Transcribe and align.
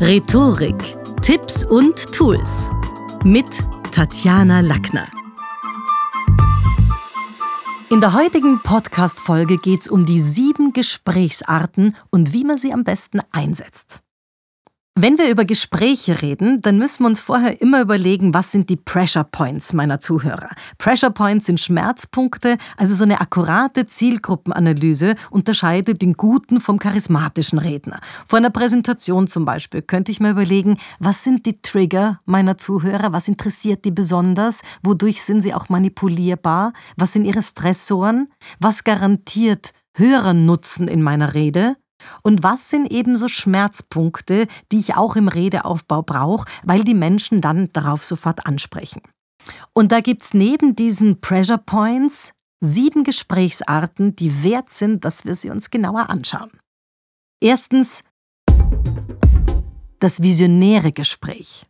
Rhetorik, 0.00 0.76
Tipps 1.22 1.64
und 1.64 2.12
Tools 2.12 2.68
mit 3.24 3.46
Tatjana 3.90 4.60
Lackner. 4.60 5.08
In 7.90 8.00
der 8.00 8.12
heutigen 8.12 8.62
Podcast-Folge 8.62 9.58
geht 9.58 9.80
es 9.80 9.88
um 9.88 10.06
die 10.06 10.20
sieben 10.20 10.72
Gesprächsarten 10.72 11.96
und 12.10 12.32
wie 12.32 12.44
man 12.44 12.58
sie 12.58 12.72
am 12.72 12.84
besten 12.84 13.20
einsetzt. 13.32 14.00
Wenn 15.00 15.16
wir 15.16 15.30
über 15.30 15.44
Gespräche 15.44 16.22
reden, 16.22 16.60
dann 16.60 16.76
müssen 16.76 17.04
wir 17.04 17.06
uns 17.06 17.20
vorher 17.20 17.62
immer 17.62 17.80
überlegen, 17.80 18.34
was 18.34 18.50
sind 18.50 18.68
die 18.68 18.74
Pressure 18.74 19.22
Points 19.22 19.72
meiner 19.72 20.00
Zuhörer. 20.00 20.50
Pressure 20.76 21.12
Points 21.12 21.46
sind 21.46 21.60
Schmerzpunkte, 21.60 22.58
also 22.76 22.96
so 22.96 23.04
eine 23.04 23.20
akkurate 23.20 23.86
Zielgruppenanalyse 23.86 25.14
unterscheidet 25.30 26.02
den 26.02 26.14
guten 26.14 26.60
vom 26.60 26.80
charismatischen 26.80 27.60
Redner. 27.60 28.00
Vor 28.26 28.38
einer 28.38 28.50
Präsentation 28.50 29.28
zum 29.28 29.44
Beispiel 29.44 29.82
könnte 29.82 30.10
ich 30.10 30.18
mir 30.18 30.30
überlegen, 30.30 30.78
was 30.98 31.22
sind 31.22 31.46
die 31.46 31.62
Trigger 31.62 32.18
meiner 32.24 32.58
Zuhörer, 32.58 33.12
was 33.12 33.28
interessiert 33.28 33.84
die 33.84 33.92
besonders, 33.92 34.62
wodurch 34.82 35.22
sind 35.22 35.42
sie 35.42 35.54
auch 35.54 35.68
manipulierbar, 35.68 36.72
was 36.96 37.12
sind 37.12 37.24
ihre 37.24 37.44
Stressoren, 37.44 38.32
was 38.58 38.82
garantiert 38.82 39.74
höheren 39.94 40.44
Nutzen 40.44 40.88
in 40.88 41.02
meiner 41.02 41.34
Rede 41.34 41.76
und 42.22 42.42
was 42.42 42.70
sind 42.70 42.90
ebenso 42.90 43.28
Schmerzpunkte, 43.28 44.46
die 44.72 44.78
ich 44.78 44.96
auch 44.96 45.16
im 45.16 45.28
Redeaufbau 45.28 46.02
brauche, 46.02 46.46
weil 46.64 46.84
die 46.84 46.94
Menschen 46.94 47.40
dann 47.40 47.72
darauf 47.72 48.04
sofort 48.04 48.46
ansprechen. 48.46 49.02
Und 49.72 49.92
da 49.92 50.00
gibt 50.00 50.22
es 50.22 50.34
neben 50.34 50.76
diesen 50.76 51.20
Pressure 51.20 51.58
Points 51.58 52.32
sieben 52.60 53.04
Gesprächsarten, 53.04 54.16
die 54.16 54.42
wert 54.42 54.70
sind, 54.70 55.04
dass 55.04 55.24
wir 55.24 55.34
sie 55.34 55.50
uns 55.50 55.70
genauer 55.70 56.10
anschauen. 56.10 56.50
Erstens 57.40 58.02
das 60.00 60.22
visionäre 60.22 60.92
Gespräch. 60.92 61.66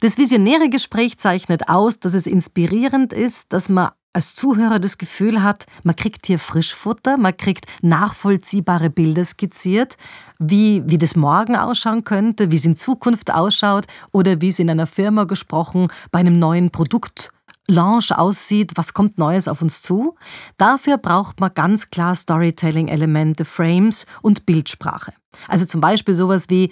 Das 0.00 0.18
visionäre 0.18 0.68
Gespräch 0.68 1.18
zeichnet 1.18 1.68
aus, 1.68 1.98
dass 2.00 2.14
es 2.14 2.26
inspirierend 2.26 3.12
ist, 3.12 3.52
dass 3.52 3.68
man 3.68 3.92
als 4.14 4.34
Zuhörer 4.34 4.78
das 4.78 4.96
Gefühl 4.96 5.42
hat, 5.42 5.66
man 5.82 5.96
kriegt 5.96 6.26
hier 6.26 6.38
Frischfutter, 6.38 7.16
man 7.16 7.36
kriegt 7.36 7.66
nachvollziehbare 7.82 8.88
Bilder 8.88 9.24
skizziert, 9.24 9.96
wie, 10.38 10.82
wie 10.86 10.98
das 10.98 11.16
morgen 11.16 11.56
ausschauen 11.56 12.04
könnte, 12.04 12.50
wie 12.50 12.56
es 12.56 12.64
in 12.64 12.76
Zukunft 12.76 13.32
ausschaut 13.32 13.86
oder 14.12 14.40
wie 14.40 14.48
es 14.48 14.58
in 14.58 14.70
einer 14.70 14.86
Firma 14.86 15.24
gesprochen 15.24 15.88
bei 16.10 16.20
einem 16.20 16.38
neuen 16.38 16.70
Produkt 16.70 17.30
Launch 17.66 18.12
aussieht, 18.14 18.72
was 18.74 18.92
kommt 18.92 19.16
Neues 19.16 19.48
auf 19.48 19.62
uns 19.62 19.80
zu. 19.80 20.16
Dafür 20.58 20.98
braucht 20.98 21.40
man 21.40 21.52
ganz 21.54 21.88
klar 21.88 22.14
Storytelling-Elemente, 22.14 23.44
Frames 23.44 24.06
und 24.20 24.44
Bildsprache. 24.44 25.14
Also 25.48 25.64
zum 25.64 25.80
Beispiel 25.80 26.14
sowas 26.14 26.50
wie, 26.50 26.70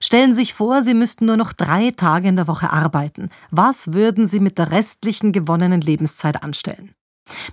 Stellen 0.00 0.34
Sie 0.34 0.42
sich 0.42 0.54
vor, 0.54 0.82
Sie 0.82 0.94
müssten 0.94 1.26
nur 1.26 1.36
noch 1.36 1.52
drei 1.52 1.90
Tage 1.90 2.28
in 2.28 2.36
der 2.36 2.46
Woche 2.46 2.72
arbeiten. 2.72 3.30
Was 3.50 3.92
würden 3.92 4.28
Sie 4.28 4.38
mit 4.38 4.56
der 4.56 4.70
restlichen 4.70 5.32
gewonnenen 5.32 5.80
Lebenszeit 5.80 6.42
anstellen? 6.42 6.92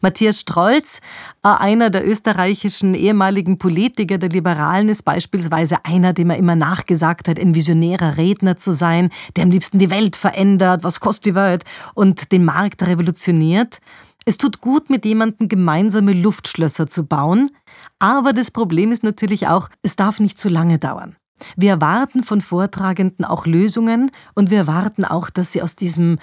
Matthias 0.02 0.40
Strolz, 0.40 1.00
äh, 1.44 1.50
einer 1.50 1.90
der 1.90 2.08
österreichischen 2.08 2.94
ehemaligen 2.94 3.58
Politiker 3.58 4.18
der 4.18 4.30
Liberalen, 4.30 4.90
ist 4.90 5.04
beispielsweise 5.04 5.84
einer, 5.84 6.14
dem 6.14 6.30
er 6.30 6.38
immer 6.38 6.56
nachgesagt 6.56 7.28
hat, 7.28 7.40
ein 7.40 7.56
visionärer 7.56 8.18
Redner 8.18 8.58
zu 8.58 8.72
sein, 8.72 9.10
der 9.36 9.44
am 9.44 9.52
liebsten 9.52 9.80
die 9.80 9.90
Welt 9.90 10.16
verändert, 10.16 10.84
was 10.84 11.00
kostet 11.00 11.26
die 11.26 11.36
Welt 11.36 11.64
und 11.94 12.32
den 12.32 12.46
Markt 12.46 12.84
revolutioniert. 12.84 13.80
Es 14.26 14.38
tut 14.38 14.62
gut, 14.62 14.90
mit 14.90 15.06
jemandem 15.06 15.50
gemeinsame 15.50 16.14
Luftschlösser 16.14 16.88
zu 16.88 17.06
bauen, 17.06 17.52
aber 18.00 18.34
das 18.34 18.52
Problem 18.52 18.92
ist 18.92 19.04
natürlich 19.04 19.48
auch, 19.48 19.70
es 19.82 19.96
darf 19.96 20.20
nicht 20.20 20.38
zu 20.38 20.50
lange 20.50 20.80
dauern. 20.80 21.16
Wir 21.56 21.72
erwarten 21.72 22.24
von 22.24 22.42
Vortragenden 22.42 23.26
auch 23.26 23.46
Lösungen 23.46 24.12
und 24.34 24.52
wir 24.52 24.60
erwarten 24.60 25.06
auch, 25.06 25.30
dass 25.30 25.52
sie 25.52 25.62
aus 25.62 25.76
diesem 25.76 26.18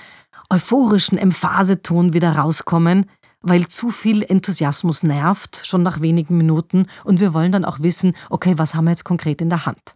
euphorischen 0.50 1.18
Emphaseton 1.18 2.12
wieder 2.12 2.32
rauskommen, 2.36 3.06
weil 3.40 3.66
zu 3.66 3.90
viel 3.90 4.22
Enthusiasmus 4.22 5.02
nervt, 5.02 5.62
schon 5.64 5.82
nach 5.82 6.00
wenigen 6.00 6.36
Minuten, 6.36 6.86
und 7.04 7.20
wir 7.20 7.34
wollen 7.34 7.52
dann 7.52 7.64
auch 7.64 7.80
wissen, 7.80 8.14
okay, 8.30 8.54
was 8.56 8.74
haben 8.74 8.84
wir 8.84 8.92
jetzt 8.92 9.04
konkret 9.04 9.40
in 9.40 9.50
der 9.50 9.66
Hand? 9.66 9.94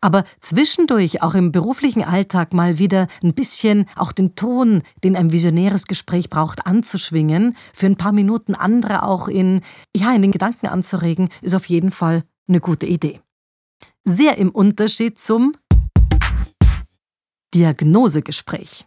Aber 0.00 0.24
zwischendurch, 0.40 1.22
auch 1.22 1.34
im 1.34 1.52
beruflichen 1.52 2.02
Alltag, 2.02 2.54
mal 2.54 2.78
wieder 2.78 3.06
ein 3.22 3.34
bisschen 3.34 3.86
auch 3.94 4.12
den 4.12 4.34
Ton, 4.34 4.82
den 5.04 5.16
ein 5.16 5.32
visionäres 5.32 5.86
Gespräch 5.86 6.30
braucht, 6.30 6.66
anzuschwingen, 6.66 7.56
für 7.74 7.86
ein 7.86 7.96
paar 7.96 8.12
Minuten 8.12 8.54
andere 8.54 9.02
auch 9.02 9.28
in, 9.28 9.60
ja, 9.94 10.14
in 10.14 10.22
den 10.22 10.32
Gedanken 10.32 10.66
anzuregen, 10.66 11.28
ist 11.42 11.54
auf 11.54 11.66
jeden 11.66 11.90
Fall 11.90 12.24
eine 12.48 12.60
gute 12.60 12.86
Idee 12.86 13.20
sehr 14.10 14.38
im 14.38 14.50
Unterschied 14.50 15.18
zum 15.18 15.52
Diagnosegespräch. 17.54 18.86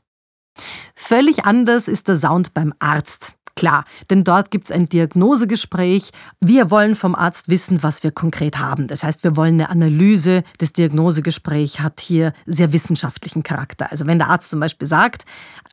Völlig 0.95 1.45
anders 1.45 1.87
ist 1.87 2.07
der 2.07 2.17
Sound 2.17 2.53
beim 2.53 2.73
Arzt. 2.79 3.35
Klar, 3.55 3.85
denn 4.09 4.23
dort 4.23 4.49
gibt 4.49 4.65
es 4.65 4.71
ein 4.71 4.87
Diagnosegespräch. 4.87 6.09
Wir 6.41 6.71
wollen 6.71 6.95
vom 6.95 7.13
Arzt 7.13 7.49
wissen, 7.49 7.83
was 7.83 8.03
wir 8.03 8.11
konkret 8.11 8.57
haben. 8.57 8.87
Das 8.87 9.03
heißt, 9.03 9.23
wir 9.23 9.35
wollen 9.35 9.53
eine 9.53 9.69
Analyse. 9.69 10.43
Das 10.57 10.73
Diagnosegespräch 10.73 11.79
hat 11.79 11.99
hier 11.99 12.33
sehr 12.47 12.73
wissenschaftlichen 12.73 13.43
Charakter. 13.43 13.91
Also 13.91 14.07
wenn 14.07 14.17
der 14.17 14.29
Arzt 14.29 14.49
zum 14.49 14.59
Beispiel 14.59 14.87
sagt, 14.87 15.25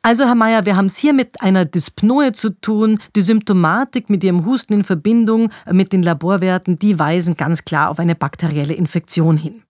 also 0.03 0.25
Herr 0.25 0.35
Mayer, 0.35 0.65
wir 0.65 0.75
haben 0.75 0.85
es 0.85 0.97
hier 0.97 1.13
mit 1.13 1.41
einer 1.41 1.65
Dyspnoe 1.65 2.33
zu 2.33 2.51
tun. 2.51 2.99
Die 3.15 3.21
Symptomatik 3.21 4.09
mit 4.09 4.23
Ihrem 4.23 4.45
Husten 4.45 4.73
in 4.73 4.83
Verbindung 4.83 5.49
mit 5.71 5.91
den 5.91 6.03
Laborwerten, 6.03 6.77
die 6.77 6.99
weisen 6.99 7.35
ganz 7.35 7.65
klar 7.65 7.89
auf 7.89 7.99
eine 7.99 8.15
bakterielle 8.15 8.75
Infektion 8.75 9.37
hin. 9.37 9.63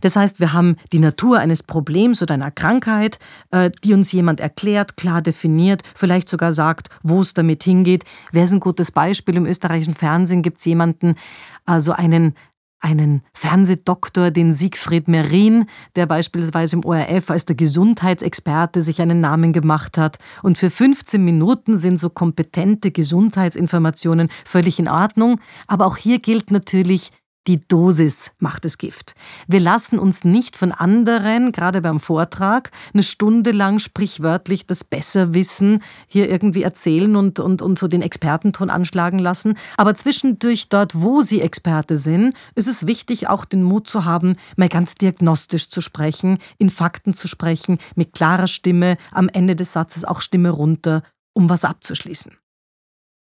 Das 0.00 0.16
heißt, 0.16 0.40
wir 0.40 0.52
haben 0.52 0.76
die 0.92 0.98
Natur 0.98 1.38
eines 1.38 1.62
Problems 1.62 2.22
oder 2.22 2.34
einer 2.34 2.50
Krankheit, 2.50 3.18
äh, 3.50 3.70
die 3.82 3.94
uns 3.94 4.12
jemand 4.12 4.40
erklärt, 4.40 4.96
klar 4.96 5.22
definiert, 5.22 5.82
vielleicht 5.94 6.28
sogar 6.28 6.52
sagt, 6.52 6.88
wo 7.02 7.20
es 7.20 7.34
damit 7.34 7.62
hingeht. 7.64 8.04
Wer 8.32 8.44
ist 8.44 8.52
ein 8.52 8.60
gutes 8.60 8.92
Beispiel? 8.92 9.36
Im 9.36 9.46
österreichischen 9.46 9.94
Fernsehen 9.94 10.42
gibt 10.42 10.58
es 10.58 10.64
jemanden, 10.64 11.16
also 11.64 11.92
einen 11.92 12.34
einen 12.80 13.22
Fernsehdoktor, 13.32 14.30
den 14.30 14.52
Siegfried 14.52 15.08
Merin, 15.08 15.66
der 15.96 16.06
beispielsweise 16.06 16.76
im 16.76 16.84
ORF 16.84 17.30
als 17.30 17.46
der 17.46 17.56
Gesundheitsexperte 17.56 18.82
sich 18.82 19.00
einen 19.00 19.20
Namen 19.20 19.52
gemacht 19.52 19.96
hat. 19.98 20.18
Und 20.42 20.58
für 20.58 20.70
15 20.70 21.24
Minuten 21.24 21.78
sind 21.78 21.98
so 21.98 22.10
kompetente 22.10 22.90
Gesundheitsinformationen 22.90 24.28
völlig 24.44 24.78
in 24.78 24.88
Ordnung. 24.88 25.40
Aber 25.66 25.86
auch 25.86 25.96
hier 25.96 26.18
gilt 26.18 26.50
natürlich, 26.50 27.12
die 27.46 27.60
Dosis 27.60 28.32
macht 28.38 28.64
das 28.64 28.78
Gift. 28.78 29.14
Wir 29.46 29.60
lassen 29.60 29.98
uns 29.98 30.24
nicht 30.24 30.56
von 30.56 30.72
anderen, 30.72 31.52
gerade 31.52 31.80
beim 31.80 32.00
Vortrag, 32.00 32.70
eine 32.92 33.02
Stunde 33.02 33.52
lang 33.52 33.78
sprichwörtlich 33.78 34.66
das 34.66 34.84
Besserwissen 34.84 35.82
hier 36.06 36.28
irgendwie 36.28 36.62
erzählen 36.62 37.14
und, 37.16 37.38
und, 37.38 37.62
und 37.62 37.78
so 37.78 37.88
den 37.88 38.02
Expertenton 38.02 38.70
anschlagen 38.70 39.18
lassen. 39.18 39.56
Aber 39.76 39.94
zwischendurch 39.94 40.68
dort, 40.68 41.00
wo 41.00 41.22
sie 41.22 41.40
Experte 41.40 41.96
sind, 41.96 42.34
ist 42.54 42.68
es 42.68 42.86
wichtig, 42.86 43.28
auch 43.28 43.44
den 43.44 43.62
Mut 43.62 43.88
zu 43.88 44.04
haben, 44.04 44.34
mal 44.56 44.68
ganz 44.68 44.94
diagnostisch 44.94 45.68
zu 45.68 45.80
sprechen, 45.80 46.38
in 46.58 46.70
Fakten 46.70 47.14
zu 47.14 47.28
sprechen, 47.28 47.78
mit 47.94 48.12
klarer 48.12 48.48
Stimme, 48.48 48.96
am 49.12 49.28
Ende 49.28 49.56
des 49.56 49.72
Satzes 49.72 50.04
auch 50.04 50.20
Stimme 50.20 50.50
runter, 50.50 51.02
um 51.32 51.48
was 51.48 51.64
abzuschließen. 51.64 52.36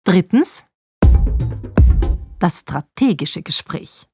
Drittens, 0.06 0.63
das 2.40 2.59
strategische 2.59 3.42
Gespräch. 3.42 4.08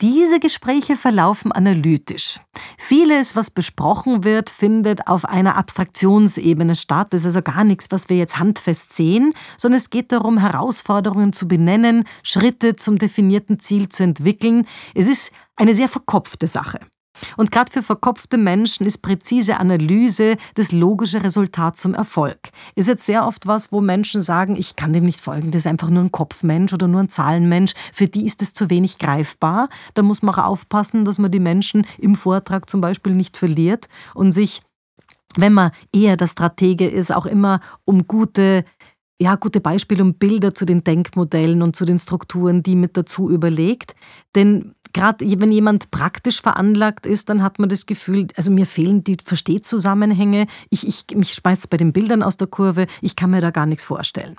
Diese 0.00 0.38
Gespräche 0.38 0.96
verlaufen 0.96 1.52
analytisch. 1.52 2.40
Vieles, 2.76 3.34
was 3.34 3.50
besprochen 3.50 4.22
wird, 4.22 4.50
findet 4.50 5.08
auf 5.08 5.24
einer 5.24 5.56
Abstraktionsebene 5.56 6.76
statt. 6.76 7.08
Das 7.10 7.22
ist 7.22 7.26
also 7.26 7.42
gar 7.42 7.64
nichts, 7.64 7.90
was 7.90 8.08
wir 8.08 8.16
jetzt 8.16 8.38
handfest 8.38 8.92
sehen, 8.92 9.32
sondern 9.56 9.78
es 9.78 9.90
geht 9.90 10.12
darum, 10.12 10.38
Herausforderungen 10.38 11.32
zu 11.32 11.48
benennen, 11.48 12.04
Schritte 12.22 12.76
zum 12.76 12.98
definierten 12.98 13.58
Ziel 13.58 13.88
zu 13.88 14.04
entwickeln. 14.04 14.66
Es 14.94 15.08
ist 15.08 15.32
eine 15.56 15.74
sehr 15.74 15.88
verkopfte 15.88 16.46
Sache. 16.46 16.78
Und 17.36 17.50
gerade 17.50 17.70
für 17.70 17.82
verkopfte 17.82 18.38
Menschen 18.38 18.86
ist 18.86 19.02
präzise 19.02 19.58
Analyse 19.58 20.36
das 20.54 20.72
logische 20.72 21.22
Resultat 21.22 21.76
zum 21.76 21.94
Erfolg. 21.94 22.38
Ist 22.74 22.88
jetzt 22.88 23.06
sehr 23.06 23.26
oft 23.26 23.46
was, 23.46 23.72
wo 23.72 23.80
Menschen 23.80 24.22
sagen, 24.22 24.56
ich 24.56 24.76
kann 24.76 24.92
dem 24.92 25.04
nicht 25.04 25.20
folgen, 25.20 25.50
das 25.50 25.62
ist 25.62 25.66
einfach 25.66 25.90
nur 25.90 26.02
ein 26.02 26.12
Kopfmensch 26.12 26.72
oder 26.72 26.88
nur 26.88 27.00
ein 27.00 27.10
Zahlenmensch. 27.10 27.74
Für 27.92 28.08
die 28.08 28.26
ist 28.26 28.42
es 28.42 28.52
zu 28.52 28.70
wenig 28.70 28.98
greifbar. 28.98 29.68
Da 29.94 30.02
muss 30.02 30.22
man 30.22 30.34
auch 30.34 30.44
aufpassen, 30.44 31.04
dass 31.04 31.18
man 31.18 31.30
die 31.30 31.40
Menschen 31.40 31.86
im 31.98 32.16
Vortrag 32.16 32.68
zum 32.68 32.80
Beispiel 32.80 33.14
nicht 33.14 33.36
verliert 33.36 33.88
und 34.14 34.32
sich, 34.32 34.62
wenn 35.36 35.52
man 35.52 35.70
eher 35.92 36.16
der 36.16 36.28
Stratege 36.28 36.86
ist, 36.86 37.14
auch 37.14 37.26
immer 37.26 37.60
um 37.84 38.06
gute 38.06 38.64
ja, 39.20 39.34
gute 39.34 39.60
Beispiele 39.60 40.04
und 40.04 40.20
Bilder 40.20 40.54
zu 40.54 40.64
den 40.64 40.84
Denkmodellen 40.84 41.62
und 41.62 41.74
zu 41.74 41.84
den 41.84 41.98
Strukturen, 41.98 42.62
die 42.62 42.76
mit 42.76 42.96
dazu 42.96 43.28
überlegt. 43.30 43.96
Denn 44.36 44.74
gerade 44.92 45.24
wenn 45.40 45.52
jemand 45.52 45.90
praktisch 45.90 46.40
veranlagt 46.42 47.06
ist, 47.06 47.28
dann 47.28 47.42
hat 47.42 47.58
man 47.58 47.68
das 47.68 47.86
Gefühl, 47.86 48.28
also 48.36 48.50
mir 48.50 48.66
fehlen 48.66 49.04
die 49.04 49.16
Verstehzusammenhänge, 49.22 50.46
ich, 50.70 50.86
ich, 50.86 51.16
mich 51.16 51.32
schmeißt 51.34 51.70
bei 51.70 51.76
den 51.76 51.92
Bildern 51.92 52.22
aus 52.22 52.36
der 52.36 52.46
Kurve, 52.48 52.86
ich 53.02 53.16
kann 53.16 53.30
mir 53.30 53.40
da 53.40 53.50
gar 53.50 53.66
nichts 53.66 53.84
vorstellen. 53.84 54.36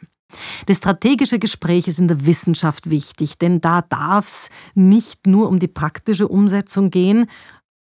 Das 0.67 0.77
strategische 0.77 1.39
Gespräch 1.39 1.87
ist 1.87 1.99
in 1.99 2.07
der 2.07 2.25
Wissenschaft 2.25 2.89
wichtig, 2.91 3.39
denn 3.39 3.61
da 3.61 3.81
darf 3.81 4.27
es 4.27 4.49
nicht 4.75 5.25
nur 5.25 5.49
um 5.49 5.57
die 5.57 5.67
praktische 5.67 6.27
Umsetzung 6.27 6.91
gehen, 6.91 7.27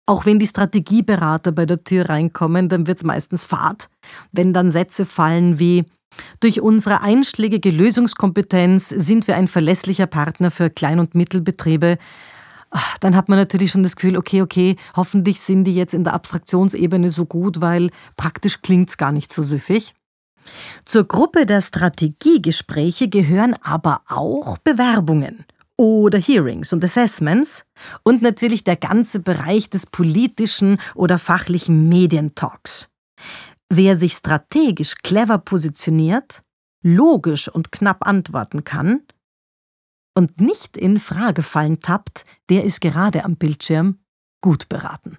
Auch 0.07 0.27
wenn 0.27 0.39
die 0.39 0.47
Strategieberater 0.47 1.53
bei 1.53 1.65
der 1.65 1.85
Tür 1.85 2.09
reinkommen, 2.09 2.69
dann 2.69 2.87
wird 2.87 2.99
es 2.99 3.05
meistens 3.05 3.45
fad. 3.45 3.89
Wenn 4.33 4.53
dann 4.53 4.71
Sätze 4.73 5.05
fallen 5.05 5.59
wie 5.59 5.85
durch 6.41 6.61
unsere 6.61 7.01
einschlägige 7.01 7.71
Lösungskompetenz 7.71 8.89
sind 8.89 9.27
wir 9.29 9.37
ein 9.37 9.49
verlässlicher 9.49 10.07
Partner 10.07 10.51
für 10.51 10.69
Klein- 10.71 10.99
und 10.99 11.15
Mittelbetriebe, 11.15 11.99
dann 13.01 13.17
hat 13.17 13.29
man 13.29 13.39
natürlich 13.39 13.71
schon 13.71 13.83
das 13.83 13.97
Gefühl, 13.97 14.17
okay, 14.17 14.43
okay, 14.43 14.77
hoffentlich 14.97 15.41
sind 15.41 15.65
die 15.65 15.75
jetzt 15.75 15.95
in 15.95 16.05
der 16.05 16.15
Abstraktionsebene 16.15 17.11
so 17.11 17.27
gut, 17.27 17.61
weil 17.61 17.91
praktisch 18.17 18.63
klingt 18.63 18.91
es 18.91 18.97
gar 18.97 19.13
nicht 19.13 19.33
so 19.33 19.43
süffig. 19.43 19.95
Zur 20.85 21.05
Gruppe 21.05 21.47
der 21.47 21.61
Strategiegespräche 21.61 23.09
gehören 23.09 23.55
aber 23.63 24.03
auch 24.09 24.59
Bewerbungen 24.59 25.45
oder 25.77 26.19
Hearings 26.19 26.73
und 26.73 26.85
Assessments 26.85 27.65
und 28.03 28.23
natürlich 28.23 28.65
der 28.65 28.77
ganze 28.77 29.21
Bereich 29.21 29.71
des 29.71 29.87
politischen 29.87 30.79
oder 30.95 31.19
fachlichen 31.19 31.89
Medientalks. 31.89 32.89
Wer 33.69 33.97
sich 33.97 34.15
strategisch 34.15 34.97
clever 35.03 35.39
positioniert, 35.39 36.43
logisch 36.83 37.49
und 37.49 37.73
knapp 37.73 38.07
antworten 38.07 38.65
kann 38.65 39.03
und 40.15 40.41
nicht 40.41 40.77
in 40.77 40.99
Fragefallen 40.99 41.81
tappt, 41.81 42.25
der 42.51 42.65
ist 42.65 42.81
gerade 42.81 43.25
am 43.25 43.37
Bildschirm 43.37 43.99
gut 44.41 44.69
beraten. 44.69 45.19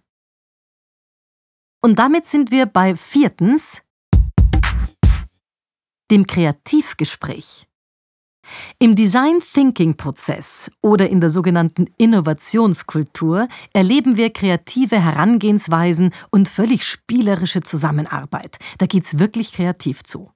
Und 1.81 1.99
damit 1.99 2.25
sind 2.27 2.51
wir 2.51 2.65
bei 2.65 2.95
viertens, 2.95 3.81
dem 6.11 6.27
Kreativgespräch. 6.27 7.67
Im 8.77 8.95
Design 8.95 9.39
Thinking 9.39 9.95
Prozess 9.95 10.69
oder 10.81 11.09
in 11.09 11.21
der 11.21 11.29
sogenannten 11.29 11.87
Innovationskultur 11.97 13.47
erleben 13.71 14.17
wir 14.17 14.31
kreative 14.31 14.99
Herangehensweisen 14.99 16.13
und 16.29 16.49
völlig 16.49 16.85
spielerische 16.85 17.61
Zusammenarbeit. 17.61 18.57
Da 18.77 18.85
geht's 18.85 19.17
wirklich 19.17 19.53
kreativ 19.53 20.03
zu. 20.03 20.31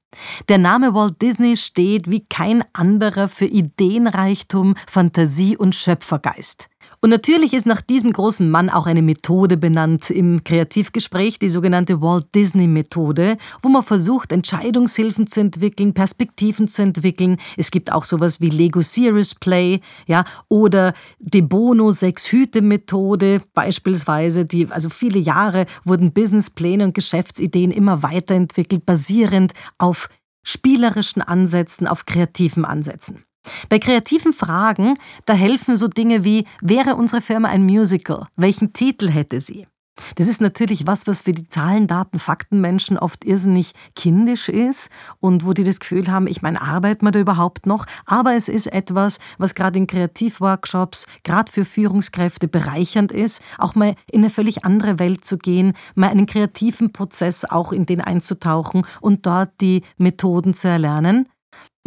Der 0.50 0.58
Name 0.58 0.94
Walt 0.94 1.22
Disney 1.22 1.58
steht 1.58 2.10
wie 2.10 2.24
kein 2.24 2.64
anderer 2.74 3.28
für 3.28 3.46
Ideenreichtum, 3.46 4.76
Fantasie 4.88 5.58
und 5.58 5.76
Schöpfergeist. 5.76 6.70
Und 7.00 7.12
natürlich 7.12 7.54
ist 7.54 7.68
nach 7.68 7.82
diesem 7.82 8.12
großen 8.12 8.50
Mann 8.50 8.70
auch 8.72 8.88
eine 8.88 9.04
Methode 9.04 9.56
benannt 9.56 10.10
im 10.10 10.44
Kreativgespräch, 10.44 11.38
die 11.38 11.50
sogenannte 11.50 12.02
Walt 12.02 12.34
Disney 12.34 12.66
Methode, 12.66 13.38
wo 13.62 13.70
man 13.70 13.84
versucht, 13.84 14.32
Entscheidungshilfen 14.32 15.28
zu 15.28 15.42
entwickeln, 15.42 15.94
Perspektiven 15.94 16.68
zu 16.68 16.82
entwickeln. 16.82 17.38
Es 17.56 17.70
gibt 17.70 17.92
auch 17.92 18.04
sowas 18.04 18.42
wie 18.42 18.50
Lego 18.50 18.82
Series 18.82 19.36
Play, 19.36 19.82
ja, 20.08 20.26
oder 20.50 20.94
De 21.20 21.42
Bono 21.42 21.92
Sechs 21.92 22.32
Hüte 22.32 22.64
Methode 22.64 23.42
beispielsweise, 23.54 24.46
die 24.46 24.68
also 24.72 24.90
viele 24.90 25.20
Jahre 25.20 25.68
wurden 25.84 26.14
Businesspläne 26.14 26.84
und 26.84 26.94
Geschäftsideen 26.96 27.70
immer 27.70 28.02
weiterentwickelt, 28.02 28.88
basierend 28.88 29.54
auf 29.78 30.10
spielerischen 30.42 31.22
Ansätzen, 31.22 31.86
auf 31.88 32.06
kreativen 32.06 32.66
Ansätzen. 32.66 33.27
Bei 33.70 33.80
kreativen 33.80 34.34
Fragen, 34.34 34.96
da 35.26 35.34
helfen 35.34 35.78
so 35.78 35.88
Dinge 35.88 36.24
wie, 36.24 36.46
wäre 36.62 36.96
unsere 36.96 37.22
Firma 37.22 37.50
ein 37.50 37.66
Musical? 37.66 38.28
Welchen 38.36 38.74
Titel 38.74 39.10
hätte 39.10 39.42
sie? 39.42 39.68
Das 40.16 40.28
ist 40.28 40.42
natürlich 40.42 40.88
was, 40.88 41.08
was 41.08 41.24
für 41.24 41.34
die 41.34 41.48
Zahlen, 41.48 41.88
Daten, 41.88 42.20
Faktenmenschen 42.20 42.98
oft 42.98 43.26
irrsinnig 43.26 43.74
kindisch 43.96 44.50
ist 44.50 44.90
und 45.20 45.46
wo 45.46 45.54
die 45.54 45.64
das 45.64 45.80
Gefühl 45.80 46.12
haben, 46.12 46.28
ich 46.28 46.42
meine, 46.42 46.62
arbeiten 46.62 47.06
wir 47.06 47.12
da 47.12 47.20
überhaupt 47.20 47.66
noch? 47.66 47.86
Aber 48.06 48.36
es 48.36 48.48
ist 48.48 48.68
etwas, 48.68 49.20
was 49.38 49.56
gerade 49.56 49.80
in 49.80 49.88
Kreativworkshops, 49.88 51.08
gerade 51.24 51.52
für 51.52 51.66
Führungskräfte 51.66 52.48
bereichernd 52.48 53.12
ist, 53.12 53.42
auch 53.58 53.76
mal 53.76 53.96
in 54.12 54.22
eine 54.22 54.30
völlig 54.30 54.66
andere 54.66 55.00
Welt 55.00 55.26
zu 55.26 55.38
gehen, 55.38 55.74
mal 55.96 56.10
einen 56.10 56.26
kreativen 56.26 56.92
Prozess 56.92 57.46
auch 57.46 57.72
in 57.72 57.86
den 57.86 58.02
einzutauchen 58.02 58.86
und 59.02 59.26
dort 59.26 59.50
die 59.62 59.84
Methoden 59.98 60.54
zu 60.54 60.68
erlernen. 60.68 61.28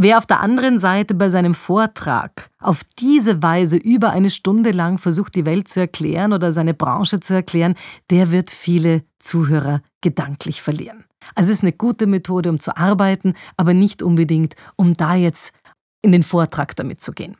Wer 0.03 0.17
auf 0.17 0.25
der 0.25 0.41
anderen 0.41 0.81
Seite 0.81 1.13
bei 1.13 1.29
seinem 1.29 1.55
Vortrag 1.55 2.49
auf 2.59 2.81
diese 2.99 3.43
Weise 3.43 3.77
über 3.77 4.09
eine 4.13 4.31
Stunde 4.31 4.71
lang 4.71 4.97
versucht, 4.97 5.35
die 5.35 5.45
Welt 5.45 5.69
zu 5.69 5.79
erklären 5.79 6.33
oder 6.33 6.55
seine 6.55 6.73
Branche 6.73 7.21
zu 7.21 7.35
erklären, 7.35 7.75
der 8.09 8.33
wird 8.33 8.49
viele 8.49 9.03
Zuhörer 9.19 9.83
gedanklich 10.01 10.63
verlieren. 10.63 11.05
Also 11.35 11.51
es 11.51 11.59
ist 11.59 11.65
eine 11.65 11.75
gute 11.75 12.07
Methode, 12.07 12.49
um 12.49 12.59
zu 12.59 12.79
arbeiten, 12.79 13.35
aber 13.59 13.75
nicht 13.75 14.03
unbedingt, 14.03 14.55
um 14.75 14.97
da 14.97 15.17
jetzt 15.17 15.53
in 16.01 16.13
den 16.13 16.23
Vortrag 16.23 16.75
damit 16.77 17.03
zu 17.03 17.13
gehen. 17.13 17.37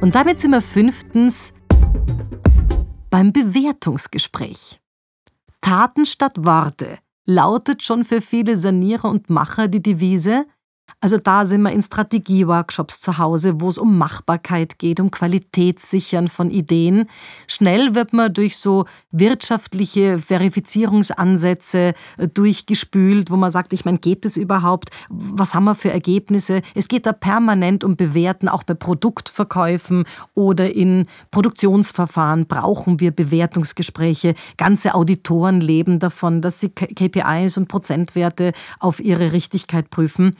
Und 0.00 0.14
damit 0.14 0.38
sind 0.38 0.52
wir 0.52 0.62
fünftens 0.62 1.52
beim 3.10 3.32
Bewertungsgespräch. 3.32 4.80
Taten 5.60 6.06
statt 6.06 6.44
Worte 6.44 6.98
lautet 7.26 7.82
schon 7.82 8.04
für 8.04 8.22
viele 8.22 8.56
Sanierer 8.56 9.10
und 9.10 9.28
Macher 9.28 9.68
die 9.68 9.82
Devise, 9.82 10.46
also 11.00 11.18
da 11.18 11.46
sind 11.46 11.62
wir 11.62 11.72
in 11.72 11.82
Strategieworkshops 11.82 13.00
zu 13.00 13.18
Hause, 13.18 13.60
wo 13.60 13.68
es 13.68 13.78
um 13.78 13.96
Machbarkeit 13.98 14.78
geht, 14.78 15.00
um 15.00 15.10
Qualitätssichern 15.10 16.28
von 16.28 16.50
Ideen. 16.50 17.08
Schnell 17.46 17.94
wird 17.94 18.12
man 18.12 18.32
durch 18.32 18.56
so 18.56 18.86
wirtschaftliche 19.10 20.18
Verifizierungsansätze 20.18 21.94
äh, 22.18 22.28
durchgespült, 22.28 23.30
wo 23.30 23.36
man 23.36 23.50
sagt, 23.50 23.72
ich 23.72 23.84
meine, 23.84 23.98
geht 23.98 24.24
es 24.24 24.36
überhaupt? 24.36 24.90
Was 25.08 25.54
haben 25.54 25.64
wir 25.64 25.74
für 25.74 25.92
Ergebnisse? 25.92 26.62
Es 26.74 26.88
geht 26.88 27.06
da 27.06 27.12
permanent 27.12 27.84
um 27.84 27.96
Bewerten, 27.96 28.48
auch 28.48 28.62
bei 28.62 28.74
Produktverkäufen 28.74 30.04
oder 30.34 30.74
in 30.74 31.06
Produktionsverfahren 31.30 32.46
brauchen 32.46 33.00
wir 33.00 33.10
Bewertungsgespräche. 33.10 34.34
Ganze 34.56 34.94
Auditoren 34.94 35.60
leben 35.60 35.98
davon, 35.98 36.40
dass 36.40 36.60
sie 36.60 36.70
KPIs 36.70 37.56
und 37.56 37.68
Prozentwerte 37.68 38.52
auf 38.78 39.00
ihre 39.00 39.32
Richtigkeit 39.32 39.90
prüfen. 39.90 40.36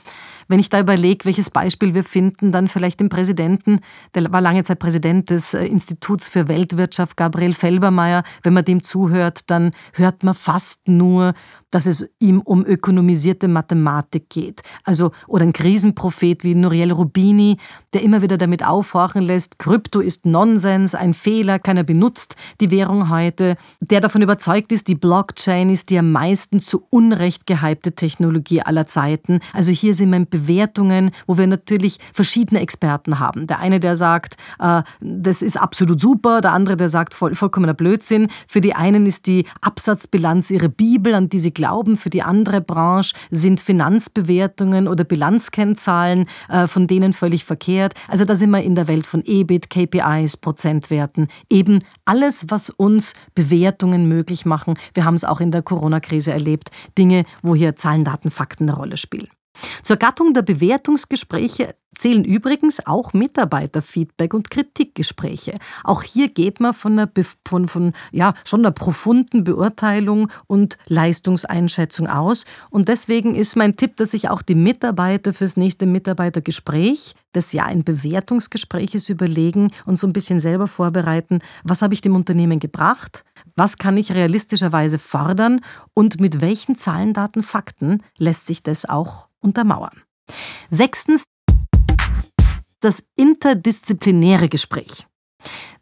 Wenn 0.50 0.58
ich 0.58 0.69
da 0.69 0.81
überlege, 0.81 1.26
welches 1.26 1.49
Beispiel 1.49 1.94
wir 1.94 2.02
finden, 2.02 2.50
dann 2.50 2.67
vielleicht 2.67 2.99
den 2.99 3.08
Präsidenten, 3.08 3.79
der 4.17 4.32
war 4.32 4.41
lange 4.41 4.64
Zeit 4.64 4.81
Präsident 4.81 5.31
des 5.31 5.55
äh, 5.55 5.64
Instituts 5.64 6.29
für 6.29 6.49
Weltwirtschaft, 6.49 7.17
Gabriel 7.17 7.55
Felbermeier. 7.55 8.25
Wenn 8.43 8.55
man 8.55 8.64
dem 8.64 8.82
zuhört, 8.82 9.43
dann 9.47 9.70
hört 9.93 10.25
man 10.25 10.35
fast 10.35 10.88
nur 10.88 11.35
dass 11.70 11.87
es 11.87 12.08
ihm 12.19 12.41
um 12.41 12.65
ökonomisierte 12.65 13.48
Mathematik 13.48 14.29
geht. 14.29 14.63
Also, 14.84 15.13
oder 15.27 15.44
ein 15.44 15.53
Krisenprophet 15.53 16.44
wie 16.44 16.55
Nuriel 16.55 16.93
Rubini, 16.93 17.58
der 17.93 18.03
immer 18.03 18.22
wieder 18.22 18.39
damit 18.39 18.65
aufhorchen 18.65 19.22
lässt, 19.22 19.58
Krypto 19.58 20.01
ist 20.01 20.27
Nonsens, 20.27 20.94
ein 20.94 21.15
Fehler, 21.15 21.58
keiner 21.58 21.84
benutzt 21.84 22.36
die 22.60 22.70
Währung 22.70 23.10
heute, 23.10 23.56
der 23.81 24.01
davon 24.01 24.22
überzeugt 24.22 24.72
ist, 24.72 24.89
die 24.89 24.94
Blockchain 24.94 25.70
ist 25.70 25.91
die 25.91 25.98
am 25.98 26.13
meisten 26.13 26.60
zu 26.60 26.84
Unrecht 26.91 27.46
gehypte 27.46 27.94
Technologie 27.94 28.63
aller 28.63 28.86
Zeiten. 28.86 29.41
Also 29.53 29.72
hier 29.72 29.94
sind 29.94 30.10
wir 30.10 30.17
Bewertungen, 30.41 31.11
wo 31.27 31.39
wir 31.39 31.47
natürlich 31.47 31.99
verschiedene 32.13 32.61
Experten 32.61 33.19
haben. 33.19 33.47
Der 33.47 33.59
eine, 33.61 33.81
der 33.81 33.97
sagt, 33.97 34.37
äh, 34.59 34.82
das 35.01 35.43
ist 35.43 35.61
absolut 35.61 36.01
super, 36.01 36.41
der 36.41 36.53
andere, 36.53 36.77
der 36.77 36.89
sagt, 36.89 37.15
voll, 37.15 37.35
vollkommener 37.35 37.75
Blödsinn. 37.75 38.29
Für 38.47 38.61
die 38.61 38.75
einen 38.75 39.06
ist 39.06 39.27
die 39.27 39.47
Absatzbilanz 39.61 40.51
ihre 40.51 40.69
Bibel, 40.69 41.15
an 41.15 41.29
die 41.29 41.39
sie 41.39 41.53
glauben, 41.53 41.97
für 41.97 42.11
die 42.11 42.23
andere 42.23 42.61
Branche 42.61 43.15
sind 43.31 43.61
Finanzbewertungen 43.61 44.89
oder 44.89 45.05
Bilanzkennzahlen 45.05 46.27
äh, 46.49 46.67
von 46.67 46.87
denen 46.87 47.13
völlig 47.13 47.44
verkehrt. 47.44 47.94
Also 48.09 48.25
da 48.25 48.35
sind 48.35 48.51
wir 48.51 48.63
in 48.63 48.75
der 48.75 48.89
Welt 48.89 49.06
von 49.06 49.23
EBIT, 49.25 49.70
KPIs, 49.70 50.37
Prozentwerten. 50.37 51.29
Eben 51.49 51.81
alles, 52.05 52.47
was 52.49 52.70
uns 52.70 53.13
Bewertungen 53.35 54.09
möglich 54.09 54.47
machen. 54.47 54.75
Wir 54.94 55.05
haben 55.05 55.15
es 55.15 55.25
auch 55.25 55.41
in 55.41 55.51
der 55.51 55.63
Corona-Krise 55.63 56.32
erlebt. 56.32 56.70
Dinge, 56.97 57.25
wo 57.43 57.55
hier 57.55 57.77
Zahlen, 57.77 58.05
Daten, 58.05 58.31
Fakten 58.31 58.69
eine 58.69 58.77
Rolle 58.77 58.97
spielen. 58.97 59.29
Zur 59.82 59.96
Gattung 59.96 60.34
der 60.34 60.43
Bewertungsgespräche 60.43 61.74
zählen 61.94 62.24
übrigens 62.24 62.86
auch 62.86 63.12
Mitarbeiterfeedback 63.12 64.32
und 64.32 64.50
Kritikgespräche. 64.50 65.55
Auch 65.84 66.02
hier 66.02 66.29
geht 66.29 66.60
man 66.60 66.72
von 66.72 66.98
einer, 66.98 67.10
von, 67.46 67.69
von, 67.69 67.93
ja, 68.12 68.34
schon 68.44 68.60
einer 68.60 68.70
profunden 68.70 69.44
Beurteilung 69.44 70.31
und 70.46 70.79
Leistungseinschätzung 70.86 72.06
aus. 72.06 72.44
Und 72.70 72.88
deswegen 72.88 73.34
ist 73.34 73.56
mein 73.56 73.76
Tipp, 73.76 73.96
dass 73.96 74.12
sich 74.12 74.29
auch 74.29 74.43
die 74.43 74.55
Mitarbeiter 74.55 75.32
fürs 75.32 75.56
nächste 75.56 75.86
Mitarbeitergespräch, 75.86 77.14
das 77.32 77.52
ja 77.52 77.64
ein 77.64 77.84
Bewertungsgespräch 77.84 78.94
ist, 78.94 79.08
überlegen 79.08 79.70
und 79.84 79.98
so 79.98 80.06
ein 80.06 80.12
bisschen 80.12 80.40
selber 80.40 80.69
vorbereiten, 80.69 81.40
was 81.64 81.82
habe 81.82 81.94
ich 81.94 82.00
dem 82.00 82.14
Unternehmen 82.14 82.60
gebracht, 82.60 83.24
was 83.56 83.79
kann 83.79 83.96
ich 83.96 84.12
realistischerweise 84.12 84.98
fordern 84.98 85.60
und 85.94 86.20
mit 86.20 86.40
welchen 86.40 86.76
Zahlen, 86.76 87.12
Daten, 87.12 87.43
Fakten 87.43 88.02
lässt 88.19 88.46
sich 88.46 88.62
das 88.62 88.88
auch 88.88 89.30
untermauern. 89.41 90.03
Sechstens 90.70 91.25
das 92.81 93.03
interdisziplinäre 93.17 94.49
Gespräch. 94.49 95.06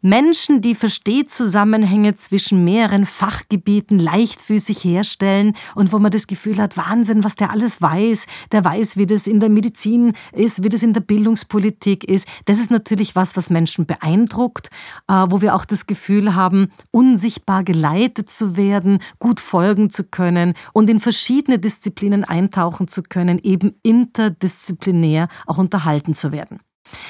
Menschen, 0.01 0.61
die 0.61 0.75
Verstehzusammenhänge 0.75 2.15
zwischen 2.15 2.63
mehreren 2.63 3.05
Fachgebieten 3.05 3.99
leichtfüßig 3.99 4.83
herstellen 4.83 5.55
und 5.75 5.91
wo 5.91 5.99
man 5.99 6.11
das 6.11 6.27
Gefühl 6.27 6.57
hat, 6.59 6.77
Wahnsinn, 6.77 7.23
was 7.23 7.35
der 7.35 7.51
alles 7.51 7.81
weiß. 7.81 8.25
Der 8.53 8.63
weiß, 8.63 8.95
wie 8.95 9.05
das 9.05 9.27
in 9.27 9.41
der 9.41 9.49
Medizin 9.49 10.13
ist, 10.31 10.63
wie 10.63 10.69
das 10.69 10.83
in 10.83 10.93
der 10.93 11.01
Bildungspolitik 11.01 12.05
ist. 12.05 12.27
Das 12.45 12.59
ist 12.59 12.71
natürlich 12.71 13.15
was, 13.15 13.35
was 13.35 13.49
Menschen 13.49 13.85
beeindruckt, 13.85 14.69
äh, 15.07 15.25
wo 15.27 15.41
wir 15.41 15.53
auch 15.53 15.65
das 15.65 15.85
Gefühl 15.85 16.33
haben, 16.33 16.71
unsichtbar 16.91 17.63
geleitet 17.63 18.29
zu 18.29 18.55
werden, 18.55 18.99
gut 19.19 19.41
folgen 19.41 19.89
zu 19.89 20.05
können 20.05 20.53
und 20.71 20.89
in 20.89 20.99
verschiedene 20.99 21.59
Disziplinen 21.59 22.23
eintauchen 22.23 22.87
zu 22.87 23.03
können, 23.03 23.39
eben 23.43 23.75
interdisziplinär 23.83 25.27
auch 25.45 25.57
unterhalten 25.57 26.13
zu 26.13 26.31
werden. 26.31 26.59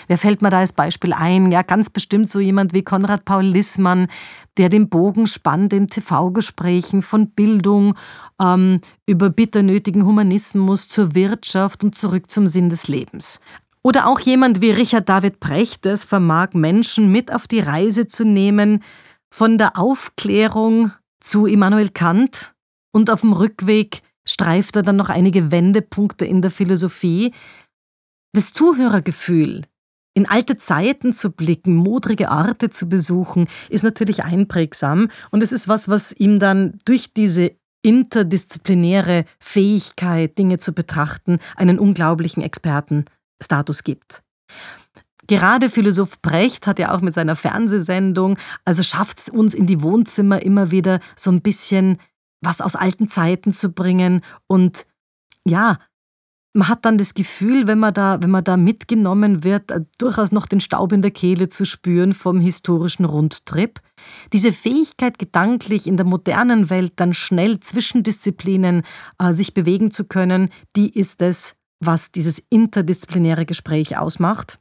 Wer 0.07 0.17
fällt 0.17 0.41
mir 0.41 0.49
da 0.49 0.59
als 0.59 0.73
Beispiel 0.73 1.13
ein? 1.13 1.51
Ja, 1.51 1.61
ganz 1.61 1.89
bestimmt 1.89 2.29
so 2.29 2.39
jemand 2.39 2.73
wie 2.73 2.83
Konrad 2.83 3.25
Paul 3.25 3.43
Lissmann, 3.43 4.07
der 4.57 4.69
den 4.69 4.89
Bogen 4.89 5.27
spannt 5.27 5.73
in 5.73 5.87
TV-Gesprächen 5.87 7.01
von 7.01 7.29
Bildung 7.29 7.95
ähm, 8.41 8.81
über 9.05 9.29
bitter 9.29 9.63
nötigen 9.63 10.05
Humanismus 10.05 10.89
zur 10.89 11.15
Wirtschaft 11.15 11.83
und 11.83 11.95
zurück 11.95 12.29
zum 12.29 12.47
Sinn 12.47 12.69
des 12.69 12.87
Lebens. 12.87 13.39
Oder 13.81 14.07
auch 14.07 14.19
jemand 14.19 14.61
wie 14.61 14.71
Richard 14.71 15.07
David 15.07 15.39
Precht, 15.39 15.85
der 15.85 15.93
es 15.93 16.05
vermag, 16.05 16.49
Menschen 16.53 17.11
mit 17.11 17.33
auf 17.33 17.47
die 17.47 17.61
Reise 17.61 18.07
zu 18.07 18.25
nehmen, 18.25 18.83
von 19.31 19.57
der 19.57 19.77
Aufklärung 19.77 20.91
zu 21.19 21.45
Immanuel 21.45 21.89
Kant 21.89 22.53
und 22.91 23.09
auf 23.09 23.21
dem 23.21 23.33
Rückweg 23.33 24.01
streift 24.25 24.75
er 24.75 24.83
dann 24.83 24.95
noch 24.95 25.09
einige 25.09 25.51
Wendepunkte 25.51 26.25
in 26.25 26.41
der 26.41 26.51
Philosophie, 26.51 27.33
das 28.33 28.53
Zuhörergefühl, 28.53 29.63
in 30.13 30.25
alte 30.27 30.57
Zeiten 30.57 31.13
zu 31.13 31.31
blicken, 31.31 31.75
modrige 31.75 32.29
Orte 32.29 32.69
zu 32.69 32.89
besuchen, 32.89 33.47
ist 33.69 33.83
natürlich 33.83 34.23
einprägsam 34.23 35.09
und 35.31 35.43
es 35.43 35.51
ist 35.51 35.67
was, 35.67 35.87
was 35.87 36.11
ihm 36.11 36.39
dann 36.39 36.77
durch 36.85 37.13
diese 37.13 37.51
interdisziplinäre 37.81 39.25
Fähigkeit, 39.39 40.37
Dinge 40.37 40.59
zu 40.59 40.73
betrachten, 40.73 41.39
einen 41.55 41.79
unglaublichen 41.79 42.43
Expertenstatus 42.43 43.83
gibt. 43.83 44.23
Gerade 45.27 45.69
Philosoph 45.69 46.21
Brecht 46.21 46.67
hat 46.67 46.79
ja 46.79 46.93
auch 46.93 47.01
mit 47.01 47.13
seiner 47.13 47.35
Fernsehsendung, 47.35 48.37
also 48.65 48.83
schafft 48.83 49.19
es 49.19 49.29
uns 49.29 49.53
in 49.53 49.67
die 49.67 49.81
Wohnzimmer 49.81 50.41
immer 50.41 50.71
wieder 50.71 50.99
so 51.15 51.31
ein 51.31 51.41
bisschen 51.41 51.97
was 52.41 52.61
aus 52.61 52.75
alten 52.75 53.09
Zeiten 53.09 53.51
zu 53.51 53.71
bringen 53.71 54.21
und 54.47 54.85
ja, 55.45 55.77
man 56.53 56.67
hat 56.67 56.85
dann 56.85 56.97
das 56.97 57.13
Gefühl, 57.13 57.67
wenn 57.67 57.79
man 57.79 57.93
da, 57.93 58.21
wenn 58.21 58.31
man 58.31 58.43
da 58.43 58.57
mitgenommen 58.57 59.43
wird, 59.43 59.71
äh, 59.71 59.81
durchaus 59.97 60.31
noch 60.31 60.47
den 60.47 60.61
Staub 60.61 60.91
in 60.91 61.01
der 61.01 61.11
Kehle 61.11 61.49
zu 61.49 61.65
spüren 61.65 62.13
vom 62.13 62.39
historischen 62.39 63.05
Rundtrip. 63.05 63.79
Diese 64.33 64.51
Fähigkeit, 64.51 65.19
gedanklich 65.19 65.85
in 65.85 65.97
der 65.97 66.05
modernen 66.05 66.69
Welt 66.69 66.93
dann 66.95 67.13
schnell 67.13 67.59
zwischen 67.59 68.03
Disziplinen 68.03 68.83
äh, 69.19 69.33
sich 69.33 69.53
bewegen 69.53 69.91
zu 69.91 70.05
können, 70.05 70.49
die 70.75 70.89
ist 70.89 71.21
es, 71.21 71.55
was 71.79 72.11
dieses 72.11 72.43
interdisziplinäre 72.49 73.45
Gespräch 73.45 73.97
ausmacht. 73.97 74.58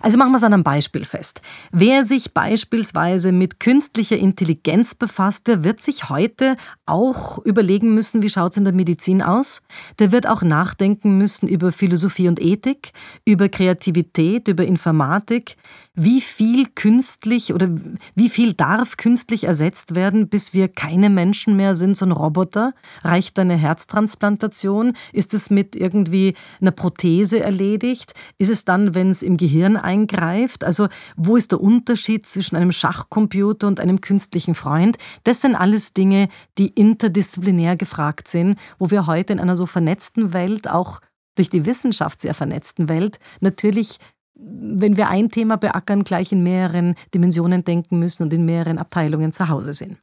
Also 0.00 0.18
machen 0.18 0.32
wir 0.32 0.38
es 0.38 0.44
an 0.44 0.52
einem 0.52 0.64
Beispiel 0.64 1.04
fest. 1.04 1.40
Wer 1.70 2.04
sich 2.04 2.34
beispielsweise 2.34 3.32
mit 3.32 3.60
künstlicher 3.60 4.16
Intelligenz 4.16 4.94
befasst, 4.94 5.46
der 5.46 5.64
wird 5.64 5.80
sich 5.80 6.08
heute 6.08 6.56
auch 6.84 7.38
überlegen 7.44 7.94
müssen, 7.94 8.22
wie 8.22 8.28
schaut 8.28 8.52
es 8.52 8.56
in 8.56 8.64
der 8.64 8.72
Medizin 8.72 9.22
aus. 9.22 9.62
Der 9.98 10.12
wird 10.12 10.26
auch 10.26 10.42
nachdenken 10.42 11.16
müssen 11.16 11.48
über 11.48 11.72
Philosophie 11.72 12.28
und 12.28 12.40
Ethik, 12.40 12.92
über 13.24 13.48
Kreativität, 13.48 14.48
über 14.48 14.64
Informatik, 14.64 15.56
wie 15.94 16.20
viel 16.20 16.66
künstlich 16.74 17.52
oder 17.52 17.68
wie 18.14 18.28
viel 18.28 18.54
darf 18.54 18.96
künstlich 18.96 19.44
ersetzt 19.44 19.94
werden, 19.96 20.28
bis 20.28 20.54
wir 20.54 20.68
keine 20.68 21.10
Menschen 21.10 21.56
mehr 21.56 21.74
sind, 21.74 21.96
so 21.96 22.04
ein 22.06 22.12
Roboter? 22.12 22.72
Reicht 23.02 23.38
eine 23.38 23.56
Herztransplantation? 23.56 24.94
Ist 25.12 25.34
es 25.34 25.50
mit 25.50 25.74
irgendwie 25.74 26.34
einer 26.60 26.70
Prothese 26.70 27.40
erledigt? 27.40 28.14
Ist 28.38 28.50
es 28.50 28.64
dann, 28.64 28.94
wenn 28.94 29.10
es 29.10 29.22
im 29.22 29.36
Gehirn 29.36 29.67
eingreift? 29.76 30.64
Also 30.64 30.88
wo 31.16 31.36
ist 31.36 31.52
der 31.52 31.60
Unterschied 31.60 32.26
zwischen 32.26 32.56
einem 32.56 32.72
Schachcomputer 32.72 33.66
und 33.66 33.80
einem 33.80 34.00
künstlichen 34.00 34.54
Freund? 34.54 34.96
Das 35.24 35.40
sind 35.40 35.54
alles 35.54 35.92
Dinge, 35.92 36.28
die 36.56 36.68
interdisziplinär 36.68 37.76
gefragt 37.76 38.28
sind, 38.28 38.56
wo 38.78 38.90
wir 38.90 39.06
heute 39.06 39.32
in 39.32 39.40
einer 39.40 39.56
so 39.56 39.66
vernetzten 39.66 40.32
Welt, 40.32 40.68
auch 40.68 41.00
durch 41.36 41.50
die 41.50 41.66
Wissenschaft 41.66 42.20
sehr 42.20 42.34
vernetzten 42.34 42.88
Welt, 42.88 43.18
natürlich 43.40 43.98
wenn 44.40 44.96
wir 44.96 45.08
ein 45.08 45.30
Thema 45.30 45.56
beackern, 45.56 46.04
gleich 46.04 46.30
in 46.30 46.44
mehreren 46.44 46.94
Dimensionen 47.12 47.64
denken 47.64 47.98
müssen 47.98 48.22
und 48.22 48.32
in 48.32 48.44
mehreren 48.44 48.78
Abteilungen 48.78 49.32
zu 49.32 49.48
Hause 49.48 49.74
sind. 49.74 49.98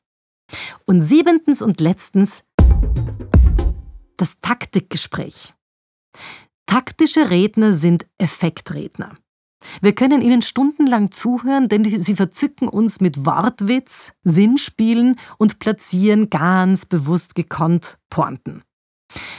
Und 0.86 1.02
siebentens 1.02 1.62
und 1.62 1.80
letztens 1.80 2.44
das 4.18 4.40
Taktikgespräch. 4.42 5.54
Taktische 6.66 7.30
Redner 7.30 7.74
sind 7.74 8.06
Effektredner. 8.18 9.16
Wir 9.82 9.94
können 9.94 10.22
ihnen 10.22 10.42
stundenlang 10.42 11.12
zuhören, 11.12 11.70
denn 11.70 11.84
sie 11.84 12.16
verzücken 12.16 12.68
uns 12.68 13.02
mit 13.02 13.26
Wortwitz, 13.26 14.14
Sinnspielen 14.24 15.16
und 15.38 15.60
platzieren 15.60 16.30
ganz 16.30 16.86
bewusst 16.86 17.36
gekonnt 17.36 17.98
Pointen. 18.10 18.64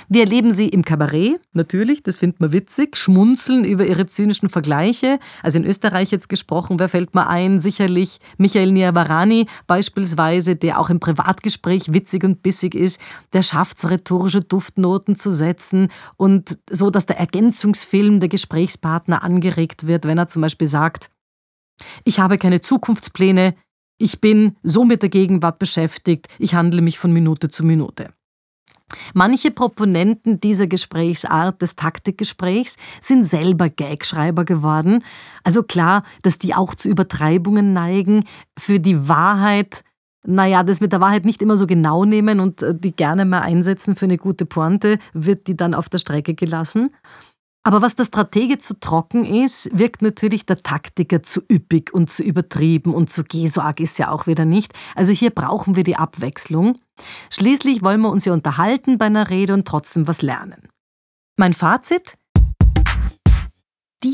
Wir 0.08 0.22
erleben 0.22 0.52
sie 0.52 0.68
im 0.68 0.84
Kabarett, 0.84 1.40
natürlich, 1.52 2.02
das 2.02 2.20
findet 2.20 2.40
man 2.40 2.52
witzig, 2.52 2.96
schmunzeln 2.96 3.64
über 3.64 3.86
ihre 3.86 4.06
zynischen 4.06 4.48
Vergleiche. 4.48 5.18
Also 5.42 5.58
in 5.58 5.64
Österreich 5.64 6.12
jetzt 6.12 6.28
gesprochen, 6.28 6.78
wer 6.78 6.88
fällt 6.88 7.14
mir 7.14 7.28
ein? 7.28 7.58
Sicherlich 7.58 8.20
Michael 8.38 8.70
Niavarani 8.70 9.46
beispielsweise, 9.66 10.54
der 10.54 10.78
auch 10.78 10.90
im 10.90 11.00
Privatgespräch 11.00 11.92
witzig 11.92 12.22
und 12.22 12.42
bissig 12.42 12.76
ist. 12.76 13.00
Der 13.32 13.42
schafft 13.42 13.78
es, 13.78 13.90
rhetorische 13.90 14.42
Duftnoten 14.42 15.16
zu 15.16 15.32
setzen 15.32 15.88
und 16.16 16.56
so, 16.70 16.90
dass 16.90 17.06
der 17.06 17.18
Ergänzungsfilm 17.18 18.20
der 18.20 18.28
Gesprächspartner 18.28 19.24
angeregt 19.24 19.88
wird, 19.88 20.04
wenn 20.04 20.18
er 20.18 20.28
zum 20.28 20.42
Beispiel 20.42 20.68
sagt, 20.68 21.10
ich 22.04 22.20
habe 22.20 22.38
keine 22.38 22.60
Zukunftspläne, 22.60 23.54
ich 23.98 24.20
bin 24.20 24.56
so 24.62 24.84
mit 24.84 25.02
der 25.02 25.08
Gegenwart 25.08 25.58
beschäftigt, 25.58 26.28
ich 26.38 26.54
handle 26.54 26.80
mich 26.80 26.98
von 26.98 27.12
Minute 27.12 27.48
zu 27.48 27.64
Minute. 27.64 28.15
Manche 29.14 29.50
Proponenten 29.50 30.40
dieser 30.40 30.66
Gesprächsart 30.66 31.60
des 31.60 31.74
Taktikgesprächs 31.74 32.76
sind 33.00 33.24
selber 33.24 33.68
Gagschreiber 33.68 34.44
geworden. 34.44 35.04
Also 35.42 35.62
klar, 35.62 36.04
dass 36.22 36.38
die 36.38 36.54
auch 36.54 36.74
zu 36.74 36.88
Übertreibungen 36.88 37.72
neigen, 37.72 38.24
für 38.58 38.78
die 38.78 39.08
Wahrheit, 39.08 39.82
naja, 40.24 40.62
das 40.62 40.80
mit 40.80 40.92
der 40.92 41.00
Wahrheit 41.00 41.24
nicht 41.24 41.42
immer 41.42 41.56
so 41.56 41.66
genau 41.66 42.04
nehmen 42.04 42.40
und 42.40 42.62
äh, 42.62 42.74
die 42.76 42.94
gerne 42.94 43.24
mal 43.24 43.40
einsetzen 43.40 43.96
für 43.96 44.06
eine 44.06 44.18
gute 44.18 44.46
Pointe, 44.46 44.98
wird 45.12 45.46
die 45.46 45.56
dann 45.56 45.74
auf 45.74 45.88
der 45.88 45.98
Strecke 45.98 46.34
gelassen. 46.34 46.90
Aber 47.62 47.82
was 47.82 47.96
der 47.96 48.04
Stratege 48.04 48.58
zu 48.58 48.78
trocken 48.78 49.24
ist, 49.24 49.68
wirkt 49.76 50.00
natürlich 50.00 50.46
der 50.46 50.58
Taktiker 50.58 51.24
zu 51.24 51.40
üppig 51.50 51.92
und 51.92 52.08
zu 52.08 52.22
übertrieben 52.22 52.94
und 52.94 53.10
zu 53.10 53.24
geh, 53.24 53.48
so 53.48 53.60
arg 53.60 53.80
ist 53.80 53.98
ja 53.98 54.12
auch 54.12 54.28
wieder 54.28 54.44
nicht. 54.44 54.72
Also 54.94 55.12
hier 55.12 55.30
brauchen 55.30 55.74
wir 55.74 55.82
die 55.82 55.96
Abwechslung. 55.96 56.76
Schließlich 57.30 57.82
wollen 57.82 58.00
wir 58.00 58.10
uns 58.10 58.24
ja 58.24 58.32
unterhalten 58.32 58.98
bei 58.98 59.06
einer 59.06 59.30
Rede 59.30 59.54
und 59.54 59.66
trotzdem 59.66 60.06
was 60.08 60.22
lernen. 60.22 60.68
Mein 61.36 61.54
Fazit? 61.54 62.16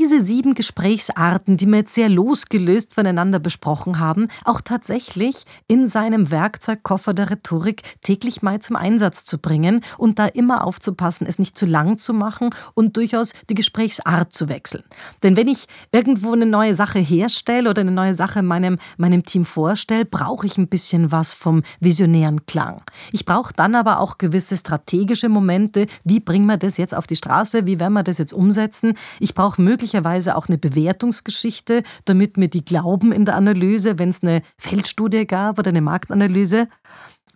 Diese 0.03 0.21
sieben 0.21 0.55
Gesprächsarten, 0.55 1.57
die 1.57 1.67
wir 1.67 1.77
jetzt 1.77 1.95
sehr 1.95 2.09
losgelöst 2.09 2.93
voneinander 2.93 3.39
besprochen 3.39 4.01
haben, 4.01 4.27
auch 4.45 4.61
tatsächlich 4.61 5.45
in 5.69 5.87
seinem 5.87 6.33
Werkzeugkoffer 6.33 7.15
der 7.15 7.31
Rhetorik 7.31 7.83
täglich 8.03 8.43
mal 8.43 8.59
zum 8.59 8.75
Einsatz 8.75 9.25
zu 9.25 9.39
bringen 9.39 9.81
und 9.99 10.19
da 10.19 10.27
immer 10.27 10.67
aufzupassen, 10.67 11.25
es 11.25 11.39
nicht 11.39 11.57
zu 11.57 11.67
lang 11.67 11.99
zu 11.99 12.15
machen 12.15 12.51
und 12.75 12.97
durchaus 12.97 13.33
die 13.49 13.55
Gesprächsart 13.55 14.33
zu 14.33 14.49
wechseln. 14.49 14.83
Denn 15.23 15.37
wenn 15.37 15.47
ich 15.47 15.69
irgendwo 15.93 16.33
eine 16.33 16.47
neue 16.47 16.75
Sache 16.75 16.99
herstelle 16.99 17.71
oder 17.71 17.83
eine 17.83 17.93
neue 17.93 18.15
Sache 18.15 18.43
meinem, 18.43 18.81
meinem 18.97 19.23
Team 19.23 19.45
vorstelle, 19.45 20.05
brauche 20.05 20.47
ich 20.47 20.59
ein 20.59 20.67
bisschen 20.67 21.13
was 21.13 21.33
vom 21.33 21.63
visionären 21.79 22.45
Klang. 22.47 22.83
Ich 23.13 23.25
brauche 23.25 23.53
dann 23.55 23.77
aber 23.77 24.01
auch 24.01 24.19
gewisse 24.19 24.57
strategische 24.57 25.29
Momente. 25.29 25.87
Wie 26.03 26.19
bringen 26.19 26.47
wir 26.47 26.57
das 26.57 26.77
jetzt 26.77 26.93
auf 26.93 27.07
die 27.07 27.15
Straße? 27.15 27.69
Wie 27.69 27.79
werden 27.79 27.93
wir 27.93 28.03
das 28.03 28.19
jetzt 28.19 28.33
umsetzen? 28.33 28.95
Ich 29.21 29.35
brauche 29.35 29.63
möglicherweise 29.63 29.93
auch 30.05 30.49
eine 30.49 30.59
Bewertungsgeschichte, 30.59 31.83
damit 32.05 32.37
mir 32.37 32.49
die 32.49 32.65
glauben 32.65 33.13
in 33.13 33.25
der 33.25 33.37
Analyse, 33.37 33.99
wenn 33.99 34.09
es 34.11 34.23
eine 34.23 34.43
Feldstudie 34.59 35.27
gab 35.27 35.59
oder 35.59 35.71
eine 35.71 35.81
Marktanalyse. 35.81 36.69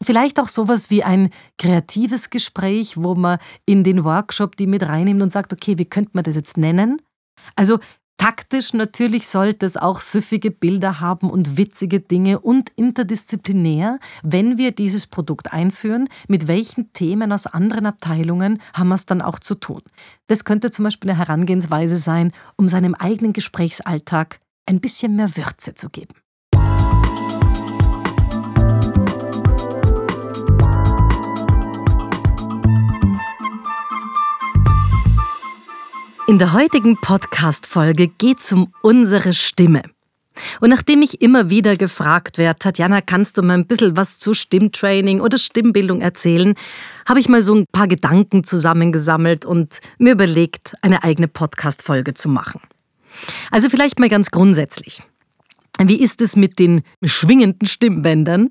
Vielleicht 0.02 0.38
auch 0.38 0.49
sowas 0.49 0.90
wie 0.90 1.02
ein 1.04 1.30
kreatives 1.58 2.30
Gespräch, 2.30 2.96
wo 2.96 3.14
man 3.14 3.38
in 3.64 3.82
den 3.82 4.04
Workshop 4.04 4.56
die 4.56 4.66
mit 4.66 4.82
reinnimmt 4.82 5.23
und 5.23 5.32
sagt, 5.32 5.52
okay, 5.52 5.78
wie 5.78 5.87
könnte 5.87 6.11
man 6.12 6.25
das 6.25 6.37
jetzt 6.37 6.58
nennen? 6.58 7.00
Also 7.54 7.78
Taktisch 8.18 8.73
natürlich 8.73 9.28
sollte 9.28 9.66
es 9.66 9.76
auch 9.76 10.00
süffige 10.00 10.50
Bilder 10.50 11.00
haben 11.00 11.28
und 11.28 11.58
witzige 11.58 12.00
Dinge 12.00 12.40
und 12.40 12.70
interdisziplinär, 12.70 13.99
wenn 14.23 14.56
wir 14.56 14.73
dieses 14.73 15.06
Produkt 15.06 15.52
einführen, 15.52 16.08
mit 16.26 16.49
welchen 16.49 16.92
Themen 16.94 17.30
aus 17.30 17.46
anderen 17.46 17.85
Abteilungen 17.85 18.62
haben 18.73 18.88
wir 18.88 18.94
es 18.94 19.04
dann 19.04 19.20
auch 19.20 19.38
zu 19.38 19.54
tun. 19.54 19.82
Das 20.28 20.44
könnte 20.44 20.70
zum 20.70 20.85
Beispiel 20.85 21.11
eine 21.11 21.18
Herangehensweise 21.18 21.99
sein, 21.99 22.32
um 22.56 22.68
seinem 22.68 22.94
eigenen 22.94 23.35
Gesprächsalltag 23.35 24.40
ein 24.64 24.80
bisschen 24.80 25.14
mehr 25.14 25.37
Würze 25.37 25.75
zu 25.75 25.90
geben. 25.90 26.14
In 36.28 36.40
der 36.40 36.52
heutigen 36.52 37.00
Podcast-Folge 37.00 38.09
geht 38.09 38.40
es 38.40 38.52
um 38.52 38.73
unsere 38.83 39.33
Stimme. 39.33 39.83
Und 40.61 40.71
nachdem 40.71 41.00
ich 41.02 41.23
immer 41.23 41.50
wieder 41.50 41.76
gefragt 41.76 42.37
werde, 42.37 42.59
Tatjana, 42.59 43.00
kannst 43.00 43.38
du 43.38 43.42
mal 43.42 43.54
ein 43.54 43.68
bisschen 43.68 43.97
was 43.97 44.18
zu 44.18 44.35
Stimmtraining 44.35 45.21
oder 45.21 45.38
Stimmbildung 45.38 46.00
erzählen, 46.00 46.54
habe 47.09 47.21
ich 47.21 47.28
mal 47.28 47.42
so 47.42 47.54
ein 47.54 47.64
paar 47.71 47.87
Gedanken 47.87 48.42
zusammengesammelt 48.42 49.45
und 49.45 49.78
mir 49.99 50.14
überlegt, 50.14 50.75
eine 50.83 51.04
eigene 51.04 51.28
Podcast-Folge 51.28 52.14
zu 52.14 52.28
machen. 52.28 52.61
Also 53.52 53.68
vielleicht 53.68 54.00
mal 54.00 54.09
ganz 54.09 54.33
grundsätzlich. 54.33 55.04
Wie 55.80 56.00
ist 56.00 56.21
es 56.21 56.35
mit 56.35 56.59
den 56.59 56.83
schwingenden 57.04 57.68
Stimmbändern? 57.68 58.49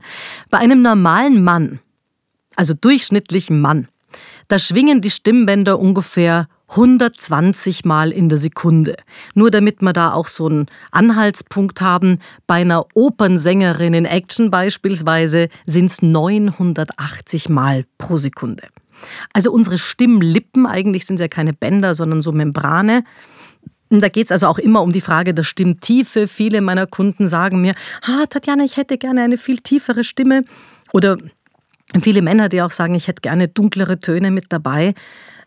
Bei 0.49 0.59
einem 0.59 0.81
normalen 0.81 1.43
Mann, 1.43 1.81
also 2.55 2.73
durchschnittlichen 2.73 3.59
Mann, 3.59 3.89
da 4.47 4.59
schwingen 4.59 5.01
die 5.01 5.09
Stimmbänder 5.09 5.77
ungefähr 5.77 6.47
120 6.69 7.85
Mal 7.85 8.11
in 8.11 8.29
der 8.29 8.37
Sekunde. 8.37 8.95
Nur 9.33 9.51
damit 9.51 9.81
wir 9.81 9.93
da 9.93 10.13
auch 10.13 10.27
so 10.27 10.47
einen 10.47 10.65
Anhaltspunkt 10.91 11.81
haben, 11.81 12.19
bei 12.47 12.61
einer 12.61 12.85
Opernsängerin 12.93 13.93
in 13.93 14.05
Action 14.05 14.49
beispielsweise 14.49 15.49
sind 15.65 15.91
es 15.91 16.01
980 16.01 17.49
Mal 17.49 17.85
pro 17.97 18.17
Sekunde. 18.17 18.63
Also 19.33 19.51
unsere 19.51 19.77
Stimmlippen, 19.77 20.65
eigentlich 20.65 21.05
sind 21.05 21.19
ja 21.19 21.27
keine 21.27 21.53
Bänder, 21.53 21.95
sondern 21.95 22.21
so 22.21 22.31
Membrane. 22.31 23.03
Da 23.89 24.09
geht 24.09 24.25
es 24.25 24.31
also 24.31 24.47
auch 24.47 24.57
immer 24.57 24.81
um 24.81 24.91
die 24.91 25.01
Frage 25.01 25.33
der 25.33 25.43
Stimmtiefe. 25.43 26.27
Viele 26.27 26.61
meiner 26.61 26.87
Kunden 26.87 27.29
sagen 27.29 27.61
mir, 27.61 27.73
ah, 28.01 28.25
Tatjana, 28.27 28.63
ich 28.63 28.77
hätte 28.77 28.97
gerne 28.97 29.21
eine 29.21 29.37
viel 29.37 29.57
tiefere 29.57 30.03
Stimme. 30.03 30.43
Oder 30.91 31.17
viele 32.01 32.21
Männer, 32.21 32.49
die 32.49 32.61
auch 32.61 32.71
sagen, 32.71 32.95
ich 32.95 33.07
hätte 33.07 33.21
gerne 33.21 33.47
dunklere 33.47 33.99
Töne 33.99 34.31
mit 34.31 34.45
dabei. 34.49 34.95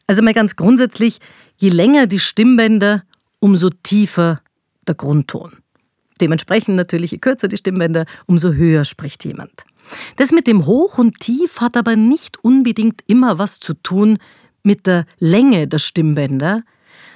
Also 0.08 0.22
mal 0.22 0.32
ganz 0.32 0.56
grundsätzlich, 0.56 1.18
je 1.58 1.68
länger 1.68 2.06
die 2.06 2.18
Stimmbänder, 2.18 3.04
umso 3.40 3.68
tiefer 3.68 4.40
der 4.86 4.94
Grundton. 4.94 5.58
Dementsprechend 6.18 6.76
natürlich, 6.76 7.10
je 7.10 7.18
kürzer 7.18 7.46
die 7.46 7.58
Stimmbänder, 7.58 8.06
umso 8.26 8.52
höher 8.54 8.86
spricht 8.86 9.26
jemand. 9.26 9.64
Das 10.16 10.32
mit 10.32 10.46
dem 10.46 10.64
Hoch 10.64 10.96
und 10.96 11.20
Tief 11.20 11.60
hat 11.60 11.76
aber 11.76 11.94
nicht 11.94 12.42
unbedingt 12.42 13.02
immer 13.06 13.38
was 13.38 13.60
zu 13.60 13.74
tun 13.74 14.18
mit 14.62 14.86
der 14.86 15.04
Länge 15.18 15.68
der 15.68 15.78
Stimmbänder, 15.78 16.62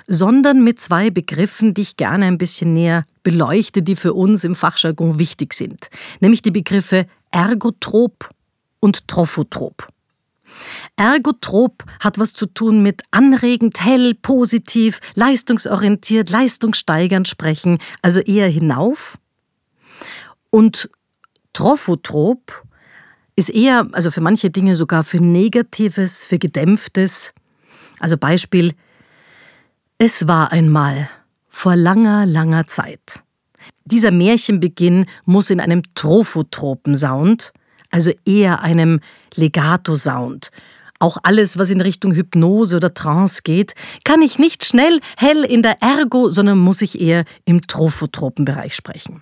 sondern 0.07 0.63
mit 0.63 0.79
zwei 0.79 1.09
Begriffen, 1.09 1.73
die 1.73 1.83
ich 1.83 1.97
gerne 1.97 2.27
ein 2.27 2.37
bisschen 2.37 2.75
näher 2.75 3.07
beleuchte, 3.23 3.83
die 3.83 3.97
für 3.97 4.13
uns 4.13 4.45
im 4.45 4.55
Fachjargon 4.55 5.19
wichtig 5.19 5.55
sind, 5.55 5.89
nämlich 6.21 6.43
die 6.43 6.51
Begriffe 6.51 7.07
ergotrop 7.31 8.29
und 8.81 9.09
trophotrop. 9.09 9.89
Ergotrop 10.97 11.85
hat 12.01 12.19
was 12.19 12.33
zu 12.33 12.47
tun 12.47 12.83
mit 12.83 13.03
anregend, 13.11 13.85
hell, 13.85 14.15
positiv, 14.15 15.01
leistungsorientiert, 15.15 16.31
leistungssteigernd 16.31 17.27
sprechen, 17.27 17.79
also 18.03 18.21
eher 18.21 18.49
hinauf. 18.49 19.19
Und 20.51 20.91
Trophotrop 21.53 22.63
ist 23.37 23.51
eher, 23.51 23.89
also 23.93 24.11
für 24.11 24.21
manche 24.21 24.51
Dinge 24.51 24.77
sogar 24.77 25.05
für 25.05 25.19
Negatives, 25.19 26.25
für 26.25 26.39
Gedämpftes. 26.39 27.33
Also 27.99 28.17
Beispiel, 28.17 28.75
es 29.99 30.29
war 30.29 30.53
einmal 30.53 31.09
vor 31.49 31.77
langer, 31.77 32.27
langer 32.27 32.67
Zeit. 32.67 33.23
Dieser 33.85 34.11
Märchenbeginn 34.11 35.07
muss 35.25 35.51
in 35.51 35.61
einem 35.61 35.83
trophotropen 35.95 36.97
Sound, 36.97 37.53
also 37.91 38.11
eher 38.25 38.63
einem 38.63 39.01
Legato-Sound. 39.35 40.51
Auch 41.03 41.19
alles, 41.25 41.59
was 41.59 41.71
in 41.71 41.81
Richtung 41.81 42.15
Hypnose 42.15 42.77
oder 42.77 42.95
Trance 42.95 43.43
geht, 43.43 43.75
kann 44.05 44.23
ich 44.23 44.39
nicht 44.39 44.63
schnell, 44.65 45.01
hell 45.17 45.43
in 45.43 45.61
der 45.61 45.83
Ergo, 45.83 46.29
sondern 46.29 46.59
muss 46.59 46.81
ich 46.81 47.01
eher 47.01 47.25
im 47.45 47.67
trophotropen 47.67 48.45
Bereich 48.45 48.77
sprechen. 48.77 49.21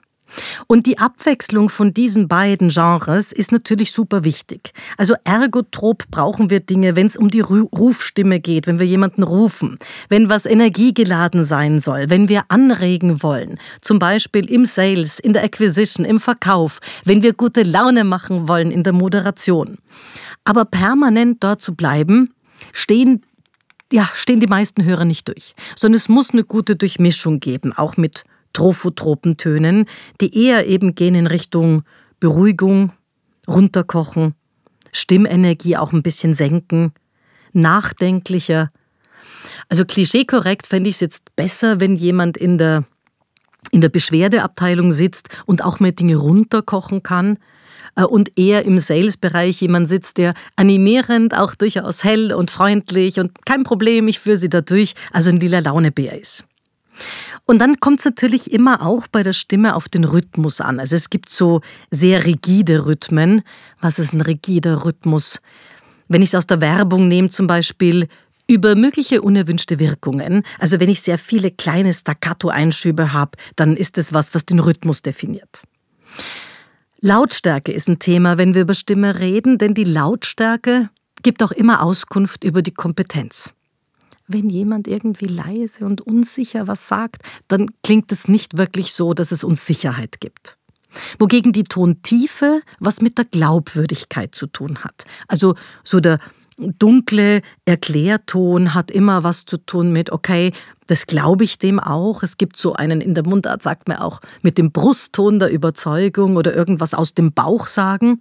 Und 0.67 0.87
die 0.87 0.99
Abwechslung 0.99 1.69
von 1.69 1.95
diesen 1.95 2.29
beiden 2.29 2.69
Genres 2.69 3.33
ist 3.33 3.53
natürlich 3.53 3.93
super 3.93 4.25
wichtig. 4.25 4.73
Also 4.97 5.15
ergotrop 5.25 6.05
brauchen 6.11 6.51
wir 6.51 6.61
Dinge, 6.61 6.97
wenn 6.97 7.07
es 7.07 7.17
um 7.17 7.31
die 7.31 7.41
Rufstimme 7.41 8.41
geht, 8.41 8.67
wenn 8.67 8.79
wir 8.79 8.87
jemanden 8.87 9.23
rufen, 9.23 9.79
wenn 10.09 10.29
was 10.29 10.47
energiegeladen 10.47 11.45
sein 11.45 11.81
soll, 11.81 12.11
wenn 12.11 12.29
wir 12.29 12.45
anregen 12.49 13.23
wollen, 13.23 13.59
zum 13.81 13.99
Beispiel 13.99 14.51
im 14.51 14.65
Sales, 14.65 15.19
in 15.19 15.33
der 15.33 15.45
Acquisition, 15.45 16.07
im 16.07 16.21
Verkauf, 16.21 16.81
wenn 17.05 17.23
wir 17.23 17.33
gute 17.33 17.63
Laune 17.63 18.05
machen 18.05 18.49
wollen 18.49 18.71
in 18.71 18.83
der 18.83 18.93
Moderation. 18.93 19.79
Aber 20.45 20.65
permanent 20.65 21.43
dort 21.43 21.61
zu 21.61 21.75
bleiben, 21.75 22.31
stehen 22.73 23.23
ja, 23.93 24.09
stehen 24.15 24.41
die 24.41 24.47
meisten 24.47 24.85
Hörer 24.85 25.05
nicht 25.05 25.29
durch, 25.29 25.55
sondern 25.75 25.97
es 25.97 26.09
muss 26.09 26.31
eine 26.31 26.45
gute 26.45 26.77
Durchmischung 26.77 27.41
geben, 27.41 27.73
auch 27.73 27.97
mit 27.97 28.25
Trophotropentönen, 28.53 29.87
die 30.21 30.47
eher 30.47 30.67
eben 30.67 30.95
gehen 30.95 31.15
in 31.15 31.27
Richtung 31.27 31.83
Beruhigung, 32.19 32.93
runterkochen, 33.49 34.35
Stimmenergie 34.93 35.77
auch 35.77 35.93
ein 35.93 36.03
bisschen 36.03 36.35
senken, 36.35 36.93
nachdenklicher. 37.53 38.71
Also 39.69 39.85
klischeekorrekt 39.85 40.67
fände 40.67 40.91
ich 40.91 40.97
es 40.97 41.01
jetzt 41.01 41.37
besser, 41.37 41.81
wenn 41.81 41.97
jemand 41.97 42.37
in 42.37 42.59
der, 42.59 42.85
in 43.71 43.81
der 43.81 43.89
Beschwerdeabteilung 43.89 44.93
sitzt 44.93 45.29
und 45.47 45.65
auch 45.65 45.81
mehr 45.81 45.93
Dinge 45.93 46.17
runterkochen 46.17 47.03
kann 47.03 47.39
äh, 47.97 48.05
und 48.05 48.39
eher 48.39 48.65
im 48.65 48.79
Sales-Bereich 48.79 49.61
jemand 49.61 49.89
sitzt, 49.89 50.19
der 50.19 50.35
animierend, 50.57 51.37
auch 51.37 51.55
durchaus 51.55 52.05
hell 52.05 52.33
und 52.33 52.51
freundlich 52.51 53.21
und 53.21 53.47
kein 53.47 53.65
Problem, 53.65 54.09
ich 54.09 54.19
führe 54.19 54.37
sie 54.37 54.49
da 54.49 54.61
durch, 54.61 54.95
also 55.13 55.31
ein 55.31 55.41
lila 55.41 55.61
Launebär 55.61 56.19
ist. 56.19 56.45
Und 57.51 57.59
dann 57.59 57.81
kommt 57.81 57.99
es 57.99 58.05
natürlich 58.05 58.53
immer 58.53 58.87
auch 58.87 59.09
bei 59.09 59.25
der 59.25 59.33
Stimme 59.33 59.75
auf 59.75 59.89
den 59.89 60.05
Rhythmus 60.05 60.61
an. 60.61 60.79
Also 60.79 60.95
es 60.95 61.11
gibt 61.11 61.31
so 61.31 61.63
sehr 61.91 62.25
rigide 62.25 62.87
Rhythmen. 62.87 63.43
Was 63.81 63.99
ist 63.99 64.13
ein 64.13 64.21
rigider 64.21 64.85
Rhythmus? 64.85 65.41
Wenn 66.07 66.23
ich 66.23 66.29
es 66.29 66.37
aus 66.37 66.47
der 66.47 66.61
Werbung 66.61 67.09
nehme, 67.09 67.29
zum 67.29 67.49
Beispiel 67.49 68.07
über 68.47 68.77
mögliche 68.77 69.21
unerwünschte 69.21 69.81
Wirkungen. 69.81 70.45
Also 70.61 70.79
wenn 70.79 70.89
ich 70.89 71.03
sehr 71.03 71.19
viele 71.19 71.51
kleine 71.51 71.93
Staccato-Einschübe 71.93 73.13
habe, 73.13 73.33
dann 73.57 73.77
ist 73.77 73.99
es 73.99 74.13
was, 74.13 74.33
was 74.33 74.47
den 74.47 74.61
Rhythmus 74.61 75.03
definiert. 75.03 75.63
Lautstärke 77.01 77.73
ist 77.73 77.89
ein 77.89 77.99
Thema, 77.99 78.39
wenn 78.39 78.55
wir 78.55 78.63
über 78.63 78.75
Stimme 78.75 79.19
reden, 79.19 79.59
denn 79.59 79.75
die 79.75 79.83
Lautstärke 79.83 80.89
gibt 81.25 81.43
auch 81.43 81.51
immer 81.51 81.83
Auskunft 81.83 82.45
über 82.45 82.63
die 82.63 82.75
Kompetenz 82.75 83.53
wenn 84.33 84.49
jemand 84.49 84.89
irgendwie 84.89 85.27
leise 85.27 85.85
und 85.85 86.01
unsicher 86.01 86.67
was 86.67 86.89
sagt, 86.89 87.23
dann 87.49 87.67
klingt 87.83 88.13
es 88.13 88.29
nicht 88.29 88.57
wirklich 88.57 88.93
so, 88.93 89.15
dass 89.15 89.33
es 89.33 89.45
uns 89.45 89.67
Sicherheit 89.67 90.21
gibt. 90.21 90.57
Wogegen 91.19 91.53
die 91.53 91.65
Tontiefe 91.65 92.63
was 92.81 93.01
mit 93.01 93.19
der 93.19 93.25
Glaubwürdigkeit 93.25 94.35
zu 94.35 94.47
tun 94.47 94.79
hat. 94.79 95.05
Also 95.29 95.55
so 95.85 96.01
der 96.01 96.19
dunkle 96.57 97.43
Erklärton 97.65 98.75
hat 98.75 98.91
immer 98.91 99.25
was 99.25 99.47
zu 99.47 99.57
tun 99.57 99.93
mit, 99.93 100.13
okay, 100.13 100.53
das 100.87 101.07
glaube 101.07 101.45
ich 101.45 101.59
dem 101.59 101.81
auch. 101.81 102.23
Es 102.23 102.37
gibt 102.37 102.57
so 102.57 102.75
einen, 102.75 103.01
in 103.01 103.15
der 103.15 103.27
Mundart 103.27 103.63
sagt 103.63 103.89
man 103.89 103.99
auch, 103.99 104.21
mit 104.43 104.59
dem 104.59 104.73
Brustton 104.73 105.39
der 105.39 105.51
Überzeugung 105.51 106.37
oder 106.37 106.55
irgendwas 106.55 106.95
aus 106.95 107.15
dem 107.15 107.33
Bauch 107.33 107.67
sagen. 107.67 108.21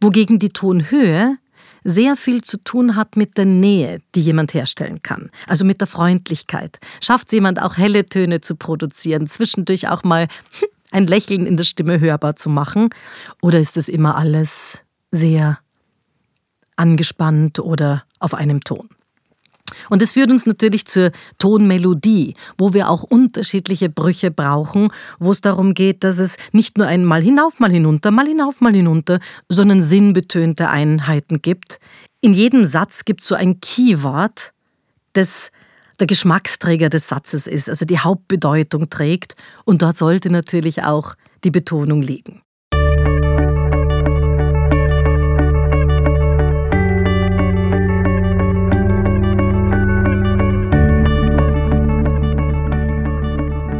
Wogegen 0.00 0.38
die 0.38 0.50
Tonhöhe 0.50 1.36
sehr 1.84 2.16
viel 2.16 2.42
zu 2.42 2.58
tun 2.58 2.96
hat 2.96 3.16
mit 3.16 3.36
der 3.36 3.44
Nähe, 3.44 4.00
die 4.14 4.20
jemand 4.20 4.54
herstellen 4.54 5.02
kann, 5.02 5.30
also 5.46 5.64
mit 5.64 5.80
der 5.80 5.86
Freundlichkeit. 5.86 6.78
Schafft 7.00 7.28
es 7.28 7.32
jemand 7.32 7.60
auch 7.60 7.76
helle 7.76 8.06
Töne 8.06 8.40
zu 8.40 8.56
produzieren, 8.56 9.26
zwischendurch 9.26 9.88
auch 9.88 10.04
mal 10.04 10.28
ein 10.90 11.06
Lächeln 11.06 11.46
in 11.46 11.56
der 11.56 11.64
Stimme 11.64 12.00
hörbar 12.00 12.36
zu 12.36 12.48
machen? 12.48 12.90
Oder 13.42 13.60
ist 13.60 13.76
es 13.76 13.88
immer 13.88 14.16
alles 14.16 14.80
sehr 15.10 15.58
angespannt 16.76 17.58
oder 17.58 18.04
auf 18.18 18.34
einem 18.34 18.62
Ton? 18.62 18.88
Und 19.88 20.02
es 20.02 20.12
führt 20.12 20.30
uns 20.30 20.46
natürlich 20.46 20.86
zur 20.86 21.10
Tonmelodie, 21.38 22.34
wo 22.56 22.74
wir 22.74 22.90
auch 22.90 23.02
unterschiedliche 23.02 23.88
Brüche 23.88 24.30
brauchen, 24.30 24.88
wo 25.18 25.30
es 25.30 25.40
darum 25.40 25.74
geht, 25.74 26.04
dass 26.04 26.18
es 26.18 26.36
nicht 26.52 26.78
nur 26.78 26.86
ein 26.86 27.04
Mal 27.04 27.22
hinauf, 27.22 27.58
mal 27.58 27.70
hinunter, 27.70 28.10
mal 28.10 28.26
hinauf, 28.26 28.60
mal 28.60 28.74
hinunter, 28.74 29.20
sondern 29.48 29.82
sinnbetönte 29.82 30.68
Einheiten 30.68 31.42
gibt. 31.42 31.78
In 32.20 32.32
jedem 32.32 32.64
Satz 32.64 33.04
gibt 33.04 33.22
es 33.22 33.28
so 33.28 33.34
ein 33.34 33.60
Keyword, 33.60 34.52
das 35.12 35.50
der 35.98 36.06
Geschmacksträger 36.06 36.88
des 36.88 37.08
Satzes 37.08 37.46
ist, 37.46 37.68
also 37.68 37.84
die 37.84 37.98
Hauptbedeutung 37.98 38.88
trägt. 38.88 39.34
Und 39.64 39.82
dort 39.82 39.98
sollte 39.98 40.30
natürlich 40.30 40.84
auch 40.84 41.14
die 41.44 41.50
Betonung 41.50 42.02
liegen. 42.02 42.42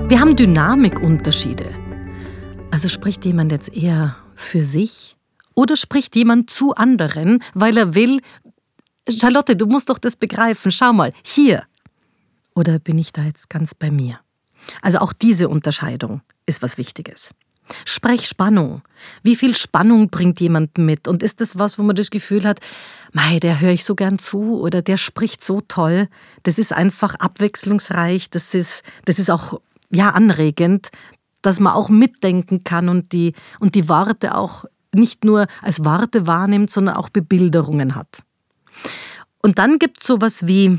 Wir 0.08 0.20
haben 0.20 0.36
Dynamikunterschiede. 0.36 1.74
Also 2.70 2.88
spricht 2.88 3.26
jemand 3.26 3.52
jetzt 3.52 3.68
eher 3.74 4.16
für 4.36 4.64
sich 4.64 5.18
oder 5.54 5.76
spricht 5.76 6.16
jemand 6.16 6.48
zu 6.48 6.74
anderen, 6.74 7.42
weil 7.52 7.76
er 7.76 7.94
will, 7.94 8.22
Charlotte, 9.06 9.54
du 9.54 9.66
musst 9.66 9.90
doch 9.90 9.98
das 9.98 10.16
begreifen, 10.16 10.70
schau 10.70 10.94
mal, 10.94 11.12
hier. 11.22 11.64
Oder 12.54 12.78
bin 12.78 12.96
ich 12.96 13.12
da 13.12 13.22
jetzt 13.22 13.50
ganz 13.50 13.74
bei 13.74 13.90
mir? 13.90 14.18
Also 14.80 15.00
auch 15.00 15.12
diese 15.12 15.50
Unterscheidung 15.50 16.22
ist 16.46 16.62
was 16.62 16.78
Wichtiges. 16.78 17.34
Sprechspannung. 17.84 18.80
Wie 19.22 19.36
viel 19.36 19.54
Spannung 19.54 20.08
bringt 20.08 20.40
jemand 20.40 20.78
mit? 20.78 21.06
Und 21.06 21.22
ist 21.22 21.42
das 21.42 21.58
was, 21.58 21.78
wo 21.78 21.82
man 21.82 21.96
das 21.96 22.08
Gefühl 22.08 22.44
hat, 22.44 22.60
mei, 23.12 23.38
der 23.40 23.60
höre 23.60 23.72
ich 23.72 23.84
so 23.84 23.94
gern 23.94 24.18
zu 24.18 24.58
oder 24.58 24.80
der 24.80 24.96
spricht 24.96 25.44
so 25.44 25.60
toll. 25.60 26.08
Das 26.44 26.58
ist 26.58 26.72
einfach 26.72 27.14
abwechslungsreich, 27.16 28.30
das 28.30 28.54
ist, 28.54 28.82
das 29.04 29.18
ist 29.18 29.30
auch 29.30 29.60
ja, 29.90 30.10
anregend, 30.10 30.88
dass 31.42 31.60
man 31.60 31.72
auch 31.72 31.88
mitdenken 31.88 32.64
kann 32.64 32.88
und 32.88 33.12
die, 33.12 33.34
und 33.60 33.74
die 33.74 33.88
Worte 33.88 34.36
auch 34.36 34.64
nicht 34.92 35.24
nur 35.24 35.46
als 35.62 35.84
Worte 35.84 36.26
wahrnimmt, 36.26 36.70
sondern 36.70 36.96
auch 36.96 37.08
Bebilderungen 37.08 37.94
hat. 37.94 38.22
Und 39.42 39.58
dann 39.58 39.78
gibt 39.78 40.00
es 40.00 40.06
sowas 40.06 40.46
wie, 40.46 40.78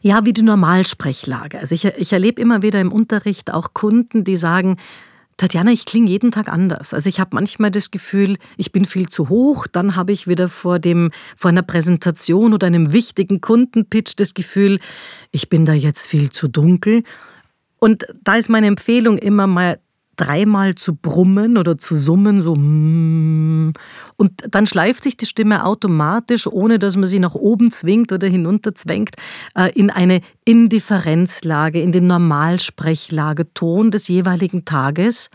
ja, 0.00 0.24
wie 0.24 0.32
die 0.32 0.42
Normalsprechlage. 0.42 1.58
Also 1.58 1.74
ich, 1.74 1.84
ich 1.84 2.12
erlebe 2.12 2.40
immer 2.40 2.62
wieder 2.62 2.80
im 2.80 2.92
Unterricht 2.92 3.52
auch 3.52 3.74
Kunden, 3.74 4.24
die 4.24 4.36
sagen, 4.36 4.76
Tatjana, 5.36 5.72
ich 5.72 5.86
klinge 5.86 6.10
jeden 6.10 6.30
Tag 6.30 6.48
anders. 6.48 6.92
Also 6.92 7.08
ich 7.08 7.18
habe 7.18 7.30
manchmal 7.32 7.70
das 7.70 7.90
Gefühl, 7.90 8.36
ich 8.56 8.70
bin 8.70 8.84
viel 8.84 9.08
zu 9.08 9.28
hoch, 9.28 9.66
dann 9.66 9.96
habe 9.96 10.12
ich 10.12 10.28
wieder 10.28 10.48
vor 10.48 10.78
dem 10.78 11.10
vor 11.36 11.48
einer 11.48 11.62
Präsentation 11.62 12.52
oder 12.54 12.66
einem 12.66 12.92
wichtigen 12.92 13.40
Kundenpitch 13.40 14.14
das 14.16 14.34
Gefühl, 14.34 14.78
ich 15.30 15.48
bin 15.48 15.64
da 15.64 15.72
jetzt 15.72 16.06
viel 16.06 16.30
zu 16.30 16.48
dunkel 16.48 17.02
und 17.82 18.06
da 18.22 18.36
ist 18.36 18.48
meine 18.48 18.68
Empfehlung 18.68 19.18
immer 19.18 19.48
mal 19.48 19.80
dreimal 20.14 20.76
zu 20.76 20.94
brummen 20.94 21.58
oder 21.58 21.78
zu 21.78 21.96
summen, 21.96 22.40
so 22.40 22.54
mm. 22.54 23.72
und 24.16 24.32
dann 24.48 24.68
schleift 24.68 25.02
sich 25.02 25.16
die 25.16 25.26
Stimme 25.26 25.64
automatisch, 25.64 26.46
ohne 26.46 26.78
dass 26.78 26.96
man 26.96 27.08
sie 27.08 27.18
nach 27.18 27.34
oben 27.34 27.72
zwingt 27.72 28.12
oder 28.12 28.28
hinunter 28.28 28.76
zwängt, 28.76 29.16
äh, 29.56 29.72
in 29.72 29.90
eine 29.90 30.20
Indifferenzlage, 30.44 31.82
in 31.82 31.90
den 31.90 32.06
Normalsprechlage, 32.06 33.52
Ton 33.52 33.90
des 33.90 34.06
jeweiligen 34.06 34.64
Tages. 34.64 35.28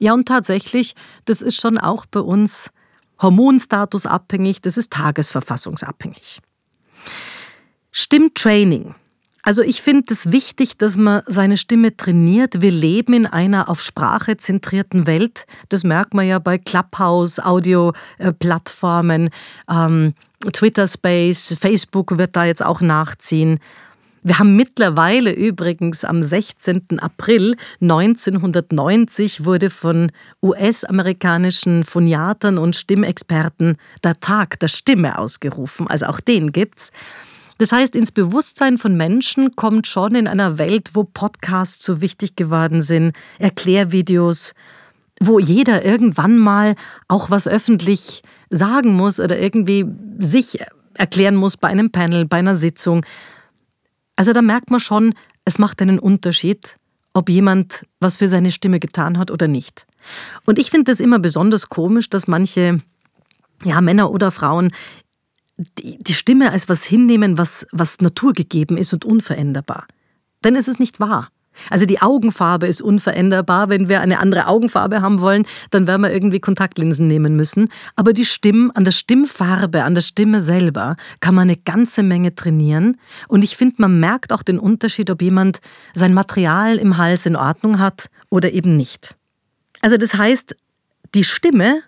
Ja, 0.00 0.12
und 0.12 0.26
tatsächlich, 0.26 0.96
das 1.26 1.40
ist 1.40 1.60
schon 1.60 1.78
auch 1.78 2.04
bei 2.06 2.18
uns 2.18 2.70
Hormonstatus 3.20 4.06
abhängig, 4.06 4.60
das 4.60 4.76
ist 4.76 4.92
tagesverfassungsabhängig. 4.92 6.40
Stimmtraining 7.92 8.96
also 9.42 9.62
ich 9.62 9.82
finde 9.82 10.14
es 10.14 10.30
wichtig, 10.30 10.78
dass 10.78 10.96
man 10.96 11.22
seine 11.26 11.56
Stimme 11.56 11.96
trainiert. 11.96 12.62
Wir 12.62 12.70
leben 12.70 13.12
in 13.12 13.26
einer 13.26 13.68
auf 13.68 13.80
Sprache 13.80 14.36
zentrierten 14.36 15.06
Welt. 15.06 15.46
Das 15.68 15.82
merkt 15.82 16.14
man 16.14 16.26
ja 16.26 16.38
bei 16.38 16.58
Clubhouse, 16.58 17.40
Audio-Plattformen, 17.40 19.30
ähm, 19.68 20.14
Twitter 20.52 20.86
Space, 20.86 21.56
Facebook 21.60 22.18
wird 22.18 22.36
da 22.36 22.44
jetzt 22.44 22.64
auch 22.64 22.80
nachziehen. 22.80 23.58
Wir 24.24 24.38
haben 24.38 24.54
mittlerweile 24.54 25.32
übrigens 25.32 26.04
am 26.04 26.22
16. 26.22 27.00
April 27.00 27.56
1990 27.80 29.44
wurde 29.44 29.68
von 29.68 30.12
US-amerikanischen 30.40 31.82
Phoniatern 31.82 32.58
und 32.58 32.76
Stimmexperten 32.76 33.76
der 34.04 34.20
Tag 34.20 34.60
der 34.60 34.68
Stimme 34.68 35.18
ausgerufen. 35.18 35.88
Also 35.88 36.06
auch 36.06 36.20
den 36.20 36.52
gibt's. 36.52 36.92
Das 37.62 37.70
heißt, 37.70 37.94
ins 37.94 38.10
Bewusstsein 38.10 38.76
von 38.76 38.96
Menschen 38.96 39.54
kommt 39.54 39.86
schon 39.86 40.16
in 40.16 40.26
einer 40.26 40.58
Welt, 40.58 40.90
wo 40.94 41.04
Podcasts 41.04 41.84
so 41.84 42.00
wichtig 42.00 42.34
geworden 42.34 42.82
sind, 42.82 43.16
Erklärvideos, 43.38 44.54
wo 45.20 45.38
jeder 45.38 45.84
irgendwann 45.84 46.38
mal 46.38 46.74
auch 47.06 47.30
was 47.30 47.46
öffentlich 47.46 48.24
sagen 48.50 48.94
muss 48.94 49.20
oder 49.20 49.38
irgendwie 49.38 49.86
sich 50.18 50.58
erklären 50.94 51.36
muss 51.36 51.56
bei 51.56 51.68
einem 51.68 51.92
Panel, 51.92 52.24
bei 52.24 52.38
einer 52.38 52.56
Sitzung. 52.56 53.06
Also 54.16 54.32
da 54.32 54.42
merkt 54.42 54.72
man 54.72 54.80
schon, 54.80 55.14
es 55.44 55.60
macht 55.60 55.80
einen 55.82 56.00
Unterschied, 56.00 56.78
ob 57.12 57.28
jemand 57.28 57.86
was 58.00 58.16
für 58.16 58.28
seine 58.28 58.50
Stimme 58.50 58.80
getan 58.80 59.18
hat 59.18 59.30
oder 59.30 59.46
nicht. 59.46 59.86
Und 60.46 60.58
ich 60.58 60.72
finde 60.72 60.90
das 60.90 60.98
immer 60.98 61.20
besonders 61.20 61.68
komisch, 61.68 62.10
dass 62.10 62.26
manche 62.26 62.80
ja, 63.64 63.80
Männer 63.80 64.10
oder 64.10 64.32
Frauen 64.32 64.72
die, 65.78 65.98
die 65.98 66.14
Stimme 66.14 66.52
als 66.52 66.68
was 66.68 66.84
hinnehmen, 66.84 67.38
was, 67.38 67.66
was 67.72 68.00
naturgegeben 68.00 68.76
ist 68.76 68.92
und 68.92 69.04
unveränderbar. 69.04 69.86
Dann 70.42 70.54
ist 70.54 70.68
es 70.68 70.78
nicht 70.78 71.00
wahr. 71.00 71.30
Also 71.70 71.86
die 71.86 72.00
Augenfarbe 72.00 72.66
ist 72.66 72.80
unveränderbar. 72.80 73.68
Wenn 73.68 73.88
wir 73.88 74.00
eine 74.00 74.18
andere 74.18 74.46
Augenfarbe 74.46 75.02
haben 75.02 75.20
wollen, 75.20 75.46
dann 75.70 75.86
werden 75.86 76.02
wir 76.02 76.12
irgendwie 76.12 76.40
Kontaktlinsen 76.40 77.06
nehmen 77.06 77.36
müssen. 77.36 77.68
Aber 77.94 78.12
die 78.12 78.24
Stimme, 78.24 78.74
an 78.74 78.84
der 78.84 78.92
Stimmfarbe, 78.92 79.84
an 79.84 79.94
der 79.94 80.02
Stimme 80.02 80.40
selber 80.40 80.96
kann 81.20 81.34
man 81.34 81.42
eine 81.42 81.56
ganze 81.56 82.02
Menge 82.02 82.34
trainieren. 82.34 82.98
Und 83.28 83.44
ich 83.44 83.56
finde, 83.56 83.76
man 83.78 84.00
merkt 84.00 84.32
auch 84.32 84.42
den 84.42 84.58
Unterschied, 84.58 85.10
ob 85.10 85.22
jemand 85.22 85.60
sein 85.94 86.14
Material 86.14 86.76
im 86.76 86.96
Hals 86.96 87.26
in 87.26 87.36
Ordnung 87.36 87.78
hat 87.78 88.06
oder 88.30 88.52
eben 88.52 88.76
nicht. 88.76 89.16
Also 89.82 89.96
das 89.96 90.14
heißt, 90.14 90.56
die 91.14 91.24
Stimme 91.24 91.82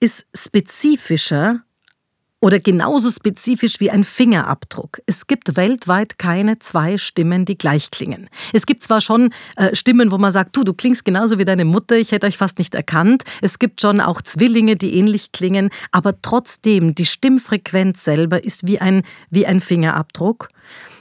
ist 0.00 0.26
spezifischer 0.34 1.60
oder 2.44 2.60
genauso 2.60 3.10
spezifisch 3.10 3.80
wie 3.80 3.90
ein 3.90 4.04
Fingerabdruck. 4.04 5.00
Es 5.06 5.26
gibt 5.26 5.56
weltweit 5.56 6.18
keine 6.18 6.58
zwei 6.58 6.98
Stimmen, 6.98 7.46
die 7.46 7.56
gleich 7.56 7.90
klingen. 7.90 8.28
Es 8.52 8.66
gibt 8.66 8.82
zwar 8.82 9.00
schon 9.00 9.32
äh, 9.56 9.74
Stimmen, 9.74 10.10
wo 10.10 10.18
man 10.18 10.30
sagt, 10.30 10.54
du, 10.54 10.62
du 10.62 10.74
klingst 10.74 11.06
genauso 11.06 11.38
wie 11.38 11.46
deine 11.46 11.64
Mutter, 11.64 11.96
ich 11.96 12.12
hätte 12.12 12.26
euch 12.26 12.36
fast 12.36 12.58
nicht 12.58 12.74
erkannt. 12.74 13.24
Es 13.40 13.58
gibt 13.58 13.80
schon 13.80 13.98
auch 13.98 14.20
Zwillinge, 14.20 14.76
die 14.76 14.94
ähnlich 14.94 15.32
klingen, 15.32 15.70
aber 15.90 16.20
trotzdem, 16.20 16.94
die 16.94 17.06
Stimmfrequenz 17.06 18.04
selber 18.04 18.44
ist 18.44 18.66
wie 18.66 18.78
ein, 18.78 19.04
wie 19.30 19.46
ein 19.46 19.60
Fingerabdruck. 19.60 20.50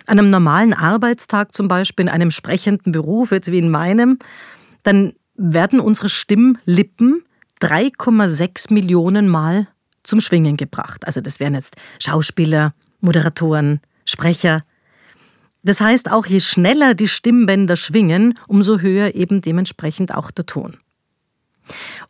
An 0.05 0.19
einem 0.19 0.29
normalen 0.29 0.73
Arbeitstag 0.73 1.53
zum 1.53 1.67
Beispiel, 1.67 2.05
in 2.05 2.11
einem 2.11 2.31
sprechenden 2.31 2.93
Beruf, 2.93 3.31
jetzt 3.31 3.51
wie 3.51 3.59
in 3.59 3.69
meinem, 3.69 4.17
dann 4.83 5.11
werden 5.35 5.81
unsere 5.81 6.07
Stimmlippen 6.07 7.25
3,6 7.59 8.73
Millionen 8.73 9.27
Mal 9.27 9.67
zum 10.03 10.21
Schwingen 10.21 10.57
gebracht. 10.57 11.05
Also 11.05 11.21
das 11.21 11.39
wären 11.39 11.55
jetzt 11.55 11.75
Schauspieler, 11.99 12.73
Moderatoren, 13.01 13.81
Sprecher. 14.05 14.63
Das 15.63 15.79
heißt, 15.79 16.11
auch 16.11 16.25
je 16.25 16.41
schneller 16.41 16.93
die 16.93 17.07
Stimmbänder 17.07 17.75
schwingen, 17.75 18.37
umso 18.47 18.79
höher 18.79 19.15
eben 19.15 19.41
dementsprechend 19.41 20.13
auch 20.13 20.29
der 20.31 20.45
Ton. 20.45 20.77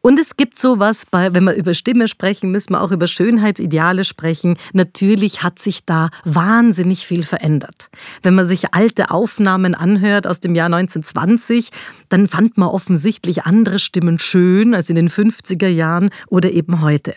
Und 0.01 0.19
es 0.19 0.35
gibt 0.35 0.59
sowas, 0.59 1.05
bei, 1.09 1.33
wenn 1.33 1.43
wir 1.43 1.53
über 1.53 1.73
Stimme 1.73 2.07
sprechen, 2.07 2.51
müssen 2.51 2.73
wir 2.73 2.81
auch 2.81 2.91
über 2.91 3.07
Schönheitsideale 3.07 4.03
sprechen. 4.03 4.57
Natürlich 4.73 5.43
hat 5.43 5.59
sich 5.59 5.85
da 5.85 6.09
wahnsinnig 6.25 7.05
viel 7.05 7.23
verändert. 7.23 7.89
Wenn 8.21 8.35
man 8.35 8.47
sich 8.47 8.73
alte 8.73 9.11
Aufnahmen 9.11 9.75
anhört 9.75 10.27
aus 10.27 10.39
dem 10.39 10.55
Jahr 10.55 10.65
1920, 10.65 11.69
dann 12.09 12.27
fand 12.27 12.57
man 12.57 12.69
offensichtlich 12.69 13.43
andere 13.43 13.79
Stimmen 13.79 14.19
schön 14.19 14.73
als 14.73 14.89
in 14.89 14.95
den 14.95 15.09
50er 15.09 15.67
Jahren 15.67 16.09
oder 16.27 16.51
eben 16.51 16.81
heute. 16.81 17.15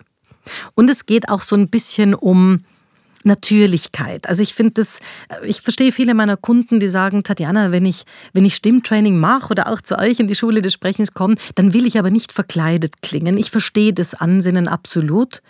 Und 0.75 0.91
es 0.91 1.07
geht 1.07 1.29
auch 1.29 1.43
so 1.43 1.57
ein 1.57 1.69
bisschen 1.69 2.15
um 2.15 2.65
Natürlichkeit. 3.27 4.29
Also 4.29 4.43
ich 4.43 4.55
finde 4.55 4.75
das, 4.75 5.01
ich 5.45 5.61
verstehe 5.61 5.93
viele 5.93 6.15
meiner 6.15 6.37
Kunden, 6.37 6.81
die 6.81 6.89
sagen, 6.89 7.25
Tatjana, 7.25 7.73
wenn 7.73 7.85
ich, 7.85 8.05
wenn 8.33 8.45
ich 8.45 8.55
Stimmtraining 8.55 9.19
mache 9.19 9.51
oder 9.51 9.71
auch 9.71 9.81
zu 9.81 9.99
euch 9.99 10.21
in 10.21 10.29
die 10.29 10.35
Schule 10.35 10.63
des 10.63 10.73
Sprechens 10.73 11.13
komme, 11.13 11.35
dann 11.57 11.73
will 11.75 11.87
ich 11.87 11.99
aber 11.99 12.11
nicht 12.11 12.33
verkleidet 12.33 13.03
klingen. 13.03 13.37
Ich 13.37 13.51
verstehe 13.51 13.93
das 13.93 14.15
Ansinnen 14.15 14.69
absolut. 14.69 15.43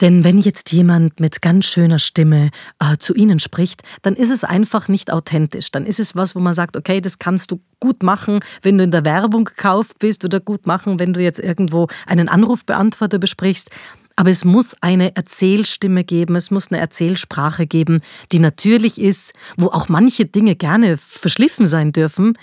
Denn 0.00 0.22
wenn 0.22 0.38
jetzt 0.38 0.70
jemand 0.70 1.18
mit 1.18 1.42
ganz 1.42 1.66
schöner 1.66 1.98
Stimme 1.98 2.50
äh, 2.78 2.98
zu 2.98 3.14
Ihnen 3.14 3.40
spricht, 3.40 3.82
dann 4.02 4.14
ist 4.14 4.30
es 4.30 4.44
einfach 4.44 4.86
nicht 4.86 5.12
authentisch. 5.12 5.72
Dann 5.72 5.86
ist 5.86 5.98
es 5.98 6.14
was, 6.14 6.36
wo 6.36 6.40
man 6.40 6.54
sagt, 6.54 6.76
okay, 6.76 7.00
das 7.00 7.18
kannst 7.18 7.50
du 7.50 7.60
gut 7.80 8.04
machen, 8.04 8.40
wenn 8.62 8.78
du 8.78 8.84
in 8.84 8.92
der 8.92 9.04
Werbung 9.04 9.44
gekauft 9.44 9.98
bist 9.98 10.24
oder 10.24 10.38
gut 10.38 10.66
machen, 10.66 11.00
wenn 11.00 11.14
du 11.14 11.20
jetzt 11.20 11.40
irgendwo 11.40 11.88
einen 12.06 12.28
Anrufbeantworter 12.28 13.18
besprichst. 13.18 13.70
Aber 14.18 14.30
es 14.30 14.44
muss 14.44 14.74
eine 14.80 15.14
Erzählstimme 15.14 16.02
geben, 16.02 16.34
es 16.34 16.50
muss 16.50 16.72
eine 16.72 16.80
Erzählsprache 16.80 17.68
geben, 17.68 18.00
die 18.32 18.40
natürlich 18.40 19.00
ist, 19.00 19.32
wo 19.56 19.66
auch 19.68 19.88
manche 19.88 20.26
Dinge 20.26 20.56
gerne 20.56 20.96
verschliffen 20.96 21.68
sein 21.68 21.92
dürfen. 21.92 22.36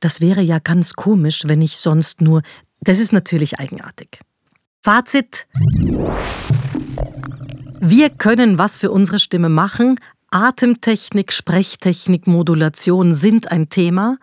Das 0.00 0.20
wäre 0.20 0.42
ja 0.42 0.58
ganz 0.58 0.94
komisch, 0.94 1.42
wenn 1.46 1.62
ich 1.62 1.76
sonst 1.76 2.22
nur. 2.22 2.42
Das 2.80 2.98
ist 2.98 3.12
natürlich 3.12 3.60
eigenartig. 3.60 4.18
Fazit. 4.80 5.46
Wir 7.80 8.10
können 8.10 8.58
was 8.58 8.78
für 8.78 8.90
unsere 8.90 9.20
Stimme 9.20 9.48
machen. 9.48 10.00
Atemtechnik, 10.32 11.32
Sprechtechnik, 11.32 12.26
Modulation 12.26 13.14
sind 13.14 13.52
ein 13.52 13.68
Thema. 13.68 14.18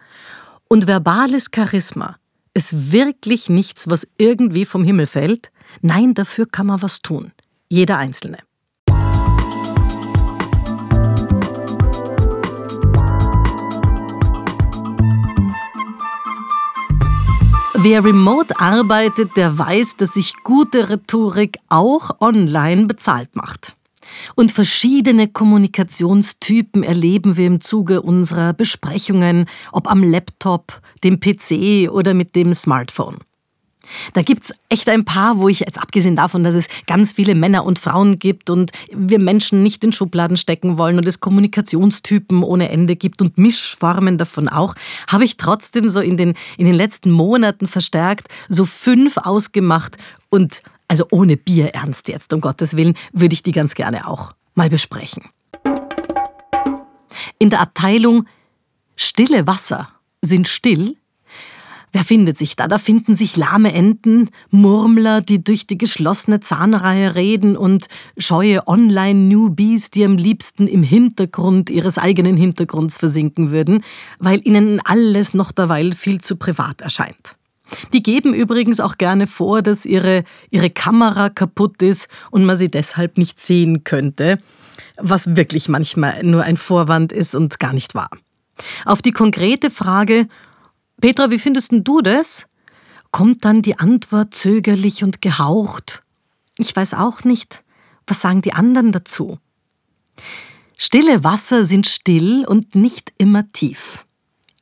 Und 0.68 0.86
verbales 0.86 1.50
Charisma 1.56 2.18
ist 2.54 2.92
wirklich 2.92 3.48
nichts, 3.48 3.90
was 3.90 4.06
irgendwie 4.18 4.66
vom 4.66 4.84
Himmel 4.84 5.08
fällt. 5.08 5.50
Nein, 5.82 6.14
dafür 6.14 6.46
kann 6.46 6.68
man 6.68 6.82
was 6.82 7.02
tun. 7.02 7.32
Jeder 7.70 7.98
Einzelne. 7.98 8.40
Wer 17.82 18.04
remote 18.04 18.60
arbeitet, 18.60 19.38
der 19.38 19.58
weiß, 19.58 19.96
dass 19.96 20.16
sich 20.16 20.34
gute 20.44 20.90
Rhetorik 20.90 21.60
auch 21.70 22.20
online 22.20 22.88
bezahlt 22.88 23.38
macht. 23.38 23.78
Und 24.36 24.52
verschiedene 24.52 25.30
Kommunikationstypen 25.30 26.84
erleben 26.84 27.38
wir 27.38 27.48
im 27.48 27.62
Zuge 27.62 28.02
unserer 28.02 28.52
Besprechungen, 28.52 29.46
ob 29.72 29.90
am 29.90 30.04
Laptop, 30.04 30.82
dem 31.06 31.22
PC 31.22 31.90
oder 31.90 32.14
mit 32.14 32.36
dem 32.36 32.52
Smartphone. 32.54 33.20
Da 34.14 34.22
gibt's 34.22 34.54
echt 34.70 34.90
ein 34.90 35.06
paar, 35.06 35.40
wo 35.40 35.50
ich 35.50 35.62
jetzt 35.62 35.80
abgesehen 35.80 36.16
davon, 36.16 36.44
dass 36.44 36.56
es 36.56 36.68
ganz 36.88 37.14
viele 37.14 37.36
Männer 37.36 37.66
und 37.66 37.80
Frauen 37.80 38.20
gibt 38.20 38.50
und 38.50 38.72
wir 38.92 39.20
Menschen 39.20 39.64
nicht 39.64 39.84
in 39.84 39.94
Schubladen 39.94 40.38
stecken 40.38 40.78
wollen 40.78 40.98
und 40.98 41.08
es 41.08 41.20
Kommunikationstypen 41.20 42.44
ohne 42.44 42.70
Ende 42.70 42.96
gibt 42.96 43.22
und 43.22 43.38
Mischformen 43.38 44.18
davon 44.18 44.48
auch, 44.48 44.76
habe 45.08 45.26
ich 45.26 45.38
trotzdem 45.38 45.88
so 45.90 46.00
in 46.00 46.18
den, 46.18 46.34
in 46.58 46.66
den 46.66 46.76
letzten 46.76 47.12
Monaten 47.12 47.68
verstärkt 47.68 48.28
so 48.48 48.66
fünf 48.66 49.18
ausgemacht 49.18 49.98
und 50.30 50.62
also 50.88 51.06
ohne 51.12 51.38
Bier 51.38 51.74
ernst 51.76 52.08
jetzt, 52.08 52.34
um 52.34 52.42
Gottes 52.42 52.76
Willen, 52.76 52.96
würde 53.14 53.34
ich 53.34 53.44
die 53.44 53.52
ganz 53.52 53.76
gerne 53.76 54.08
auch 54.08 54.32
mal 54.56 54.70
besprechen. 54.70 55.24
In 57.38 57.50
der 57.50 57.62
Abteilung 57.62 58.26
Stille 58.96 59.48
Wasser 59.48 59.88
sind 60.22 60.48
still. 60.48 60.98
Wer 61.92 62.04
findet 62.04 62.38
sich 62.38 62.56
da? 62.56 62.68
Da 62.68 62.78
finden 62.78 63.16
sich 63.16 63.36
lahme 63.36 63.74
Enten, 63.74 64.30
Murmler, 64.52 65.22
die 65.22 65.44
durch 65.44 65.66
die 65.66 65.78
geschlossene 65.78 66.40
Zahnreihe 66.40 67.16
reden 67.16 67.58
und 67.58 67.88
scheue 68.18 68.68
Online-Newbies, 68.68 69.90
die 69.90 70.06
am 70.06 70.18
liebsten 70.18 70.68
im 70.68 70.84
Hintergrund 70.84 71.70
ihres 71.70 71.98
eigenen 71.98 72.38
Hintergrunds 72.38 73.00
versinken 73.00 73.52
würden, 73.52 73.84
weil 74.20 74.40
ihnen 74.44 74.80
alles 74.84 75.34
noch 75.34 75.52
derweil 75.52 75.94
viel 75.94 76.22
zu 76.22 76.36
privat 76.36 76.82
erscheint. 76.82 77.36
Die 77.94 78.04
geben 78.04 78.34
übrigens 78.34 78.80
auch 78.80 78.98
gerne 78.98 79.28
vor, 79.28 79.62
dass 79.62 79.86
ihre, 79.86 80.24
ihre 80.50 80.70
Kamera 80.70 81.30
kaputt 81.30 81.82
ist 81.82 82.08
und 82.32 82.46
man 82.46 82.58
sie 82.58 82.70
deshalb 82.70 83.18
nicht 83.18 83.40
sehen 83.40 83.84
könnte, 83.84 84.40
was 84.98 85.36
wirklich 85.36 85.70
manchmal 85.70 86.24
nur 86.24 86.44
ein 86.44 86.58
Vorwand 86.58 87.12
ist 87.12 87.36
und 87.36 87.60
gar 87.60 87.74
nicht 87.74 87.96
wahr. 87.96 88.10
Auf 88.86 89.02
die 89.02 89.12
konkrete 89.12 89.70
Frage, 89.70 90.28
Petra, 91.02 91.32
wie 91.32 91.40
findest 91.40 91.72
du 91.72 92.02
das? 92.02 92.50
kommt 93.12 93.46
dann 93.46 93.62
die 93.62 93.80
Antwort 93.80 94.34
zögerlich 94.34 95.04
und 95.04 95.22
gehaucht. 95.22 96.04
Ich 96.58 96.76
weiß 96.76 96.94
auch 96.94 97.24
nicht. 97.24 97.64
Was 98.08 98.22
sagen 98.22 98.42
die 98.42 98.54
anderen 98.54 98.92
dazu? 98.92 99.40
Stille 100.78 101.24
Wasser 101.24 101.64
sind 101.64 101.88
still 101.88 102.46
und 102.46 102.76
nicht 102.76 103.14
immer 103.18 103.52
tief. 103.52 104.06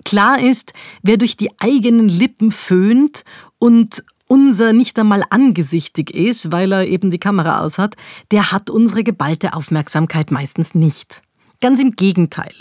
Klar 0.03 0.39
ist, 0.39 0.73
wer 1.01 1.17
durch 1.17 1.37
die 1.37 1.51
eigenen 1.59 2.09
Lippen 2.09 2.51
föhnt 2.51 3.23
und 3.59 4.03
unser 4.27 4.73
nicht 4.73 4.97
einmal 4.99 5.23
angesichtig 5.29 6.11
ist, 6.11 6.51
weil 6.51 6.71
er 6.71 6.87
eben 6.87 7.11
die 7.11 7.19
Kamera 7.19 7.61
aus 7.61 7.77
hat, 7.77 7.95
der 8.31 8.51
hat 8.51 8.69
unsere 8.69 9.03
geballte 9.03 9.53
Aufmerksamkeit 9.53 10.31
meistens 10.31 10.75
nicht. 10.75 11.21
Ganz 11.61 11.81
im 11.81 11.91
Gegenteil. 11.91 12.53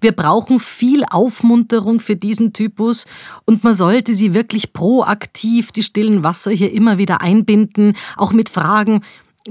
Wir 0.00 0.12
brauchen 0.12 0.60
viel 0.60 1.04
Aufmunterung 1.08 2.00
für 2.00 2.16
diesen 2.16 2.52
Typus 2.52 3.06
und 3.44 3.64
man 3.64 3.74
sollte 3.74 4.14
sie 4.14 4.34
wirklich 4.34 4.72
proaktiv, 4.72 5.72
die 5.72 5.82
stillen 5.82 6.24
Wasser 6.24 6.50
hier 6.50 6.72
immer 6.72 6.98
wieder 6.98 7.20
einbinden, 7.20 7.96
auch 8.16 8.32
mit 8.32 8.48
Fragen, 8.48 9.02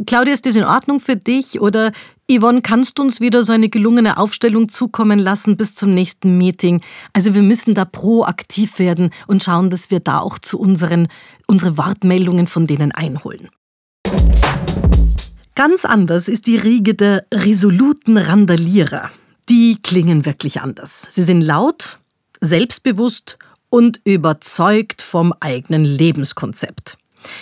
Claudia, 0.05 0.33
ist 0.33 0.45
das 0.45 0.55
in 0.55 0.63
Ordnung 0.63 0.99
für 0.99 1.15
dich? 1.15 1.59
Oder 1.59 1.91
Yvonne, 2.29 2.61
kannst 2.61 2.99
du 2.99 3.03
uns 3.03 3.19
wieder 3.19 3.43
so 3.43 3.51
eine 3.51 3.69
gelungene 3.69 4.17
Aufstellung 4.17 4.69
zukommen 4.69 5.17
lassen 5.17 5.57
bis 5.57 5.73
zum 5.73 5.93
nächsten 5.93 6.37
Meeting? 6.37 6.81
Also 7.13 7.33
wir 7.33 7.41
müssen 7.41 7.73
da 7.73 7.85
proaktiv 7.85 8.79
werden 8.79 9.09
und 9.25 9.43
schauen, 9.43 9.69
dass 9.69 9.89
wir 9.89 9.99
da 9.99 10.19
auch 10.19 10.37
zu 10.37 10.59
unseren 10.59 11.07
unsere 11.47 11.77
Wortmeldungen 11.77 12.45
von 12.45 12.67
denen 12.67 12.91
einholen. 12.91 13.49
Ganz 15.55 15.85
anders 15.85 16.27
ist 16.27 16.45
die 16.45 16.57
Riege 16.57 16.93
der 16.93 17.25
resoluten 17.33 18.17
Randalierer. 18.17 19.09
Die 19.49 19.77
klingen 19.81 20.25
wirklich 20.25 20.61
anders. 20.61 21.07
Sie 21.09 21.23
sind 21.23 21.41
laut, 21.41 21.99
selbstbewusst 22.41 23.37
und 23.69 24.01
überzeugt 24.03 25.01
vom 25.01 25.33
eigenen 25.39 25.85
Lebenskonzept. 25.85 26.97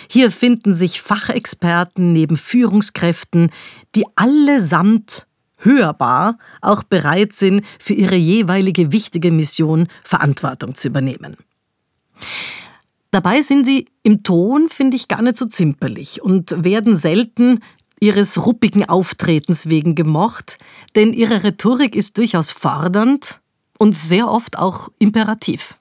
Hier 0.08 0.30
finden 0.30 0.74
sich 0.74 1.00
Fachexperten 1.00 2.12
neben 2.12 2.36
Führungskräften, 2.36 3.50
die 3.94 4.04
allesamt 4.14 5.26
hörbar 5.58 6.38
auch 6.60 6.82
bereit 6.82 7.32
sind, 7.32 7.64
für 7.78 7.94
ihre 7.94 8.16
jeweilige 8.16 8.92
wichtige 8.92 9.30
Mission 9.30 9.88
Verantwortung 10.04 10.74
zu 10.74 10.88
übernehmen. 10.88 11.36
Dabei 13.10 13.40
sind 13.40 13.66
sie 13.66 13.86
im 14.02 14.22
Ton, 14.22 14.68
finde 14.68 14.96
ich, 14.96 15.08
gar 15.08 15.22
nicht 15.22 15.38
so 15.38 15.46
zimperlich 15.46 16.20
und 16.20 16.64
werden 16.64 16.98
selten 16.98 17.60
ihres 18.00 18.44
ruppigen 18.44 18.88
Auftretens 18.88 19.68
wegen 19.68 19.94
gemocht, 19.94 20.58
denn 20.94 21.12
ihre 21.12 21.44
Rhetorik 21.44 21.94
ist 21.94 22.18
durchaus 22.18 22.52
fordernd 22.52 23.40
und 23.78 23.94
sehr 23.94 24.28
oft 24.28 24.58
auch 24.58 24.90
imperativ. 24.98 25.78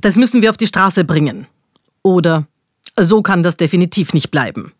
Das 0.00 0.16
müssen 0.16 0.42
wir 0.42 0.50
auf 0.50 0.56
die 0.56 0.66
Straße 0.66 1.04
bringen. 1.04 1.46
Oder 2.02 2.46
so 2.98 3.22
kann 3.22 3.42
das 3.42 3.56
definitiv 3.56 4.12
nicht 4.12 4.30
bleiben. 4.30 4.72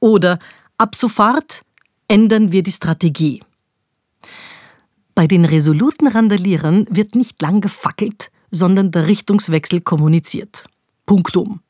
Oder 0.00 0.38
ab 0.78 0.94
sofort 0.96 1.62
ändern 2.08 2.50
wir 2.50 2.62
die 2.62 2.72
Strategie. 2.72 3.42
Bei 5.14 5.26
den 5.26 5.44
resoluten 5.44 6.08
Randalierern 6.08 6.86
wird 6.88 7.14
nicht 7.14 7.40
lang 7.42 7.60
gefackelt, 7.60 8.30
sondern 8.50 8.90
der 8.90 9.06
Richtungswechsel 9.06 9.80
kommuniziert. 9.82 10.64
Punktum. 11.06 11.60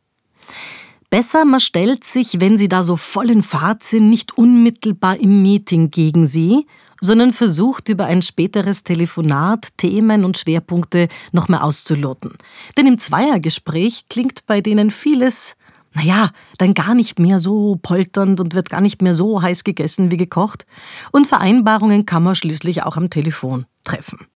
Besser, 1.10 1.44
man 1.44 1.58
stellt 1.58 2.04
sich, 2.04 2.40
wenn 2.40 2.56
sie 2.56 2.68
da 2.68 2.84
so 2.84 2.96
voll 2.96 3.30
in 3.30 3.42
Fahrt 3.42 3.82
sind, 3.82 4.08
nicht 4.08 4.38
unmittelbar 4.38 5.18
im 5.18 5.42
Meeting 5.42 5.90
gegen 5.90 6.24
sie, 6.28 6.66
sondern 7.00 7.32
versucht 7.32 7.88
über 7.88 8.04
ein 8.04 8.22
späteres 8.22 8.84
Telefonat 8.84 9.76
Themen 9.76 10.24
und 10.24 10.38
Schwerpunkte 10.38 11.08
noch 11.32 11.48
mehr 11.48 11.64
auszuloten. 11.64 12.34
Denn 12.76 12.86
im 12.86 12.98
Zweiergespräch 12.98 14.04
klingt 14.08 14.46
bei 14.46 14.60
denen 14.60 14.92
vieles, 14.92 15.56
naja, 15.94 16.30
dann 16.58 16.74
gar 16.74 16.94
nicht 16.94 17.18
mehr 17.18 17.40
so 17.40 17.76
polternd 17.82 18.38
und 18.38 18.54
wird 18.54 18.70
gar 18.70 18.80
nicht 18.80 19.02
mehr 19.02 19.14
so 19.14 19.42
heiß 19.42 19.64
gegessen 19.64 20.12
wie 20.12 20.16
gekocht. 20.16 20.64
Und 21.10 21.26
Vereinbarungen 21.26 22.06
kann 22.06 22.22
man 22.22 22.36
schließlich 22.36 22.84
auch 22.84 22.96
am 22.96 23.10
Telefon 23.10 23.66
treffen. 23.82 24.28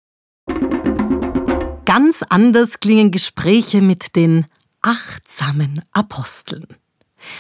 Ganz 1.85 2.25
anders 2.31 2.81
klingen 2.81 3.11
Gespräche 3.11 3.83
mit 3.83 4.17
den 4.17 4.47
achtsamen 4.83 5.83
Aposteln. 5.93 6.67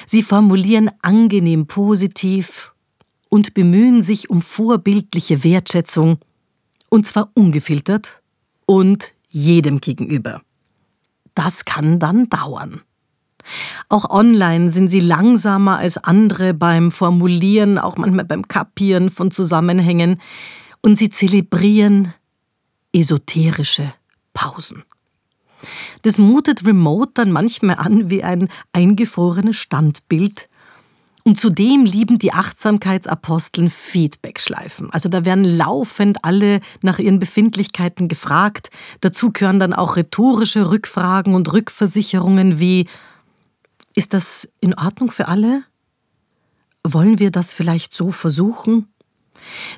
Sie 0.07 0.23
formulieren 0.23 0.91
angenehm 1.03 1.67
positiv 1.67 2.73
und 3.29 3.55
bemühen 3.55 4.03
sich 4.03 4.31
um 4.31 4.43
vorbildliche 4.43 5.43
Wertschätzung, 5.43 6.19
und 6.89 7.07
zwar 7.07 7.31
ungefiltert 7.35 8.23
und 8.67 9.13
jedem 9.29 9.81
gegenüber. 9.81 10.43
Das 11.35 11.65
kann 11.65 11.99
dann 11.99 12.29
dauern. 12.29 12.83
Auch 13.89 14.11
online 14.11 14.71
sind 14.71 14.89
sie 14.89 15.01
langsamer 15.01 15.79
als 15.79 15.99
andere 15.99 16.55
beim 16.55 16.91
Formulieren, 16.91 17.79
auch 17.79 17.97
manchmal 17.97 18.25
beim 18.25 18.47
Kapieren 18.47 19.11
von 19.11 19.31
Zusammenhängen, 19.31 20.21
und 20.83 20.99
sie 20.99 21.11
zelebrieren 21.11 22.13
esoterische 22.93 23.93
Pausen. 24.35 24.85
Das 26.03 26.19
mutet 26.19 26.67
Remote 26.67 27.13
dann 27.15 27.33
manchmal 27.33 27.77
an 27.77 28.11
wie 28.11 28.23
ein 28.23 28.49
eingefrorenes 28.73 29.57
Standbild. 29.57 30.49
Und 31.25 31.39
zudem 31.39 31.85
lieben 31.85 32.19
die 32.19 32.33
Achtsamkeitsaposteln 32.33 33.71
Feedback-Schleifen. 33.71 34.91
Also 34.91 35.09
da 35.09 35.25
werden 35.25 35.45
laufend 35.45 36.25
alle 36.25 36.61
nach 36.83 36.99
ihren 36.99 37.21
Befindlichkeiten 37.21 38.09
gefragt. 38.09 38.71
Dazu 39.01 39.31
gehören 39.31 39.61
dann 39.61 39.73
auch 39.73 39.97
rhetorische 39.97 40.71
Rückfragen 40.71 41.35
und 41.35 41.53
Rückversicherungen 41.53 42.59
wie 42.59 42.89
Ist 43.95 44.15
das 44.15 44.49
in 44.61 44.75
Ordnung 44.75 45.11
für 45.11 45.29
alle? 45.29 45.63
Wollen 46.83 47.21
wir 47.21 47.31
das 47.31 47.55
vielleicht 47.55 47.95
so 47.95 48.11
versuchen? 48.11 48.89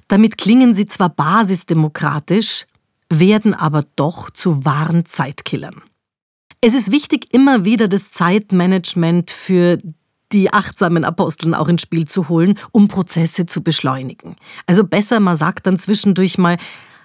Damit 0.09 0.39
klingen 0.39 0.75
sie 0.75 0.87
zwar 0.87 1.11
basisdemokratisch, 1.11 2.65
werden 3.11 3.55
aber 3.55 3.85
doch 3.97 4.31
zu 4.31 4.65
wahren 4.65 5.05
Zeitkillern. 5.07 5.83
Es 6.61 6.75
ist 6.75 6.91
wichtig, 6.91 7.33
immer 7.33 7.65
wieder 7.65 7.89
das 7.89 8.11
Zeitmanagement 8.13 9.31
für 9.31 9.79
die 10.33 10.53
achtsamen 10.53 11.05
Aposteln 11.05 11.55
auch 11.55 11.69
ins 11.69 11.83
Spiel 11.83 12.07
zu 12.07 12.29
holen, 12.29 12.59
um 12.73 12.89
Prozesse 12.89 13.47
zu 13.47 13.63
beschleunigen. 13.63 14.37
Also 14.67 14.85
besser, 14.85 15.21
man 15.21 15.37
sagt 15.37 15.67
dann 15.67 15.79
zwischendurch 15.79 16.39
mal, 16.39 16.57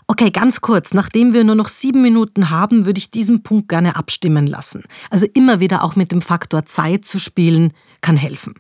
okay, 0.08 0.32
ganz 0.32 0.62
kurz, 0.62 0.94
nachdem 0.94 1.34
wir 1.34 1.44
nur 1.44 1.56
noch 1.56 1.68
sieben 1.68 2.02
Minuten 2.02 2.50
haben, 2.50 2.86
würde 2.86 2.98
ich 2.98 3.12
diesen 3.12 3.44
Punkt 3.44 3.70
gerne 3.70 3.96
abstimmen 3.96 4.48
lassen. 4.48 4.84
Also 5.10 5.28
immer 5.34 5.60
wieder 5.60 5.84
auch 5.84 5.96
mit 5.96 6.12
dem 6.12 6.22
Faktor 6.22 6.66
Zeit 6.66 7.06
zu 7.06 7.20
spielen, 7.20 7.74
kann 8.02 8.18
helfen. 8.18 8.56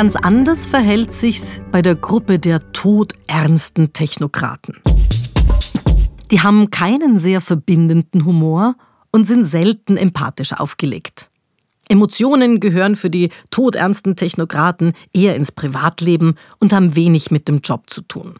Ganz 0.00 0.16
anders 0.16 0.64
verhält 0.64 1.12
sich's 1.12 1.60
bei 1.70 1.82
der 1.82 1.94
Gruppe 1.94 2.38
der 2.38 2.72
todernsten 2.72 3.92
Technokraten. 3.92 4.80
Die 6.30 6.40
haben 6.40 6.70
keinen 6.70 7.18
sehr 7.18 7.42
verbindenden 7.42 8.24
Humor 8.24 8.76
und 9.10 9.26
sind 9.26 9.44
selten 9.44 9.98
empathisch 9.98 10.54
aufgelegt. 10.54 11.28
Emotionen 11.86 12.60
gehören 12.60 12.96
für 12.96 13.10
die 13.10 13.28
todernsten 13.50 14.16
Technokraten 14.16 14.94
eher 15.12 15.36
ins 15.36 15.52
Privatleben 15.52 16.36
und 16.60 16.72
haben 16.72 16.96
wenig 16.96 17.30
mit 17.30 17.46
dem 17.46 17.58
Job 17.58 17.90
zu 17.90 18.00
tun. 18.00 18.36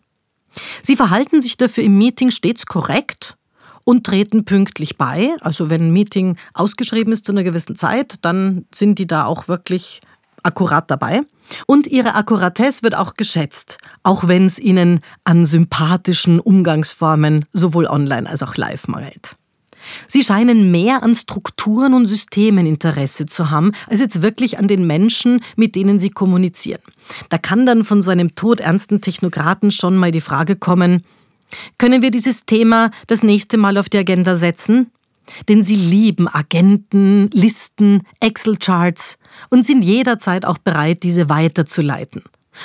Sie 0.83 0.97
verhalten 0.97 1.43
sich 1.43 1.59
dafür 1.59 1.85
im 1.85 1.99
Meeting 1.99 2.31
stets 2.31 2.65
korrekt 2.65 3.37
und 3.85 4.05
treten 4.05 4.47
pünktlich 4.47 4.97
bei. 4.97 5.37
Also 5.43 5.69
wenn 5.69 5.89
ein 5.89 5.93
Meeting 5.93 6.39
ausgeschrieben 6.55 7.13
ist 7.13 7.27
zu 7.27 7.33
einer 7.33 7.43
gewissen 7.43 7.77
Zeit, 7.77 8.25
dann 8.25 8.65
sind 8.75 8.99
die 8.99 9.07
da 9.07 9.27
auch 9.27 9.47
wirklich 9.47 10.01
akkurat 10.43 10.91
dabei. 10.91 11.23
Und 11.67 11.87
ihre 11.87 12.15
Akkuratesse 12.15 12.83
wird 12.83 12.95
auch 12.95 13.15
geschätzt, 13.15 13.79
auch 14.03 14.29
wenn 14.29 14.47
es 14.47 14.59
ihnen 14.59 15.01
an 15.25 15.45
sympathischen 15.45 16.39
Umgangsformen 16.39 17.45
sowohl 17.53 17.87
online 17.87 18.29
als 18.29 18.43
auch 18.43 18.57
live 18.57 18.87
mangelt. 18.89 19.37
Sie 20.07 20.23
scheinen 20.23 20.71
mehr 20.71 21.03
an 21.03 21.15
Strukturen 21.15 21.95
und 21.95 22.07
Systemen 22.07 22.67
Interesse 22.67 23.27
zu 23.27 23.51
haben, 23.51 23.73
als 23.89 24.01
jetzt 24.01 24.23
wirklich 24.23 24.59
an 24.59 24.69
den 24.69 24.87
Menschen, 24.87 25.43
mit 25.57 25.75
denen 25.75 25.99
sie 25.99 26.11
kommunizieren. 26.11 26.83
Da 27.29 27.39
kann 27.39 27.67
dann 27.67 27.85
von 27.85 28.03
so 28.03 28.11
einem 28.11 28.35
todernsten 28.35 29.01
Technokraten 29.01 29.73
schon 29.73 29.97
mal 29.97 30.11
die 30.11 30.21
Frage 30.21 30.57
kommen, 30.57 31.05
können 31.79 32.03
wir 32.03 32.11
dieses 32.11 32.47
Thema 32.47 32.91
das 33.09 33.23
nächste 33.23 33.57
Mal 33.57 33.77
auf 33.77 33.89
die 33.89 33.99
Agenda 33.99 34.37
setzen? 34.37 34.93
Denn 35.49 35.63
sie 35.63 35.77
lieben 35.77 36.29
Agenten, 36.29 37.29
Listen, 37.33 38.03
Excel-Charts 38.21 39.17
und 39.49 39.67
sind 39.67 39.83
jederzeit 39.83 40.45
auch 40.45 40.59
bereit, 40.59 41.03
diese 41.03 41.29
weiterzuleiten. 41.29 42.23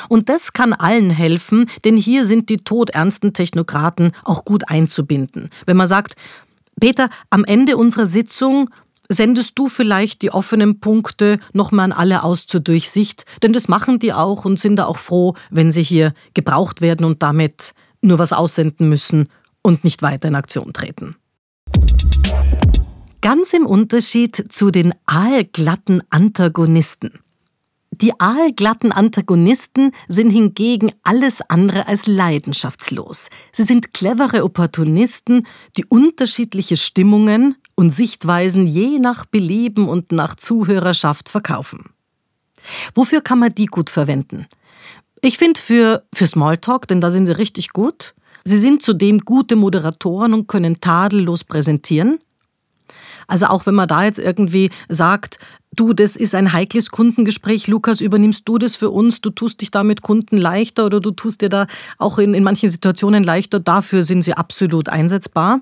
Und 0.09 0.29
das 0.29 0.53
kann 0.53 0.73
allen 0.73 1.09
helfen, 1.09 1.69
denn 1.83 1.95
hier 1.95 2.25
sind 2.25 2.49
die 2.49 2.57
todernsten 2.57 3.33
Technokraten 3.33 4.11
auch 4.23 4.45
gut 4.45 4.67
einzubinden. 4.67 5.49
Wenn 5.65 5.77
man 5.77 5.87
sagt, 5.87 6.15
Peter, 6.79 7.09
am 7.29 7.45
Ende 7.45 7.77
unserer 7.77 8.07
Sitzung 8.07 8.69
sendest 9.07 9.57
du 9.57 9.67
vielleicht 9.67 10.21
die 10.23 10.31
offenen 10.31 10.79
Punkte 10.79 11.39
nochmal 11.53 11.85
an 11.85 11.91
alle 11.91 12.23
aus 12.23 12.47
zur 12.47 12.59
Durchsicht, 12.59 13.25
denn 13.43 13.53
das 13.53 13.67
machen 13.67 13.99
die 13.99 14.13
auch 14.13 14.45
und 14.45 14.59
sind 14.59 14.77
da 14.77 14.85
auch 14.85 14.97
froh, 14.97 15.35
wenn 15.51 15.71
sie 15.71 15.83
hier 15.83 16.13
gebraucht 16.33 16.81
werden 16.81 17.05
und 17.05 17.21
damit 17.21 17.73
nur 18.01 18.19
was 18.19 18.33
aussenden 18.33 18.89
müssen 18.89 19.29
und 19.61 19.83
nicht 19.83 20.01
weiter 20.01 20.27
in 20.27 20.35
Aktion 20.35 20.73
treten. 20.73 21.15
Ganz 23.21 23.53
im 23.53 23.65
Unterschied 23.65 24.35
zu 24.49 24.71
den 24.71 24.93
aalglatten 25.05 26.03
Antagonisten. 26.09 27.19
Die 28.01 28.19
aalglatten 28.19 28.91
Antagonisten 28.91 29.91
sind 30.07 30.29
hingegen 30.29 30.91
alles 31.03 31.39
andere 31.47 31.87
als 31.87 32.07
leidenschaftslos. 32.07 33.29
Sie 33.53 33.63
sind 33.63 33.93
clevere 33.93 34.43
Opportunisten, 34.43 35.47
die 35.77 35.85
unterschiedliche 35.85 36.75
Stimmungen 36.75 37.55
und 37.75 37.95
Sichtweisen 37.95 38.67
je 38.67 38.99
nach 38.99 39.25
Belieben 39.25 39.87
und 39.87 40.11
nach 40.11 40.35
Zuhörerschaft 40.35 41.29
verkaufen. 41.29 41.85
Wofür 42.95 43.21
kann 43.21 43.39
man 43.39 43.55
die 43.55 43.67
gut 43.67 43.89
verwenden? 43.89 44.45
Ich 45.21 45.37
finde 45.37 45.59
für, 45.59 46.03
für 46.13 46.27
Smalltalk, 46.27 46.87
denn 46.87 47.01
da 47.01 47.11
sind 47.11 47.27
sie 47.27 47.37
richtig 47.37 47.69
gut. 47.69 48.13
Sie 48.43 48.57
sind 48.59 48.83
zudem 48.83 49.21
gute 49.21 49.55
Moderatoren 49.55 50.33
und 50.33 50.47
können 50.47 50.81
tadellos 50.81 51.43
präsentieren. 51.43 52.19
Also 53.27 53.47
auch 53.47 53.65
wenn 53.65 53.75
man 53.75 53.87
da 53.87 54.03
jetzt 54.03 54.19
irgendwie 54.19 54.69
sagt, 54.89 55.39
du, 55.75 55.93
das 55.93 56.15
ist 56.15 56.35
ein 56.35 56.53
heikles 56.53 56.89
Kundengespräch, 56.89 57.67
Lukas, 57.67 58.01
übernimmst 58.01 58.47
du 58.47 58.57
das 58.57 58.75
für 58.75 58.89
uns, 58.89 59.21
du 59.21 59.29
tust 59.29 59.61
dich 59.61 59.71
da 59.71 59.83
mit 59.83 60.01
Kunden 60.01 60.37
leichter 60.37 60.85
oder 60.85 60.99
du 60.99 61.11
tust 61.11 61.41
dir 61.41 61.49
da 61.49 61.67
auch 61.97 62.17
in, 62.17 62.33
in 62.33 62.43
manchen 62.43 62.69
Situationen 62.69 63.23
leichter, 63.23 63.59
dafür 63.59 64.03
sind 64.03 64.23
sie 64.23 64.33
absolut 64.33 64.89
einsetzbar. 64.89 65.61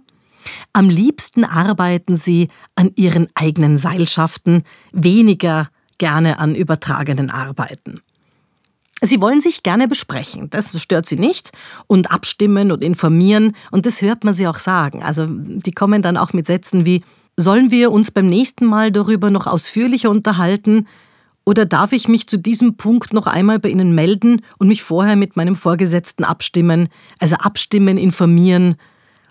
Am 0.73 0.89
liebsten 0.89 1.45
arbeiten 1.45 2.17
sie 2.17 2.49
an 2.75 2.91
ihren 2.95 3.27
eigenen 3.33 3.77
Seilschaften, 3.77 4.63
weniger 4.91 5.69
gerne 5.97 6.39
an 6.39 6.55
übertragenen 6.55 7.29
Arbeiten. 7.29 8.01
Sie 9.01 9.19
wollen 9.19 9.41
sich 9.41 9.63
gerne 9.63 9.87
besprechen, 9.87 10.49
das 10.49 10.81
stört 10.81 11.09
sie 11.09 11.17
nicht, 11.17 11.51
und 11.87 12.11
abstimmen 12.11 12.71
und 12.71 12.83
informieren, 12.83 13.55
und 13.71 13.85
das 13.85 14.01
hört 14.01 14.23
man 14.23 14.33
sie 14.33 14.47
auch 14.47 14.59
sagen. 14.59 15.03
Also 15.03 15.27
die 15.27 15.73
kommen 15.73 16.01
dann 16.01 16.15
auch 16.15 16.31
mit 16.31 16.47
Sätzen 16.47 16.85
wie, 16.85 17.03
Sollen 17.35 17.71
wir 17.71 17.91
uns 17.91 18.11
beim 18.11 18.27
nächsten 18.27 18.65
Mal 18.65 18.91
darüber 18.91 19.31
noch 19.31 19.47
ausführlicher 19.47 20.09
unterhalten 20.09 20.87
oder 21.45 21.65
darf 21.65 21.91
ich 21.91 22.07
mich 22.07 22.27
zu 22.27 22.37
diesem 22.37 22.77
Punkt 22.77 23.11
noch 23.11 23.27
einmal 23.27 23.59
bei 23.59 23.69
Ihnen 23.69 23.95
melden 23.95 24.41
und 24.59 24.67
mich 24.67 24.83
vorher 24.83 25.15
mit 25.15 25.35
meinem 25.35 25.55
Vorgesetzten 25.55 26.23
abstimmen? 26.23 26.89
Also 27.19 27.35
abstimmen, 27.35 27.97
informieren, 27.97 28.75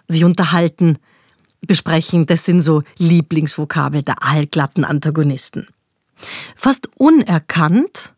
sich 0.08 0.24
unterhalten, 0.24 0.98
besprechen, 1.66 2.26
das 2.26 2.44
sind 2.44 2.60
so 2.60 2.82
Lieblingsvokabel 2.98 4.02
der 4.02 4.22
allglatten 4.22 4.84
Antagonisten. 4.84 5.68
Fast 6.56 6.88
unerkannt 6.96 8.12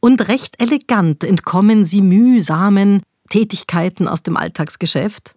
und 0.00 0.28
recht 0.28 0.60
elegant 0.60 1.24
entkommen 1.24 1.84
sie 1.84 2.02
mühsamen 2.02 3.02
Tätigkeiten 3.30 4.06
aus 4.06 4.22
dem 4.22 4.36
Alltagsgeschäft 4.36 5.34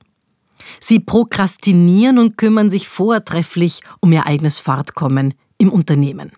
Sie 0.79 0.99
prokrastinieren 0.99 2.17
und 2.17 2.37
kümmern 2.37 2.69
sich 2.69 2.87
vortrefflich 2.87 3.81
um 4.01 4.11
ihr 4.11 4.25
eigenes 4.25 4.59
Fortkommen 4.59 5.33
im 5.57 5.71
Unternehmen. 5.71 6.31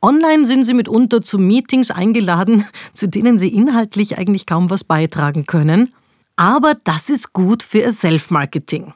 Online 0.00 0.46
sind 0.46 0.64
sie 0.64 0.74
mitunter 0.74 1.22
zu 1.22 1.38
Meetings 1.38 1.90
eingeladen, 1.90 2.64
zu 2.94 3.08
denen 3.08 3.38
sie 3.38 3.48
inhaltlich 3.48 4.18
eigentlich 4.18 4.46
kaum 4.46 4.70
was 4.70 4.84
beitragen 4.84 5.46
können, 5.46 5.92
aber 6.36 6.74
das 6.84 7.10
ist 7.10 7.32
gut 7.32 7.62
für 7.62 7.78
ihr 7.78 7.92
Self-Marketing. 7.92 8.94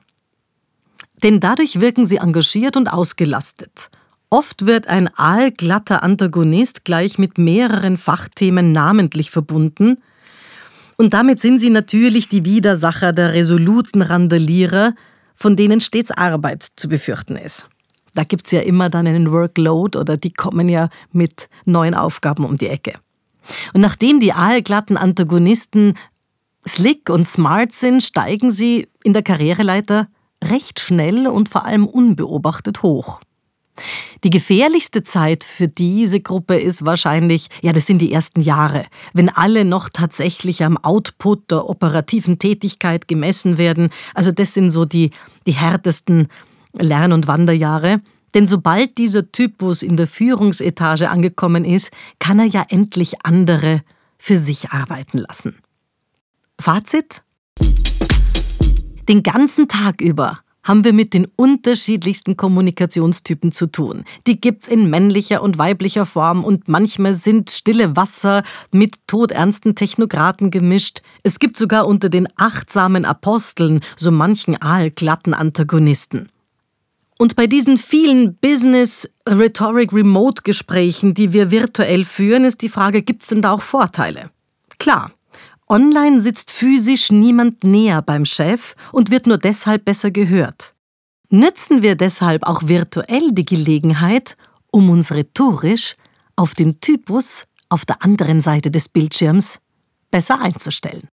Denn 1.22 1.40
dadurch 1.40 1.80
wirken 1.80 2.06
sie 2.06 2.16
engagiert 2.16 2.76
und 2.76 2.88
ausgelastet. 2.88 3.90
Oft 4.30 4.66
wird 4.66 4.88
ein 4.88 5.10
aalglatter 5.14 6.02
Antagonist 6.02 6.84
gleich 6.84 7.18
mit 7.18 7.38
mehreren 7.38 7.98
Fachthemen 7.98 8.72
namentlich 8.72 9.30
verbunden, 9.30 9.98
und 10.96 11.14
damit 11.14 11.40
sind 11.40 11.58
sie 11.58 11.70
natürlich 11.70 12.28
die 12.28 12.44
Widersacher 12.44 13.12
der 13.12 13.32
resoluten 13.32 14.02
Randalierer, 14.02 14.94
von 15.34 15.56
denen 15.56 15.80
stets 15.80 16.10
Arbeit 16.10 16.66
zu 16.76 16.88
befürchten 16.88 17.36
ist. 17.36 17.68
Da 18.14 18.22
gibt 18.22 18.46
es 18.46 18.52
ja 18.52 18.60
immer 18.60 18.90
dann 18.90 19.06
einen 19.06 19.32
Workload 19.32 19.98
oder 19.98 20.16
die 20.16 20.32
kommen 20.32 20.68
ja 20.68 20.88
mit 21.12 21.48
neuen 21.64 21.94
Aufgaben 21.94 22.44
um 22.44 22.56
die 22.56 22.68
Ecke. 22.68 22.94
Und 23.72 23.80
nachdem 23.80 24.20
die 24.20 24.32
aalglatten 24.32 24.96
Antagonisten 24.96 25.94
slick 26.66 27.10
und 27.10 27.26
smart 27.26 27.72
sind, 27.72 28.02
steigen 28.02 28.50
sie 28.50 28.88
in 29.02 29.12
der 29.12 29.22
Karriereleiter 29.22 30.08
recht 30.42 30.80
schnell 30.80 31.26
und 31.26 31.48
vor 31.48 31.66
allem 31.66 31.86
unbeobachtet 31.86 32.82
hoch. 32.82 33.20
Die 34.22 34.30
gefährlichste 34.30 35.02
Zeit 35.02 35.44
für 35.44 35.68
diese 35.68 36.20
Gruppe 36.20 36.56
ist 36.56 36.84
wahrscheinlich, 36.84 37.48
ja, 37.62 37.72
das 37.72 37.86
sind 37.86 37.98
die 37.98 38.12
ersten 38.12 38.40
Jahre, 38.40 38.84
wenn 39.12 39.28
alle 39.28 39.64
noch 39.64 39.88
tatsächlich 39.88 40.64
am 40.64 40.78
Output 40.78 41.50
der 41.50 41.68
operativen 41.68 42.38
Tätigkeit 42.38 43.08
gemessen 43.08 43.58
werden. 43.58 43.90
Also 44.14 44.32
das 44.32 44.54
sind 44.54 44.70
so 44.70 44.84
die, 44.84 45.10
die 45.46 45.52
härtesten 45.52 46.28
Lern- 46.72 47.12
und 47.12 47.26
Wanderjahre. 47.26 48.00
Denn 48.34 48.48
sobald 48.48 48.98
dieser 48.98 49.30
Typus 49.30 49.82
in 49.82 49.96
der 49.96 50.08
Führungsetage 50.08 51.08
angekommen 51.08 51.64
ist, 51.64 51.92
kann 52.18 52.38
er 52.38 52.46
ja 52.46 52.64
endlich 52.68 53.24
andere 53.24 53.82
für 54.18 54.38
sich 54.38 54.70
arbeiten 54.70 55.18
lassen. 55.18 55.58
Fazit? 56.58 57.22
Den 59.08 59.22
ganzen 59.22 59.68
Tag 59.68 60.00
über 60.00 60.40
haben 60.64 60.82
wir 60.82 60.92
mit 60.92 61.14
den 61.14 61.28
unterschiedlichsten 61.36 62.36
Kommunikationstypen 62.36 63.52
zu 63.52 63.66
tun. 63.66 64.04
Die 64.26 64.40
gibt's 64.40 64.66
in 64.66 64.90
männlicher 64.90 65.42
und 65.42 65.58
weiblicher 65.58 66.06
Form 66.06 66.42
und 66.42 66.68
manchmal 66.68 67.14
sind 67.14 67.50
stille 67.50 67.94
Wasser 67.96 68.42
mit 68.72 68.96
todernsten 69.06 69.76
Technokraten 69.76 70.50
gemischt. 70.50 71.02
Es 71.22 71.38
gibt 71.38 71.56
sogar 71.56 71.86
unter 71.86 72.08
den 72.08 72.28
achtsamen 72.36 73.04
Aposteln 73.04 73.80
so 73.96 74.10
manchen 74.10 74.60
aalglatten 74.60 75.34
Antagonisten. 75.34 76.30
Und 77.18 77.36
bei 77.36 77.46
diesen 77.46 77.76
vielen 77.76 78.36
Business 78.36 79.08
Rhetoric 79.28 79.92
Remote 79.92 80.42
Gesprächen, 80.42 81.14
die 81.14 81.32
wir 81.32 81.50
virtuell 81.50 82.04
führen, 82.04 82.44
ist 82.44 82.62
die 82.62 82.68
Frage, 82.68 83.02
gibt's 83.02 83.28
denn 83.28 83.42
da 83.42 83.52
auch 83.52 83.62
Vorteile? 83.62 84.30
Klar, 84.78 85.12
Online 85.68 86.20
sitzt 86.20 86.50
physisch 86.50 87.10
niemand 87.10 87.64
näher 87.64 88.02
beim 88.02 88.24
Chef 88.24 88.74
und 88.92 89.10
wird 89.10 89.26
nur 89.26 89.38
deshalb 89.38 89.84
besser 89.84 90.10
gehört. 90.10 90.74
Nützen 91.30 91.82
wir 91.82 91.96
deshalb 91.96 92.46
auch 92.46 92.64
virtuell 92.64 93.32
die 93.32 93.46
Gelegenheit, 93.46 94.36
um 94.70 94.90
uns 94.90 95.12
rhetorisch 95.12 95.96
auf 96.36 96.54
den 96.54 96.80
Typus 96.80 97.44
auf 97.68 97.84
der 97.86 98.02
anderen 98.02 98.40
Seite 98.40 98.70
des 98.70 98.88
Bildschirms 98.88 99.58
besser 100.10 100.40
einzustellen. 100.40 101.08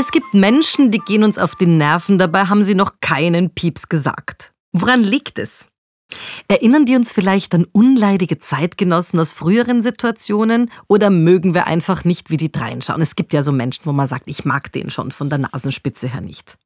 Es 0.00 0.12
gibt 0.12 0.32
Menschen, 0.32 0.92
die 0.92 1.00
gehen 1.00 1.24
uns 1.24 1.38
auf 1.38 1.56
die 1.56 1.66
Nerven, 1.66 2.18
dabei 2.18 2.44
haben 2.44 2.62
sie 2.62 2.76
noch 2.76 3.00
keinen 3.00 3.50
Pieps 3.50 3.88
gesagt. 3.88 4.52
Woran 4.70 5.02
liegt 5.02 5.40
es? 5.40 5.66
Erinnern 6.46 6.86
die 6.86 6.94
uns 6.94 7.12
vielleicht 7.12 7.52
an 7.52 7.66
unleidige 7.72 8.38
Zeitgenossen 8.38 9.18
aus 9.18 9.32
früheren 9.32 9.82
Situationen 9.82 10.70
oder 10.86 11.10
mögen 11.10 11.52
wir 11.52 11.66
einfach 11.66 12.04
nicht 12.04 12.30
wie 12.30 12.36
die 12.36 12.52
dreinschauen? 12.52 13.02
Es 13.02 13.16
gibt 13.16 13.32
ja 13.32 13.42
so 13.42 13.50
Menschen, 13.50 13.86
wo 13.86 13.92
man 13.92 14.06
sagt, 14.06 14.28
ich 14.28 14.44
mag 14.44 14.70
den 14.70 14.88
schon 14.90 15.10
von 15.10 15.30
der 15.30 15.38
Nasenspitze 15.38 16.06
her 16.06 16.20
nicht. 16.20 16.58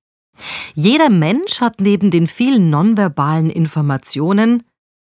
Jeder 0.74 1.08
Mensch 1.08 1.62
hat 1.62 1.80
neben 1.80 2.10
den 2.10 2.26
vielen 2.26 2.68
nonverbalen 2.68 3.48
Informationen, 3.48 4.62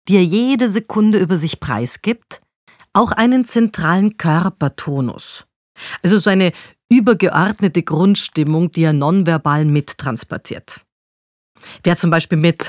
die 0.07 0.15
er 0.15 0.23
jede 0.23 0.69
Sekunde 0.69 1.17
über 1.17 1.37
sich 1.37 1.59
preisgibt, 1.59 2.41
auch 2.93 3.11
einen 3.11 3.43
zentralen 3.43 4.15
Körpertonus. 4.15 5.45
Also 6.01 6.17
so 6.17 6.29
eine 6.29 6.51
übergeordnete 6.91 7.83
Grundstimmung, 7.83 8.71
die 8.71 8.83
er 8.83 8.93
nonverbal 8.93 9.65
mittransportiert. 9.65 10.81
Wer 11.83 11.97
zum 11.97 12.09
Beispiel 12.09 12.37
mit 12.37 12.67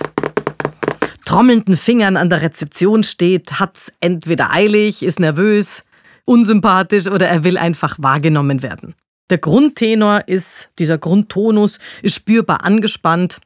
trommelnden 1.24 1.76
Fingern 1.76 2.16
an 2.16 2.30
der 2.30 2.42
Rezeption 2.42 3.02
steht, 3.02 3.58
hat's 3.58 3.92
entweder 4.00 4.50
eilig, 4.52 5.02
ist 5.02 5.20
nervös, 5.20 5.82
unsympathisch 6.24 7.06
oder 7.08 7.28
er 7.28 7.44
will 7.44 7.58
einfach 7.58 7.96
wahrgenommen 7.98 8.62
werden. 8.62 8.94
Der 9.30 9.38
Grundtenor 9.38 10.28
ist, 10.28 10.70
dieser 10.78 10.98
Grundtonus 10.98 11.78
ist 12.02 12.16
spürbar 12.16 12.64
angespannt 12.64 13.40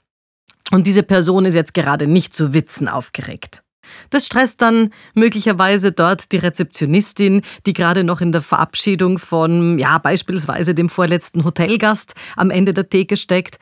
und 0.73 0.87
diese 0.87 1.03
Person 1.03 1.45
ist 1.45 1.55
jetzt 1.55 1.75
gerade 1.75 2.07
nicht 2.07 2.35
zu 2.35 2.53
Witzen 2.53 2.89
aufgeregt. 2.89 3.63
Das 4.11 4.27
stresst 4.27 4.63
dann 4.63 4.91
möglicherweise 5.15 5.93
dort 5.93 6.33
die 6.33 6.39
Rezeptionistin, 6.39 7.43
die 7.67 7.73
gerade 7.73 8.05
noch 8.05 8.21
in 8.21 8.33
der 8.33 8.43
Verabschiedung 8.43 9.19
von, 9.19 9.79
ja, 9.79 9.99
beispielsweise 9.99 10.75
dem 10.75 10.89
vorletzten 10.89 11.45
Hotelgast 11.45 12.15
am 12.37 12.51
Ende 12.51 12.75
der 12.75 12.89
Theke 12.89 13.17
steckt 13.17 13.59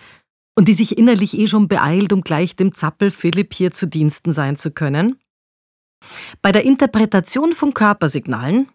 und 0.57 0.69
die 0.69 0.75
sich 0.75 0.97
innerlich 0.99 1.39
eh 1.39 1.47
schon 1.47 1.69
beeilt, 1.69 2.13
um 2.13 2.23
gleich 2.23 2.57
dem 2.57 2.75
Zappel 2.75 3.11
Philipp 3.11 3.55
hier 3.55 3.73
zu 3.73 3.87
Diensten 3.87 4.33
sein 4.33 4.57
zu 4.57 4.71
können. 4.71 5.19
Bei 6.43 6.53
der 6.53 6.65
Interpretation 6.65 7.53
von 7.53 7.75
Körpersignalen 7.75 8.69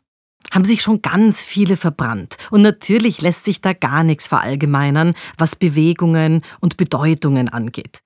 haben 0.51 0.65
sich 0.65 0.81
schon 0.81 1.01
ganz 1.01 1.43
viele 1.43 1.77
verbrannt. 1.77 2.37
Und 2.49 2.61
natürlich 2.61 3.21
lässt 3.21 3.45
sich 3.45 3.61
da 3.61 3.73
gar 3.73 4.03
nichts 4.03 4.27
verallgemeinern, 4.27 5.13
was 5.37 5.55
Bewegungen 5.55 6.43
und 6.59 6.77
Bedeutungen 6.77 7.47
angeht. 7.49 8.01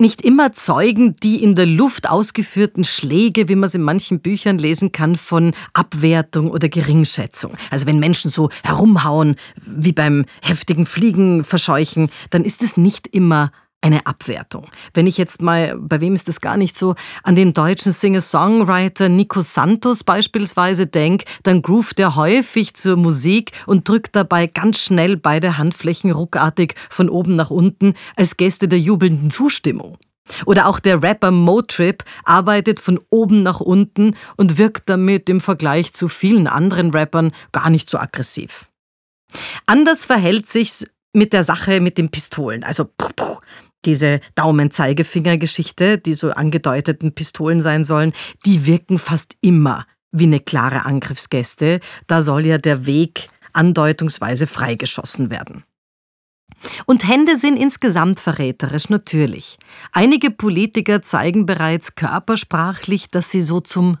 Nicht 0.00 0.22
immer 0.22 0.54
zeugen 0.54 1.16
die 1.22 1.42
in 1.42 1.54
der 1.54 1.66
Luft 1.66 2.08
ausgeführten 2.08 2.84
Schläge, 2.84 3.50
wie 3.50 3.54
man 3.54 3.66
es 3.66 3.74
in 3.74 3.82
manchen 3.82 4.20
Büchern 4.20 4.56
lesen 4.56 4.92
kann, 4.92 5.14
von 5.14 5.52
Abwertung 5.74 6.50
oder 6.50 6.70
Geringschätzung. 6.70 7.52
Also 7.70 7.84
wenn 7.86 7.98
Menschen 7.98 8.30
so 8.30 8.48
herumhauen, 8.64 9.36
wie 9.66 9.92
beim 9.92 10.24
heftigen 10.40 10.86
Fliegen 10.86 11.44
verscheuchen, 11.44 12.08
dann 12.30 12.44
ist 12.44 12.62
es 12.62 12.78
nicht 12.78 13.08
immer 13.08 13.52
eine 13.80 14.06
Abwertung. 14.06 14.66
Wenn 14.94 15.06
ich 15.06 15.16
jetzt 15.16 15.42
mal, 15.42 15.76
bei 15.78 16.00
wem 16.00 16.14
ist 16.14 16.28
das 16.28 16.40
gar 16.40 16.56
nicht 16.56 16.76
so, 16.76 16.94
an 17.22 17.34
den 17.34 17.52
deutschen 17.52 17.92
Singer-Songwriter 17.92 19.08
Nico 19.08 19.40
Santos 19.40 20.04
beispielsweise 20.04 20.86
denke, 20.86 21.24
dann 21.42 21.62
groovt 21.62 21.98
er 22.00 22.16
häufig 22.16 22.74
zur 22.74 22.96
Musik 22.96 23.52
und 23.66 23.88
drückt 23.88 24.14
dabei 24.16 24.46
ganz 24.46 24.80
schnell 24.80 25.16
beide 25.16 25.58
Handflächen 25.58 26.10
ruckartig 26.10 26.74
von 26.88 27.08
oben 27.08 27.36
nach 27.36 27.50
unten 27.50 27.94
als 28.16 28.36
Gäste 28.36 28.68
der 28.68 28.80
jubelnden 28.80 29.30
Zustimmung. 29.30 29.96
Oder 30.46 30.68
auch 30.68 30.78
der 30.78 31.02
Rapper 31.02 31.30
Motrip 31.30 32.04
arbeitet 32.24 32.78
von 32.80 33.00
oben 33.10 33.42
nach 33.42 33.60
unten 33.60 34.16
und 34.36 34.58
wirkt 34.58 34.88
damit 34.88 35.28
im 35.28 35.40
Vergleich 35.40 35.92
zu 35.92 36.08
vielen 36.08 36.46
anderen 36.46 36.90
Rappern 36.90 37.32
gar 37.52 37.70
nicht 37.70 37.90
so 37.90 37.98
aggressiv. 37.98 38.68
Anders 39.66 40.06
verhält 40.06 40.48
sich's 40.48 40.86
mit 41.12 41.32
der 41.32 41.44
Sache 41.44 41.80
mit 41.80 41.98
den 41.98 42.10
Pistolen. 42.10 42.64
Also 42.64 42.88
diese 43.84 44.20
Daumen-Zeigefinger-Geschichte, 44.34 45.98
die 45.98 46.14
so 46.14 46.30
angedeuteten 46.30 47.14
Pistolen 47.14 47.60
sein 47.60 47.84
sollen, 47.84 48.12
die 48.44 48.66
wirken 48.66 48.98
fast 48.98 49.36
immer 49.40 49.86
wie 50.12 50.24
eine 50.24 50.40
klare 50.40 50.84
Angriffsgäste. 50.84 51.80
Da 52.06 52.22
soll 52.22 52.46
ja 52.46 52.58
der 52.58 52.86
Weg 52.86 53.28
andeutungsweise 53.52 54.46
freigeschossen 54.46 55.30
werden. 55.30 55.64
Und 56.84 57.08
Hände 57.08 57.36
sind 57.36 57.56
insgesamt 57.56 58.20
verräterisch, 58.20 58.90
natürlich. 58.90 59.58
Einige 59.92 60.30
Politiker 60.30 61.00
zeigen 61.00 61.46
bereits 61.46 61.94
körpersprachlich, 61.94 63.08
dass 63.10 63.30
sie 63.30 63.40
so 63.40 63.60
zum 63.60 63.96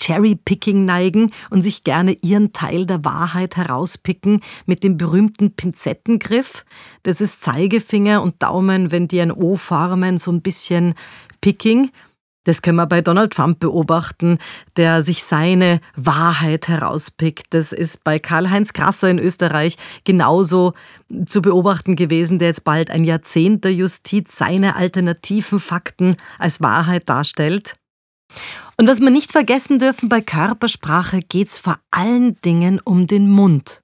Cherry-Picking 0.00 0.84
neigen 0.84 1.30
und 1.50 1.62
sich 1.62 1.84
gerne 1.84 2.16
ihren 2.22 2.52
Teil 2.52 2.86
der 2.86 3.04
Wahrheit 3.04 3.56
herauspicken 3.56 4.40
mit 4.66 4.82
dem 4.82 4.96
berühmten 4.96 5.54
Pinzettengriff. 5.54 6.64
Das 7.02 7.20
ist 7.20 7.42
Zeigefinger 7.42 8.22
und 8.22 8.42
Daumen, 8.42 8.90
wenn 8.90 9.08
die 9.08 9.20
ein 9.20 9.32
O 9.32 9.56
formen, 9.56 10.18
so 10.18 10.32
ein 10.32 10.42
bisschen 10.42 10.94
Picking. 11.40 11.90
Das 12.44 12.62
können 12.62 12.76
wir 12.76 12.86
bei 12.86 13.02
Donald 13.02 13.34
Trump 13.34 13.60
beobachten, 13.60 14.38
der 14.76 15.02
sich 15.02 15.22
seine 15.24 15.80
Wahrheit 15.94 16.68
herauspickt. 16.68 17.46
Das 17.50 17.72
ist 17.72 18.02
bei 18.02 18.18
Karl-Heinz 18.18 18.72
Krasser 18.72 19.10
in 19.10 19.18
Österreich 19.18 19.76
genauso 20.04 20.72
zu 21.26 21.42
beobachten 21.42 21.96
gewesen, 21.96 22.38
der 22.38 22.48
jetzt 22.48 22.64
bald 22.64 22.90
ein 22.90 23.04
Jahrzehnt 23.04 23.64
der 23.64 23.74
Justiz 23.74 24.36
seine 24.36 24.76
alternativen 24.76 25.60
Fakten 25.60 26.16
als 26.38 26.62
Wahrheit 26.62 27.08
darstellt. 27.10 27.74
Und 28.80 28.86
was 28.86 29.00
wir 29.02 29.10
nicht 29.10 29.30
vergessen 29.30 29.78
dürfen, 29.78 30.08
bei 30.08 30.22
Körpersprache 30.22 31.20
geht's 31.20 31.58
vor 31.58 31.78
allen 31.90 32.40
Dingen 32.40 32.80
um 32.82 33.06
den 33.06 33.28
Mund. 33.28 33.82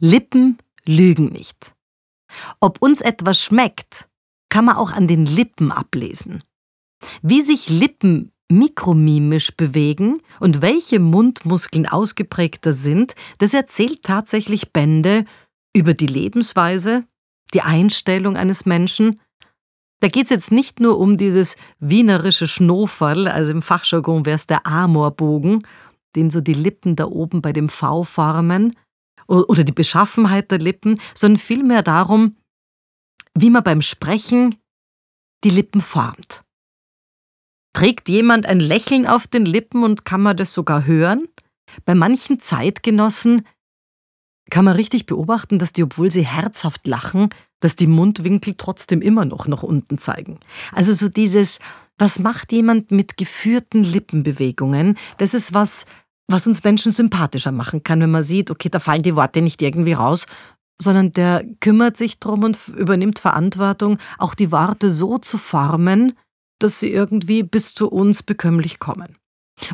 Lippen 0.00 0.58
lügen 0.84 1.26
nicht. 1.26 1.72
Ob 2.58 2.82
uns 2.82 3.00
etwas 3.00 3.40
schmeckt, 3.40 4.08
kann 4.48 4.64
man 4.64 4.74
auch 4.74 4.90
an 4.90 5.06
den 5.06 5.24
Lippen 5.24 5.70
ablesen. 5.70 6.42
Wie 7.22 7.42
sich 7.42 7.70
Lippen 7.70 8.32
mikromimisch 8.50 9.56
bewegen 9.56 10.20
und 10.40 10.62
welche 10.62 10.98
Mundmuskeln 10.98 11.86
ausgeprägter 11.86 12.72
sind, 12.72 13.14
das 13.38 13.54
erzählt 13.54 14.02
tatsächlich 14.02 14.72
Bände 14.72 15.26
über 15.76 15.94
die 15.94 16.08
Lebensweise, 16.08 17.04
die 17.52 17.62
Einstellung 17.62 18.36
eines 18.36 18.66
Menschen 18.66 19.20
da 20.04 20.08
geht 20.08 20.24
es 20.24 20.30
jetzt 20.30 20.52
nicht 20.52 20.80
nur 20.80 20.98
um 20.98 21.16
dieses 21.16 21.56
wienerische 21.80 22.46
Schnurferl, 22.46 23.26
also 23.26 23.52
im 23.52 23.62
Fachjargon 23.62 24.26
wäre 24.26 24.34
es 24.34 24.46
der 24.46 24.66
Amorbogen, 24.66 25.66
den 26.14 26.28
so 26.30 26.42
die 26.42 26.52
Lippen 26.52 26.94
da 26.94 27.06
oben 27.06 27.40
bei 27.40 27.54
dem 27.54 27.70
V 27.70 28.04
formen, 28.04 28.76
oder 29.26 29.64
die 29.64 29.72
Beschaffenheit 29.72 30.50
der 30.50 30.58
Lippen, 30.58 31.00
sondern 31.14 31.38
vielmehr 31.38 31.82
darum, 31.82 32.36
wie 33.32 33.48
man 33.48 33.62
beim 33.62 33.80
Sprechen 33.80 34.54
die 35.42 35.48
Lippen 35.48 35.80
formt. 35.80 36.44
Trägt 37.72 38.10
jemand 38.10 38.44
ein 38.44 38.60
Lächeln 38.60 39.06
auf 39.06 39.26
den 39.26 39.46
Lippen 39.46 39.84
und 39.84 40.04
kann 40.04 40.20
man 40.20 40.36
das 40.36 40.52
sogar 40.52 40.84
hören? 40.84 41.28
Bei 41.86 41.94
manchen 41.94 42.40
Zeitgenossen 42.40 43.46
kann 44.50 44.64
man 44.64 44.76
richtig 44.76 45.06
beobachten, 45.06 45.58
dass 45.58 45.72
die, 45.72 45.82
obwohl 45.82 46.10
sie 46.10 46.24
herzhaft 46.24 46.86
lachen, 46.86 47.30
dass 47.60 47.76
die 47.76 47.86
Mundwinkel 47.86 48.54
trotzdem 48.56 49.00
immer 49.00 49.24
noch 49.24 49.46
nach 49.46 49.62
unten 49.62 49.98
zeigen. 49.98 50.38
Also 50.72 50.92
so 50.92 51.08
dieses, 51.08 51.60
was 51.98 52.18
macht 52.18 52.52
jemand 52.52 52.90
mit 52.90 53.16
geführten 53.16 53.84
Lippenbewegungen? 53.84 54.98
Das 55.18 55.32
ist 55.32 55.54
was, 55.54 55.86
was 56.26 56.46
uns 56.46 56.62
Menschen 56.62 56.92
sympathischer 56.92 57.52
machen 57.52 57.82
kann, 57.82 58.00
wenn 58.00 58.10
man 58.10 58.22
sieht, 58.22 58.50
okay, 58.50 58.68
da 58.68 58.80
fallen 58.80 59.02
die 59.02 59.16
Worte 59.16 59.42
nicht 59.42 59.62
irgendwie 59.62 59.92
raus, 59.92 60.26
sondern 60.80 61.12
der 61.12 61.44
kümmert 61.60 61.96
sich 61.96 62.18
drum 62.18 62.44
und 62.44 62.58
übernimmt 62.68 63.18
Verantwortung, 63.18 63.98
auch 64.18 64.34
die 64.34 64.50
Worte 64.52 64.90
so 64.90 65.18
zu 65.18 65.38
formen, 65.38 66.14
dass 66.58 66.80
sie 66.80 66.92
irgendwie 66.92 67.42
bis 67.42 67.74
zu 67.74 67.90
uns 67.90 68.22
bekömmlich 68.22 68.78
kommen. 68.78 69.16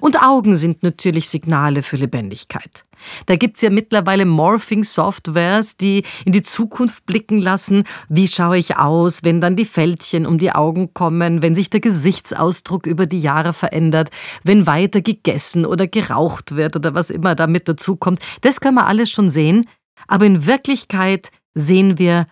Und 0.01 0.23
Augen 0.23 0.55
sind 0.55 0.83
natürlich 0.83 1.29
Signale 1.29 1.83
für 1.83 1.97
Lebendigkeit. 1.97 2.85
Da 3.27 3.37
gibt's 3.37 3.63
ja 3.63 3.71
mittlerweile 3.71 4.27
Morphing-Softwares, 4.27 5.79
die 5.79 6.05
in 6.25 6.33
die 6.33 6.43
Zukunft 6.43 7.07
blicken 7.07 7.41
lassen. 7.41 7.85
Wie 8.09 8.29
schaue 8.29 8.59
ich 8.59 8.77
aus, 8.77 9.25
wenn 9.25 9.41
dann 9.41 9.57
die 9.57 9.65
Fältchen 9.65 10.27
um 10.27 10.39
die 10.39 10.53
Augen 10.53 10.93
kommen, 10.93 11.43
wenn 11.43 11.55
sich 11.55 11.71
der 11.71 11.81
Gesichtsausdruck 11.81 12.87
über 12.87 13.07
die 13.07 13.21
Jahre 13.21 13.53
verändert, 13.53 14.11
wenn 14.45 14.67
weiter 14.67 15.01
gegessen 15.01 15.65
oder 15.65 15.87
geraucht 15.87 16.57
wird 16.57 16.77
oder 16.77 16.95
was 16.95 17.11
immer 17.11 17.35
damit 17.35 17.69
dazukommt. 17.69 18.21
Das 18.43 18.61
können 18.61 18.77
wir 18.77 18.87
alles 18.87 19.11
schon 19.11 19.31
sehen. 19.31 19.67
Aber 20.07 20.27
in 20.27 20.47
Wirklichkeit 20.47 21.31
sehen 21.55 21.99
wir 21.99 22.27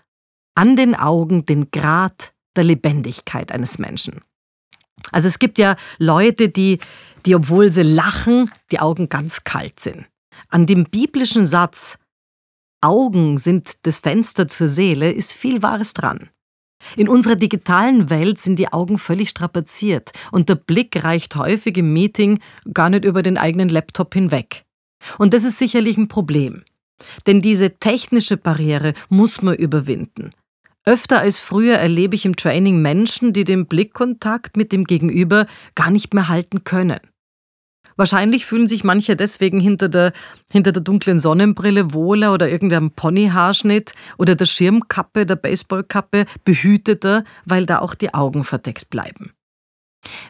an 0.55 0.77
den 0.77 0.95
Augen 0.95 1.45
den 1.45 1.71
Grad 1.71 2.33
der 2.57 2.65
Lebendigkeit 2.65 3.53
eines 3.53 3.79
Menschen. 3.79 4.21
Also 5.13 5.29
es 5.29 5.39
gibt 5.39 5.59
ja 5.59 5.77
Leute, 5.99 6.49
die 6.49 6.79
die, 7.29 7.35
obwohl 7.35 7.71
sie 7.71 7.83
lachen, 7.83 8.51
die 8.71 8.81
Augen 8.81 9.11
ganz 9.11 9.45
kalt 9.45 9.81
sind. 9.81 10.07
An 10.49 10.65
dem 10.65 10.85
biblischen 10.85 11.45
Satz 11.45 11.99
Augen 12.81 13.37
sind 13.37 13.73
das 13.83 13.99
Fenster 13.99 14.49
zur 14.49 14.69
Seele 14.69 15.13
ist 15.13 15.35
viel 15.35 15.63
Wahres 15.63 15.93
dran. 15.93 16.31
In 16.97 17.09
unserer 17.09 17.35
digitalen 17.35 18.09
Welt 18.09 18.39
sind 18.39 18.57
die 18.57 18.73
Augen 18.73 18.99
völlig 18.99 19.29
strapaziert 19.29 20.13
und 20.33 20.49
der 20.49 20.55
Blick 20.55 21.05
reicht 21.05 21.37
häufig 21.37 21.77
im 21.77 21.93
Meeting 21.93 22.39
gar 22.73 22.89
nicht 22.89 23.05
über 23.05 23.23
den 23.23 23.37
eigenen 23.37 23.69
Laptop 23.69 24.15
hinweg. 24.15 24.65
Und 25.19 25.35
das 25.35 25.45
ist 25.45 25.59
sicherlich 25.59 25.99
ein 25.99 26.09
Problem. 26.09 26.63
Denn 27.27 27.43
diese 27.43 27.79
technische 27.79 28.39
Barriere 28.39 28.95
muss 29.11 29.43
man 29.43 29.55
überwinden. 29.55 30.31
Öfter 30.87 31.21
als 31.21 31.41
früher 31.41 31.77
erlebe 31.77 32.15
ich 32.15 32.25
im 32.25 32.37
Training 32.37 32.81
Menschen, 32.81 33.35
die 33.35 33.45
den 33.45 33.67
Blickkontakt 33.67 34.57
mit 34.57 34.73
dem 34.73 34.85
Gegenüber 34.85 35.47
gar 35.75 35.91
nicht 35.91 36.15
mehr 36.15 36.29
halten 36.29 36.65
können. 36.65 37.01
Wahrscheinlich 37.99 38.47
fühlen 38.47 38.69
sich 38.69 38.85
manche 38.85 39.17
deswegen 39.17 39.59
hinter 39.59 39.89
der, 39.89 40.13
hinter 40.53 40.71
der 40.71 40.83
dunklen 40.83 41.19
Sonnenbrille 41.19 41.93
wohler 41.93 42.33
oder 42.33 42.49
irgendeinem 42.49 42.93
Ponyhaarschnitt 42.93 43.93
oder 44.19 44.37
der 44.37 44.47
Schirmkappe, 44.47 45.27
der 45.27 45.35
Baseballkappe 45.35 46.27
behüteter, 46.45 47.25
weil 47.45 47.67
da 47.67 47.81
auch 47.81 47.95
die 47.95 48.15
Augen 48.15 48.45
verdeckt 48.45 48.89
bleiben. 48.89 49.33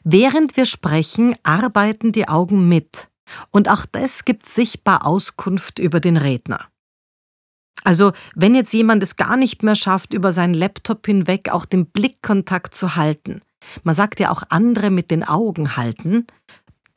Während 0.02 0.56
wir 0.56 0.64
sprechen, 0.64 1.36
arbeiten 1.42 2.10
die 2.10 2.26
Augen 2.26 2.68
mit. 2.70 3.08
Und 3.50 3.68
auch 3.68 3.84
das 3.84 4.24
gibt 4.24 4.48
sichtbar 4.48 5.06
Auskunft 5.06 5.78
über 5.78 6.00
den 6.00 6.16
Redner. 6.16 6.68
Also, 7.84 8.12
wenn 8.34 8.54
jetzt 8.54 8.72
jemand 8.72 9.02
es 9.02 9.16
gar 9.16 9.36
nicht 9.36 9.62
mehr 9.62 9.76
schafft, 9.76 10.14
über 10.14 10.32
seinen 10.32 10.54
Laptop 10.54 11.04
hinweg 11.04 11.50
auch 11.50 11.66
den 11.66 11.84
Blickkontakt 11.84 12.74
zu 12.74 12.96
halten, 12.96 13.40
man 13.82 13.94
sagt 13.94 14.20
ja 14.20 14.30
auch 14.30 14.42
andere 14.48 14.90
mit 14.90 15.10
den 15.10 15.24
Augen 15.24 15.76
halten, 15.76 16.26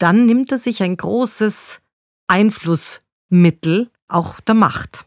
dann 0.01 0.25
nimmt 0.25 0.51
er 0.51 0.57
sich 0.57 0.81
ein 0.81 0.97
großes 0.97 1.79
Einflussmittel 2.27 3.89
auch 4.07 4.39
der 4.39 4.55
Macht. 4.55 5.05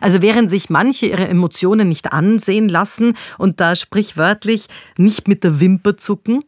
Also 0.00 0.20
während 0.20 0.50
sich 0.50 0.68
manche 0.68 1.06
ihre 1.06 1.28
Emotionen 1.28 1.88
nicht 1.88 2.12
ansehen 2.12 2.68
lassen 2.68 3.16
und 3.38 3.60
da 3.60 3.76
sprichwörtlich 3.76 4.66
nicht 4.98 5.28
mit 5.28 5.44
der 5.44 5.60
Wimper 5.60 5.96
zucken, 5.96 6.40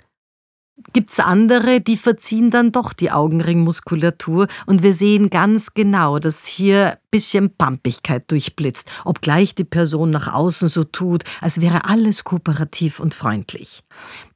gibt's 0.93 1.21
andere, 1.21 1.81
die 1.81 1.97
verziehen 1.97 2.51
dann 2.51 2.73
doch 2.73 2.93
die 2.93 3.11
Augenringmuskulatur 3.11 4.47
und 4.67 4.83
wir 4.83 4.93
sehen 4.93 5.31
ganz 5.31 5.75
genau, 5.75 6.19
dass 6.19 6.47
hier 6.47 6.93
ein 6.93 6.97
bisschen 7.11 7.57
Pampigkeit 7.57 8.31
durchblitzt, 8.31 8.91
obgleich 9.05 9.55
die 9.55 9.65
Person 9.65 10.11
nach 10.11 10.33
außen 10.33 10.69
so 10.69 10.85
tut, 10.85 11.25
als 11.41 11.61
wäre 11.61 11.85
alles 11.85 12.25
kooperativ 12.25 13.01
und 13.01 13.15
freundlich. 13.15 13.83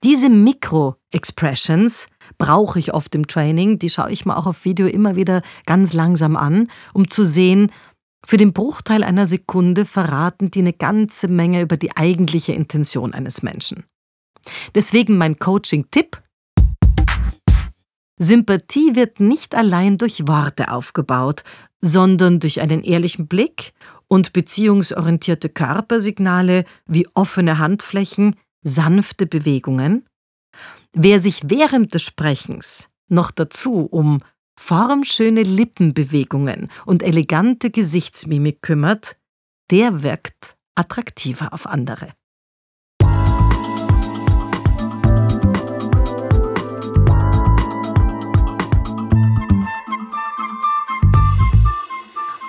Diese 0.02 0.28
Mikro-Expressions 0.28 2.08
brauche 2.42 2.80
ich 2.80 2.92
oft 2.92 3.14
im 3.14 3.28
Training, 3.28 3.78
die 3.78 3.88
schaue 3.88 4.10
ich 4.10 4.26
mir 4.26 4.36
auch 4.36 4.46
auf 4.46 4.64
Video 4.64 4.88
immer 4.88 5.14
wieder 5.14 5.42
ganz 5.64 5.92
langsam 5.92 6.34
an, 6.34 6.68
um 6.92 7.08
zu 7.08 7.24
sehen, 7.24 7.70
für 8.26 8.36
den 8.36 8.52
Bruchteil 8.52 9.04
einer 9.04 9.26
Sekunde 9.26 9.84
verraten 9.84 10.50
die 10.50 10.58
eine 10.58 10.72
ganze 10.72 11.28
Menge 11.28 11.60
über 11.60 11.76
die 11.76 11.96
eigentliche 11.96 12.52
Intention 12.52 13.14
eines 13.14 13.44
Menschen. 13.44 13.84
Deswegen 14.74 15.18
mein 15.18 15.38
Coaching-Tipp. 15.38 16.20
Sympathie 18.18 18.96
wird 18.96 19.20
nicht 19.20 19.54
allein 19.54 19.96
durch 19.96 20.26
Worte 20.26 20.72
aufgebaut, 20.72 21.44
sondern 21.80 22.40
durch 22.40 22.60
einen 22.60 22.82
ehrlichen 22.82 23.28
Blick 23.28 23.72
und 24.08 24.32
beziehungsorientierte 24.32 25.48
Körpersignale 25.48 26.64
wie 26.86 27.06
offene 27.14 27.58
Handflächen, 27.58 28.34
sanfte 28.64 29.26
Bewegungen. 29.26 30.06
Wer 30.94 31.20
sich 31.20 31.44
während 31.46 31.94
des 31.94 32.02
Sprechens 32.02 32.90
noch 33.08 33.30
dazu 33.30 33.86
um 33.90 34.18
formschöne 34.58 35.42
Lippenbewegungen 35.42 36.70
und 36.84 37.02
elegante 37.02 37.70
Gesichtsmimik 37.70 38.60
kümmert, 38.60 39.16
der 39.70 40.02
wirkt 40.02 40.54
attraktiver 40.74 41.54
auf 41.54 41.66
andere. 41.66 42.08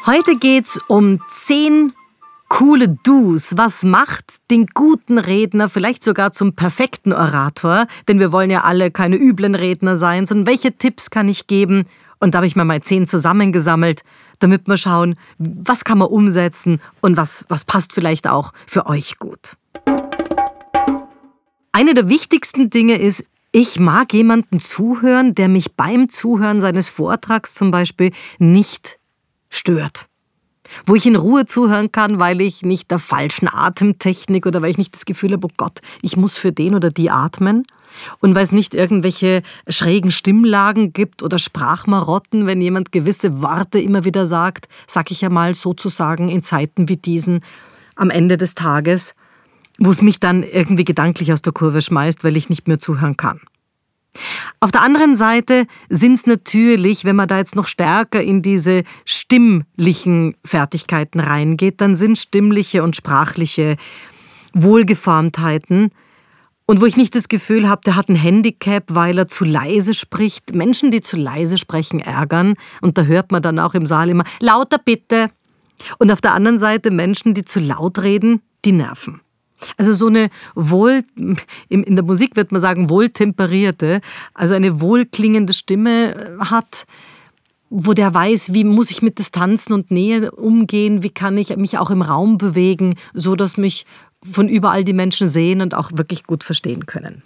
Heute 0.06 0.36
geht's 0.38 0.82
um 0.90 1.22
zehn 1.30 1.94
coole 2.54 2.88
Do's. 2.88 3.58
Was 3.58 3.84
macht 3.84 4.36
den 4.52 4.68
guten 4.68 5.18
Redner 5.18 5.70
vielleicht 5.70 6.04
sogar 6.04 6.34
zum 6.34 6.54
perfekten 6.54 7.12
Orator? 7.12 7.88
Denn 8.08 8.20
wir 8.20 8.32
wollen 8.32 8.52
ja 8.52 8.62
alle 8.62 8.92
keine 8.92 9.16
üblen 9.16 9.56
Redner 9.56 9.98
sein, 9.98 10.28
sondern 10.28 10.46
welche 10.46 10.72
Tipps 10.78 11.10
kann 11.10 11.28
ich 11.28 11.48
geben? 11.48 11.86
Und 12.20 12.34
da 12.34 12.38
habe 12.38 12.48
ich 12.48 12.56
mir 12.56 12.64
mal 12.64 12.80
zehn 12.82 13.08
zusammengesammelt, 13.08 14.04
damit 14.38 14.68
wir 14.68 14.78
schauen, 14.78 15.16
was 15.40 15.84
kann 15.84 15.98
man 15.98 16.10
umsetzen 16.10 16.80
und 17.02 17.18
was, 17.18 17.44
was 17.50 17.66
passt 17.66 17.92
vielleicht 17.92 18.28
auch 18.28 18.54
für 18.68 18.86
euch 18.86 19.18
gut. 19.18 19.58
Eine 21.72 21.96
der 21.96 22.08
wichtigsten 22.08 22.70
Dinge 22.70 23.00
ist, 23.00 23.26
ich 23.52 23.80
mag 23.80 24.14
jemanden 24.14 24.60
zuhören, 24.60 25.34
der 25.34 25.48
mich 25.48 25.74
beim 25.76 26.08
Zuhören 26.08 26.62
seines 26.62 26.88
Vortrags 26.88 27.56
zum 27.56 27.72
Beispiel 27.72 28.12
nicht 28.38 29.00
stört. 29.50 30.08
Wo 30.86 30.96
ich 30.96 31.06
in 31.06 31.16
Ruhe 31.16 31.46
zuhören 31.46 31.92
kann, 31.92 32.20
weil 32.20 32.42
ich 32.42 32.64
nicht 32.64 32.92
der 32.92 33.00
falschen 33.00 33.48
Atemtechnik 33.48 34.46
oder 34.46 34.62
weil 34.62 34.72
ich 34.72 34.78
nicht 34.78 34.94
das 34.94 35.06
Gefühl 35.06 35.34
habe, 35.34 35.48
oh 35.48 35.54
Gott, 35.58 35.80
ich 36.02 36.18
muss 36.18 36.38
für 36.38 36.52
den 36.52 36.76
oder 36.76 36.90
die 36.90 37.10
atmen. 37.10 37.66
Und 38.20 38.36
weil 38.36 38.44
es 38.44 38.52
nicht 38.52 38.74
irgendwelche 38.74 39.44
schrägen 39.68 40.12
Stimmlagen 40.12 40.94
gibt 40.94 41.22
oder 41.22 41.38
Sprachmarotten, 41.38 42.48
wenn 42.48 42.62
jemand 42.62 42.92
gewisse 42.92 43.42
Worte 43.42 43.80
immer 43.80 44.04
wieder 44.04 44.26
sagt, 44.26 44.68
sag 44.88 45.12
ich 45.12 45.22
ja 45.22 45.30
mal 45.30 45.54
sozusagen 45.54 46.30
in 46.30 46.44
Zeiten 46.44 46.90
wie 46.90 46.98
diesen 46.98 47.42
am 47.96 48.10
Ende 48.10 48.38
des 48.38 48.56
Tages, 48.56 49.14
wo 49.78 49.92
es 49.92 50.02
mich 50.02 50.20
dann 50.20 50.44
irgendwie 50.44 50.86
gedanklich 50.86 51.32
aus 51.32 51.42
der 51.42 51.54
Kurve 51.54 51.82
schmeißt, 51.82 52.24
weil 52.24 52.38
ich 52.38 52.50
nicht 52.50 52.68
mehr 52.68 52.80
zuhören 52.80 53.18
kann. 53.18 53.40
Auf 54.60 54.72
der 54.72 54.82
anderen 54.82 55.16
Seite 55.16 55.66
sind 55.90 56.14
es 56.14 56.26
natürlich, 56.26 57.04
wenn 57.04 57.16
man 57.16 57.28
da 57.28 57.38
jetzt 57.38 57.56
noch 57.56 57.68
stärker 57.68 58.22
in 58.22 58.42
diese 58.42 58.84
stimmlichen 59.06 60.36
Fertigkeiten 60.46 61.20
reingeht, 61.20 61.82
dann 61.82 61.96
sind 61.96 62.18
stimmliche 62.18 62.84
und 62.84 62.96
sprachliche 62.96 63.78
Wohlgeformtheiten. 64.54 65.90
Und 66.66 66.80
wo 66.80 66.86
ich 66.86 66.96
nicht 66.96 67.16
das 67.16 67.28
Gefühl 67.28 67.68
habe, 67.68 67.82
der 67.86 67.96
hat 67.96 68.08
ein 68.08 68.16
Handicap, 68.16 68.86
weil 68.88 69.18
er 69.18 69.28
zu 69.28 69.44
leise 69.44 69.94
spricht. 69.94 70.56
Menschen, 70.56 70.92
die 70.92 71.02
zu 71.02 71.18
leise 71.18 71.58
sprechen, 71.58 72.00
ärgern. 72.00 72.54
Und 72.82 72.98
da 72.98 73.04
hört 73.04 73.32
man 73.32 73.42
dann 73.42 73.60
auch 73.60 73.74
im 73.74 73.86
Saal 73.86 74.10
immer, 74.10 74.24
lauter 74.40 74.78
bitte. 74.78 75.30
Und 76.00 76.12
auf 76.12 76.22
der 76.22 76.34
anderen 76.34 76.60
Seite 76.60 76.92
Menschen, 76.92 77.34
die 77.34 77.44
zu 77.44 77.60
laut 77.60 78.02
reden, 78.02 78.42
die 78.64 78.72
nerven. 78.72 79.23
Also 79.78 79.94
so 79.94 80.08
eine 80.08 80.30
wohl, 80.56 81.04
in 81.70 81.96
der 81.96 82.04
Musik 82.04 82.36
wird 82.36 82.52
man 82.52 82.62
sagen, 82.62 82.90
wohltemperierte, 82.90 84.02
also 84.34 84.54
eine 84.54 84.82
wohlklingende 84.82 85.54
Stimme 85.54 86.16
äh, 86.16 86.46
hat, 86.46 86.86
wo 87.70 87.94
der 87.94 88.14
weiß, 88.14 88.54
wie 88.54 88.64
muss 88.64 88.92
ich 88.92 89.02
mit 89.02 89.18
Distanzen 89.18 89.74
und 89.74 89.90
Nähe 89.90 90.32
umgehen, 90.32 91.02
wie 91.02 91.10
kann 91.10 91.38
ich 91.38 91.56
mich 91.58 91.80
auch 91.80 91.90
im 91.90 92.04
Raum 92.04 92.38
bewegen, 92.38 92.96
so 93.14 93.36
dass 93.36 93.58
mich 93.58 93.86
von 94.24 94.48
überall 94.48 94.84
die 94.84 94.94
Menschen 94.94 95.28
sehen 95.28 95.60
und 95.60 95.74
auch 95.74 95.92
wirklich 95.94 96.24
gut 96.26 96.44
verstehen 96.44 96.86
können. 96.86 97.24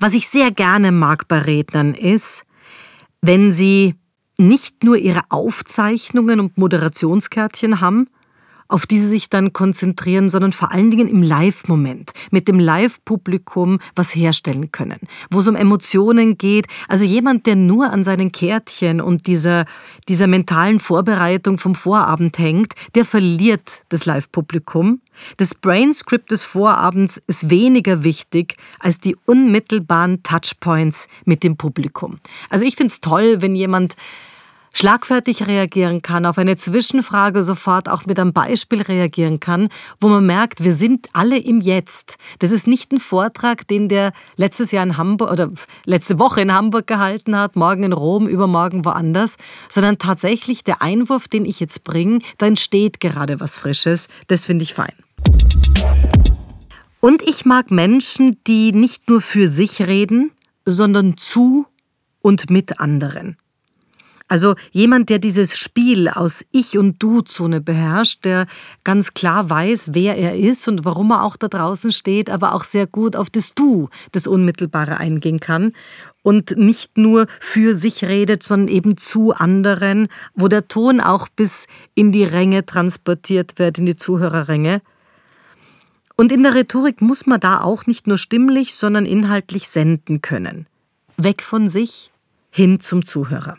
Was 0.00 0.14
ich 0.14 0.28
sehr 0.28 0.50
gerne 0.50 0.90
mag 0.90 1.28
bei 1.28 1.38
Rednern 1.38 1.94
ist, 1.94 2.44
wenn 3.20 3.52
sie 3.52 3.94
nicht 4.38 4.84
nur 4.84 4.96
ihre 4.96 5.22
Aufzeichnungen 5.30 6.40
und 6.40 6.58
Moderationskärtchen 6.58 7.80
haben, 7.80 8.08
auf 8.68 8.86
die 8.86 8.98
sie 8.98 9.06
sich 9.06 9.28
dann 9.28 9.52
konzentrieren, 9.52 10.30
sondern 10.30 10.52
vor 10.52 10.72
allen 10.72 10.90
Dingen 10.90 11.08
im 11.08 11.22
Live-Moment, 11.22 12.12
mit 12.30 12.48
dem 12.48 12.58
Live-Publikum 12.58 13.78
was 13.94 14.14
herstellen 14.14 14.72
können, 14.72 14.98
wo 15.30 15.40
es 15.40 15.48
um 15.48 15.56
Emotionen 15.56 16.38
geht. 16.38 16.66
Also 16.88 17.04
jemand, 17.04 17.46
der 17.46 17.56
nur 17.56 17.90
an 17.90 18.04
seinen 18.04 18.32
Kärtchen 18.32 19.00
und 19.00 19.26
dieser, 19.26 19.64
dieser 20.08 20.26
mentalen 20.26 20.80
Vorbereitung 20.80 21.58
vom 21.58 21.74
Vorabend 21.74 22.38
hängt, 22.38 22.74
der 22.94 23.04
verliert 23.04 23.82
das 23.88 24.06
Live-Publikum. 24.06 25.00
Das 25.36 25.54
Brainscript 25.54 26.30
des 26.30 26.42
Vorabends 26.42 27.22
ist 27.26 27.50
weniger 27.50 28.04
wichtig 28.04 28.56
als 28.78 28.98
die 28.98 29.16
unmittelbaren 29.26 30.22
Touchpoints 30.22 31.08
mit 31.24 31.42
dem 31.42 31.56
Publikum. 31.56 32.18
Also 32.50 32.64
ich 32.64 32.76
finde 32.76 32.92
es 32.92 33.00
toll, 33.00 33.40
wenn 33.40 33.54
jemand 33.54 33.96
schlagfertig 34.76 35.46
reagieren 35.46 36.02
kann, 36.02 36.26
auf 36.26 36.36
eine 36.36 36.58
Zwischenfrage 36.58 37.42
sofort 37.42 37.88
auch 37.88 38.04
mit 38.04 38.18
einem 38.18 38.34
Beispiel 38.34 38.82
reagieren 38.82 39.40
kann, 39.40 39.70
wo 40.00 40.08
man 40.08 40.26
merkt, 40.26 40.62
wir 40.62 40.74
sind 40.74 41.08
alle 41.14 41.38
im 41.38 41.62
Jetzt. 41.62 42.18
Das 42.40 42.50
ist 42.50 42.66
nicht 42.66 42.92
ein 42.92 43.00
Vortrag, 43.00 43.66
den 43.68 43.88
der 43.88 44.12
letztes 44.36 44.72
Jahr 44.72 44.84
in 44.84 44.98
Hamburg 44.98 45.30
oder 45.30 45.50
letzte 45.86 46.18
Woche 46.18 46.42
in 46.42 46.52
Hamburg 46.52 46.86
gehalten 46.86 47.34
hat, 47.38 47.56
morgen 47.56 47.84
in 47.84 47.94
Rom, 47.94 48.28
übermorgen 48.28 48.84
woanders, 48.84 49.36
sondern 49.70 49.96
tatsächlich 49.96 50.62
der 50.62 50.82
Einwurf, 50.82 51.26
den 51.26 51.46
ich 51.46 51.58
jetzt 51.58 51.82
bringe, 51.82 52.18
da 52.36 52.46
entsteht 52.46 53.00
gerade 53.00 53.40
was 53.40 53.56
Frisches. 53.56 54.08
Das 54.26 54.44
finde 54.44 54.64
ich 54.64 54.74
fein. 54.74 54.92
Und 57.00 57.22
ich 57.22 57.46
mag 57.46 57.70
Menschen, 57.70 58.36
die 58.46 58.72
nicht 58.72 59.08
nur 59.08 59.22
für 59.22 59.48
sich 59.48 59.86
reden, 59.86 60.32
sondern 60.66 61.16
zu 61.16 61.64
und 62.20 62.50
mit 62.50 62.78
anderen. 62.78 63.38
Also 64.28 64.56
jemand, 64.72 65.08
der 65.08 65.20
dieses 65.20 65.56
Spiel 65.56 66.08
aus 66.08 66.44
Ich- 66.50 66.76
und 66.76 67.00
Du-Zone 67.00 67.60
beherrscht, 67.60 68.24
der 68.24 68.46
ganz 68.82 69.14
klar 69.14 69.48
weiß, 69.48 69.90
wer 69.92 70.16
er 70.16 70.36
ist 70.36 70.66
und 70.66 70.84
warum 70.84 71.12
er 71.12 71.22
auch 71.22 71.36
da 71.36 71.46
draußen 71.46 71.92
steht, 71.92 72.28
aber 72.28 72.54
auch 72.54 72.64
sehr 72.64 72.88
gut 72.88 73.14
auf 73.14 73.30
das 73.30 73.54
Du, 73.54 73.88
das 74.10 74.26
Unmittelbare 74.26 74.98
eingehen 74.98 75.38
kann 75.38 75.72
und 76.26 76.56
nicht 76.56 76.98
nur 76.98 77.28
für 77.38 77.76
sich 77.76 78.02
redet, 78.02 78.42
sondern 78.42 78.66
eben 78.66 78.96
zu 78.96 79.32
anderen, 79.32 80.08
wo 80.34 80.48
der 80.48 80.66
Ton 80.66 81.00
auch 81.00 81.28
bis 81.28 81.68
in 81.94 82.10
die 82.10 82.24
Ränge 82.24 82.66
transportiert 82.66 83.60
wird, 83.60 83.78
in 83.78 83.86
die 83.86 83.94
Zuhörerränge. 83.94 84.82
Und 86.16 86.32
in 86.32 86.42
der 86.42 86.54
Rhetorik 86.54 87.00
muss 87.00 87.26
man 87.26 87.38
da 87.38 87.60
auch 87.60 87.86
nicht 87.86 88.08
nur 88.08 88.18
stimmlich, 88.18 88.74
sondern 88.74 89.06
inhaltlich 89.06 89.68
senden 89.68 90.20
können. 90.20 90.66
Weg 91.16 91.44
von 91.44 91.68
sich 91.68 92.10
hin 92.50 92.80
zum 92.80 93.04
Zuhörer. 93.04 93.56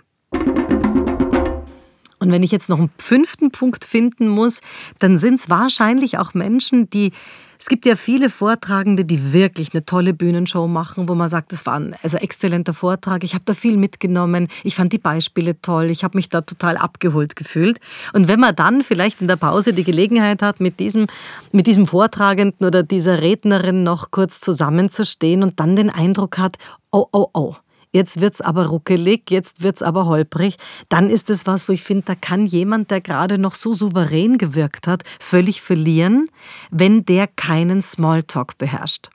Und 2.19 2.31
wenn 2.31 2.43
ich 2.43 2.51
jetzt 2.51 2.69
noch 2.69 2.79
einen 2.79 2.89
fünften 2.97 3.51
Punkt 3.51 3.85
finden 3.85 4.27
muss, 4.27 4.61
dann 4.99 5.17
sind 5.17 5.39
es 5.39 5.49
wahrscheinlich 5.49 6.17
auch 6.17 6.33
Menschen, 6.33 6.89
die 6.89 7.11
es 7.59 7.69
gibt 7.69 7.85
ja 7.85 7.95
viele 7.95 8.29
Vortragende, 8.29 9.03
die 9.03 9.33
wirklich 9.33 9.73
eine 9.73 9.83
tolle 9.83 10.13
Bühnenshow 10.13 10.67
machen, 10.67 11.09
wo 11.09 11.15
man 11.15 11.27
sagt, 11.27 11.51
das 11.51 11.65
war 11.65 11.79
ein 11.79 11.95
also 12.03 12.17
exzellenter 12.17 12.73
Vortrag. 12.73 13.23
Ich 13.23 13.33
habe 13.33 13.43
da 13.45 13.53
viel 13.53 13.77
mitgenommen. 13.77 14.47
Ich 14.63 14.75
fand 14.75 14.93
die 14.93 14.99
Beispiele 14.99 15.59
toll. 15.59 15.89
Ich 15.89 16.03
habe 16.03 16.17
mich 16.17 16.29
da 16.29 16.41
total 16.41 16.77
abgeholt 16.77 17.35
gefühlt. 17.35 17.79
Und 18.13 18.27
wenn 18.27 18.39
man 18.39 18.55
dann 18.55 18.83
vielleicht 18.83 19.21
in 19.21 19.27
der 19.27 19.37
Pause 19.37 19.73
die 19.73 19.83
Gelegenheit 19.83 20.43
hat, 20.43 20.59
mit 20.59 20.79
diesem, 20.79 21.07
mit 21.51 21.65
diesem 21.65 21.87
Vortragenden 21.87 22.67
oder 22.67 22.83
dieser 22.83 23.21
Rednerin 23.21 23.83
noch 23.83 24.11
kurz 24.11 24.39
zusammenzustehen 24.39 25.41
und 25.41 25.59
dann 25.59 25.75
den 25.75 25.89
Eindruck 25.89 26.37
hat, 26.37 26.57
oh, 26.91 27.07
oh, 27.11 27.27
oh, 27.33 27.55
jetzt 27.91 28.21
wird's 28.21 28.41
aber 28.41 28.67
ruckelig, 28.67 29.29
jetzt 29.29 29.63
wird's 29.63 29.81
aber 29.81 30.05
holprig, 30.05 30.57
dann 30.89 31.09
ist 31.09 31.29
es 31.29 31.45
was, 31.45 31.67
wo 31.67 31.73
ich 31.73 31.83
finde, 31.83 32.03
da 32.05 32.15
kann 32.15 32.45
jemand, 32.45 32.91
der 32.91 33.01
gerade 33.01 33.37
noch 33.37 33.55
so 33.55 33.73
souverän 33.73 34.37
gewirkt 34.37 34.87
hat, 34.87 35.03
völlig 35.19 35.61
verlieren, 35.61 36.29
wenn 36.69 37.05
der 37.05 37.27
keinen 37.27 37.81
Smalltalk 37.81 38.57
beherrscht. 38.57 39.09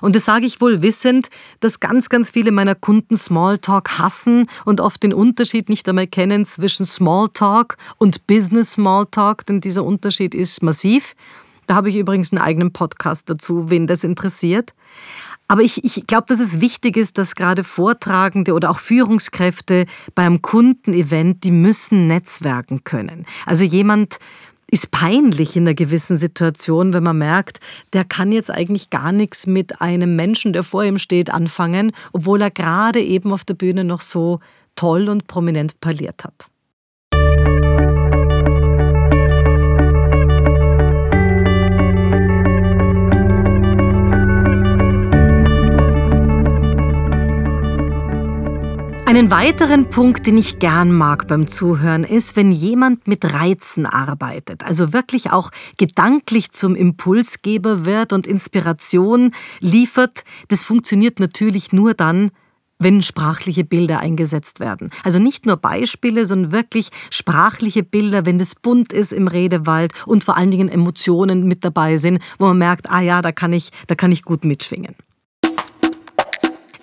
Und 0.00 0.16
das 0.16 0.24
sage 0.24 0.46
ich 0.46 0.60
wohl 0.60 0.82
wissend, 0.82 1.28
dass 1.60 1.80
ganz, 1.80 2.08
ganz 2.08 2.30
viele 2.30 2.50
meiner 2.50 2.74
Kunden 2.74 3.16
Smalltalk 3.16 3.98
hassen 3.98 4.48
und 4.64 4.80
oft 4.80 5.02
den 5.02 5.12
Unterschied 5.12 5.68
nicht 5.68 5.88
einmal 5.88 6.06
kennen 6.06 6.46
zwischen 6.46 6.86
Smalltalk 6.86 7.76
und 7.98 8.26
Business 8.26 8.72
Smalltalk, 8.72 9.44
denn 9.46 9.60
dieser 9.60 9.84
Unterschied 9.84 10.34
ist 10.34 10.62
massiv. 10.62 11.14
Da 11.66 11.74
habe 11.74 11.90
ich 11.90 11.96
übrigens 11.96 12.32
einen 12.32 12.40
eigenen 12.40 12.72
Podcast 12.72 13.28
dazu, 13.28 13.70
wen 13.70 13.86
das 13.86 14.04
interessiert. 14.04 14.72
Aber 15.48 15.62
ich, 15.62 15.84
ich 15.84 16.06
glaube, 16.06 16.26
dass 16.28 16.40
es 16.40 16.60
wichtig 16.60 16.96
ist, 16.96 17.18
dass 17.18 17.34
gerade 17.34 17.62
Vortragende 17.62 18.52
oder 18.52 18.70
auch 18.70 18.78
Führungskräfte 18.78 19.86
beim 20.14 20.42
Kundenevent, 20.42 21.44
die 21.44 21.52
müssen 21.52 22.06
netzwerken 22.08 22.82
können. 22.84 23.26
Also 23.44 23.64
jemand 23.64 24.18
ist 24.68 24.90
peinlich 24.90 25.56
in 25.56 25.62
einer 25.62 25.74
gewissen 25.74 26.16
Situation, 26.16 26.92
wenn 26.92 27.04
man 27.04 27.18
merkt, 27.18 27.60
der 27.92 28.04
kann 28.04 28.32
jetzt 28.32 28.50
eigentlich 28.50 28.90
gar 28.90 29.12
nichts 29.12 29.46
mit 29.46 29.80
einem 29.80 30.16
Menschen, 30.16 30.52
der 30.52 30.64
vor 30.64 30.84
ihm 30.84 30.98
steht, 30.98 31.30
anfangen, 31.30 31.92
obwohl 32.12 32.42
er 32.42 32.50
gerade 32.50 33.00
eben 33.00 33.32
auf 33.32 33.44
der 33.44 33.54
Bühne 33.54 33.84
noch 33.84 34.00
so 34.00 34.40
toll 34.74 35.08
und 35.08 35.28
prominent 35.28 35.80
parliert 35.80 36.24
hat. 36.24 36.48
Einen 49.16 49.30
weiteren 49.30 49.88
Punkt, 49.88 50.26
den 50.26 50.36
ich 50.36 50.58
gern 50.58 50.92
mag 50.92 51.26
beim 51.26 51.48
Zuhören, 51.48 52.04
ist, 52.04 52.36
wenn 52.36 52.52
jemand 52.52 53.08
mit 53.08 53.24
Reizen 53.24 53.86
arbeitet, 53.86 54.62
also 54.62 54.92
wirklich 54.92 55.32
auch 55.32 55.50
gedanklich 55.78 56.52
zum 56.52 56.74
Impulsgeber 56.74 57.86
wird 57.86 58.12
und 58.12 58.26
Inspiration 58.26 59.32
liefert. 59.60 60.22
Das 60.48 60.64
funktioniert 60.64 61.18
natürlich 61.18 61.72
nur 61.72 61.94
dann, 61.94 62.30
wenn 62.78 63.00
sprachliche 63.00 63.64
Bilder 63.64 64.00
eingesetzt 64.00 64.60
werden. 64.60 64.90
Also 65.02 65.18
nicht 65.18 65.46
nur 65.46 65.56
Beispiele, 65.56 66.26
sondern 66.26 66.52
wirklich 66.52 66.90
sprachliche 67.08 67.84
Bilder, 67.84 68.26
wenn 68.26 68.36
das 68.36 68.54
bunt 68.54 68.92
ist 68.92 69.14
im 69.14 69.28
Redewald 69.28 69.94
und 70.04 70.24
vor 70.24 70.36
allen 70.36 70.50
Dingen 70.50 70.68
Emotionen 70.68 71.48
mit 71.48 71.64
dabei 71.64 71.96
sind, 71.96 72.20
wo 72.38 72.48
man 72.48 72.58
merkt, 72.58 72.90
ah 72.90 73.00
ja, 73.00 73.22
da 73.22 73.32
kann 73.32 73.54
ich, 73.54 73.70
da 73.86 73.94
kann 73.94 74.12
ich 74.12 74.24
gut 74.24 74.44
mitschwingen. 74.44 74.94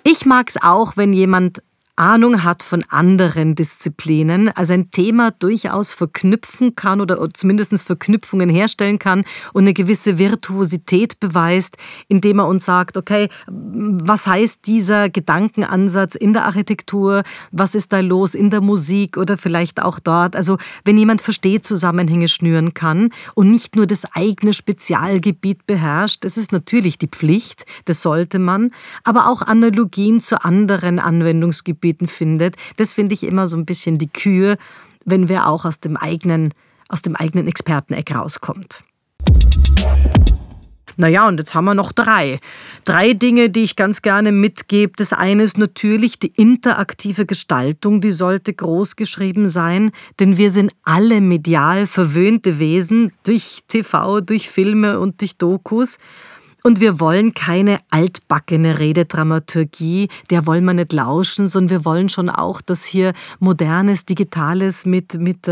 Ich 0.02 0.26
mag 0.26 0.48
es 0.48 0.60
auch, 0.60 0.96
wenn 0.96 1.12
jemand 1.12 1.62
Ahnung 1.96 2.42
hat 2.42 2.64
von 2.64 2.84
anderen 2.88 3.54
Disziplinen, 3.54 4.48
also 4.48 4.74
ein 4.74 4.90
Thema 4.90 5.30
durchaus 5.30 5.94
verknüpfen 5.94 6.74
kann 6.74 7.00
oder 7.00 7.28
zumindest 7.32 7.72
Verknüpfungen 7.84 8.50
herstellen 8.50 8.98
kann 8.98 9.22
und 9.52 9.62
eine 9.62 9.74
gewisse 9.74 10.18
Virtuosität 10.18 11.20
beweist, 11.20 11.76
indem 12.08 12.40
er 12.40 12.48
uns 12.48 12.64
sagt, 12.64 12.96
okay, 12.96 13.28
was 13.46 14.26
heißt 14.26 14.66
dieser 14.66 15.08
Gedankenansatz 15.08 16.16
in 16.16 16.32
der 16.32 16.46
Architektur, 16.46 17.22
was 17.52 17.76
ist 17.76 17.92
da 17.92 18.00
los 18.00 18.34
in 18.34 18.50
der 18.50 18.60
Musik 18.60 19.16
oder 19.16 19.38
vielleicht 19.38 19.80
auch 19.80 20.00
dort. 20.00 20.34
Also 20.34 20.58
wenn 20.84 20.98
jemand 20.98 21.20
versteht, 21.20 21.64
Zusammenhänge 21.64 22.26
schnüren 22.26 22.74
kann 22.74 23.10
und 23.34 23.52
nicht 23.52 23.76
nur 23.76 23.86
das 23.86 24.04
eigene 24.16 24.52
Spezialgebiet 24.52 25.64
beherrscht, 25.66 26.24
das 26.24 26.36
ist 26.38 26.50
natürlich 26.50 26.98
die 26.98 27.08
Pflicht, 27.08 27.66
das 27.84 28.02
sollte 28.02 28.40
man, 28.40 28.72
aber 29.04 29.28
auch 29.28 29.42
Analogien 29.42 30.20
zu 30.20 30.44
anderen 30.44 30.98
Anwendungsgebieten 30.98 31.83
Gebieten 31.84 32.06
findet. 32.06 32.56
Das 32.78 32.94
finde 32.94 33.14
ich 33.14 33.24
immer 33.24 33.46
so 33.46 33.58
ein 33.58 33.66
bisschen 33.66 33.98
die 33.98 34.08
Kür, 34.08 34.56
wenn 35.04 35.28
wer 35.28 35.48
auch 35.48 35.66
aus 35.66 35.80
dem 35.80 35.98
eigenen, 35.98 36.54
aus 36.88 37.02
dem 37.02 37.14
eigenen 37.14 37.46
Experteneck 37.46 38.14
rauskommt. 38.14 38.84
Naja, 40.96 41.28
und 41.28 41.38
jetzt 41.38 41.54
haben 41.54 41.66
wir 41.66 41.74
noch 41.74 41.92
drei. 41.92 42.38
Drei 42.86 43.12
Dinge, 43.12 43.50
die 43.50 43.64
ich 43.64 43.76
ganz 43.76 44.00
gerne 44.00 44.32
mitgebe. 44.32 44.92
Das 44.96 45.12
eine 45.12 45.42
ist 45.42 45.58
natürlich 45.58 46.18
die 46.18 46.28
interaktive 46.28 47.26
Gestaltung, 47.26 48.00
die 48.00 48.12
sollte 48.12 48.54
groß 48.54 48.96
geschrieben 48.96 49.46
sein, 49.46 49.90
denn 50.20 50.38
wir 50.38 50.50
sind 50.50 50.72
alle 50.84 51.20
medial 51.20 51.86
verwöhnte 51.86 52.58
Wesen 52.58 53.12
durch 53.24 53.64
TV, 53.68 54.22
durch 54.22 54.48
Filme 54.48 55.00
und 55.00 55.20
durch 55.20 55.36
Dokus. 55.36 55.98
Und 56.66 56.80
wir 56.80 56.98
wollen 56.98 57.34
keine 57.34 57.78
altbackene 57.90 58.78
Rededramaturgie, 58.78 60.08
der 60.30 60.46
wollen 60.46 60.64
wir 60.64 60.72
nicht 60.72 60.94
lauschen, 60.94 61.46
sondern 61.46 61.68
wir 61.68 61.84
wollen 61.84 62.08
schon 62.08 62.30
auch, 62.30 62.62
dass 62.62 62.86
hier 62.86 63.12
modernes, 63.38 64.06
digitales 64.06 64.86
mit, 64.86 65.18
mit 65.20 65.46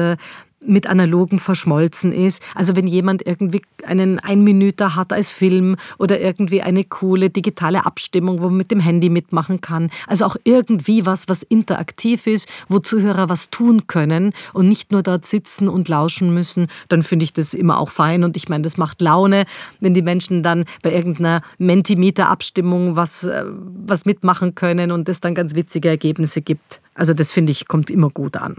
mit 0.67 0.87
analogen 0.87 1.39
verschmolzen 1.39 2.13
ist. 2.13 2.43
Also 2.55 2.77
wenn 2.77 2.87
jemand 2.87 3.27
irgendwie 3.27 3.63
einen 3.85 4.19
Einminüter 4.19 4.97
hat 4.97 5.13
als 5.13 5.33
Film 5.33 5.77
oder 5.99 6.21
irgendwie 6.21 6.63
eine 6.63 6.85
coole 6.85 7.31
digitale 7.31 7.85
Abstimmung, 7.87 8.41
wo 8.41 8.47
man 8.47 8.57
mit 8.57 8.71
dem 8.71 8.81
Handy 8.81 9.11
mitmachen 9.11 9.61
kann. 9.61 9.91
Also 10.07 10.25
auch 10.25 10.37
irgendwie 10.45 11.07
was, 11.07 11.29
was 11.29 11.43
interaktiv 11.43 12.27
ist, 12.27 12.49
wo 12.69 12.79
Zuhörer 12.79 13.29
was 13.29 13.51
tun 13.51 13.87
können 13.87 14.33
und 14.53 14.69
nicht 14.69 14.93
nur 14.93 15.03
dort 15.03 15.27
sitzen 15.27 15.69
und 15.69 15.89
lauschen 15.89 16.33
müssen, 16.35 16.69
dann 16.89 17.03
finde 17.03 17.25
ich 17.25 17.33
das 17.33 17.55
immer 17.55 17.79
auch 17.79 17.91
fein. 17.91 18.25
Und 18.25 18.37
ich 18.37 18.49
meine, 18.49 18.63
das 18.63 18.77
macht 18.77 19.01
Laune, 19.01 19.45
wenn 19.81 19.95
die 19.95 20.03
Menschen 20.03 20.43
dann 20.43 20.65
bei 20.83 20.93
irgendeiner 20.93 21.41
Mentimeter-Abstimmung 21.59 22.97
was, 22.97 23.25
äh, 23.25 23.45
was 23.47 24.05
mitmachen 24.05 24.55
können 24.55 24.93
und 24.93 25.09
es 25.09 25.21
dann 25.21 25.35
ganz 25.35 25.55
witzige 25.55 25.89
Ergebnisse 25.89 26.43
gibt. 26.43 26.81
Also 26.95 27.15
das 27.15 27.31
finde 27.31 27.53
ich, 27.53 27.69
kommt 27.69 27.91
immer 27.91 28.11
gut 28.11 28.37
an. 28.37 28.57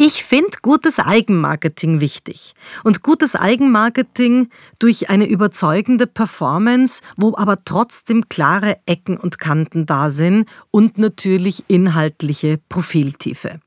Ich 0.00 0.22
finde 0.22 0.50
gutes 0.62 1.00
Eigenmarketing 1.00 2.00
wichtig. 2.00 2.54
Und 2.84 3.02
gutes 3.02 3.34
Eigenmarketing 3.34 4.48
durch 4.78 5.10
eine 5.10 5.26
überzeugende 5.28 6.06
Performance, 6.06 7.02
wo 7.16 7.34
aber 7.36 7.64
trotzdem 7.64 8.28
klare 8.28 8.76
Ecken 8.86 9.16
und 9.16 9.40
Kanten 9.40 9.86
da 9.86 10.10
sind 10.10 10.48
und 10.70 10.98
natürlich 10.98 11.64
inhaltliche 11.66 12.60
Profiltiefe. 12.68 13.58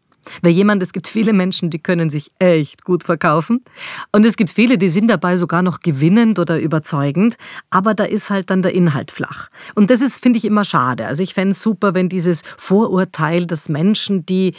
Weil 0.42 0.52
jemand, 0.52 0.82
es 0.84 0.94
gibt 0.94 1.08
viele 1.08 1.34
Menschen, 1.34 1.70
die 1.70 1.80
können 1.80 2.10
sich 2.10 2.32
echt 2.40 2.84
gut 2.84 3.04
verkaufen. 3.04 3.64
Und 4.12 4.26
es 4.26 4.38
gibt 4.38 4.52
viele, 4.52 4.78
die 4.78 4.88
sind 4.88 5.08
dabei 5.08 5.36
sogar 5.36 5.62
noch 5.62 5.80
gewinnend 5.80 6.40
oder 6.40 6.60
überzeugend. 6.60 7.36
Aber 7.70 7.94
da 7.94 8.04
ist 8.04 8.30
halt 8.30 8.50
dann 8.50 8.62
der 8.62 8.74
Inhalt 8.74 9.12
flach. 9.12 9.50
Und 9.76 9.90
das 9.90 10.02
ist, 10.02 10.22
finde 10.22 10.38
ich, 10.38 10.46
immer 10.46 10.64
schade. 10.64 11.08
Also 11.08 11.24
ich 11.24 11.34
fände 11.34 11.52
es 11.52 11.62
super, 11.62 11.94
wenn 11.94 12.08
dieses 12.08 12.44
Vorurteil, 12.58 13.46
dass 13.46 13.68
Menschen, 13.68 14.26
die 14.26 14.54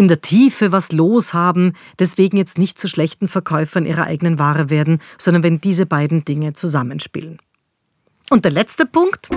in 0.00 0.08
der 0.08 0.22
Tiefe 0.22 0.72
was 0.72 0.92
los 0.92 1.34
haben, 1.34 1.74
deswegen 1.98 2.38
jetzt 2.38 2.56
nicht 2.56 2.78
zu 2.78 2.88
schlechten 2.88 3.28
Verkäufern 3.28 3.84
ihrer 3.84 4.04
eigenen 4.04 4.38
Ware 4.38 4.70
werden, 4.70 4.98
sondern 5.18 5.42
wenn 5.42 5.60
diese 5.60 5.84
beiden 5.84 6.24
Dinge 6.24 6.54
zusammenspielen. 6.54 7.38
Und 8.30 8.46
der 8.46 8.52
letzte 8.52 8.86
Punkt. 8.86 9.28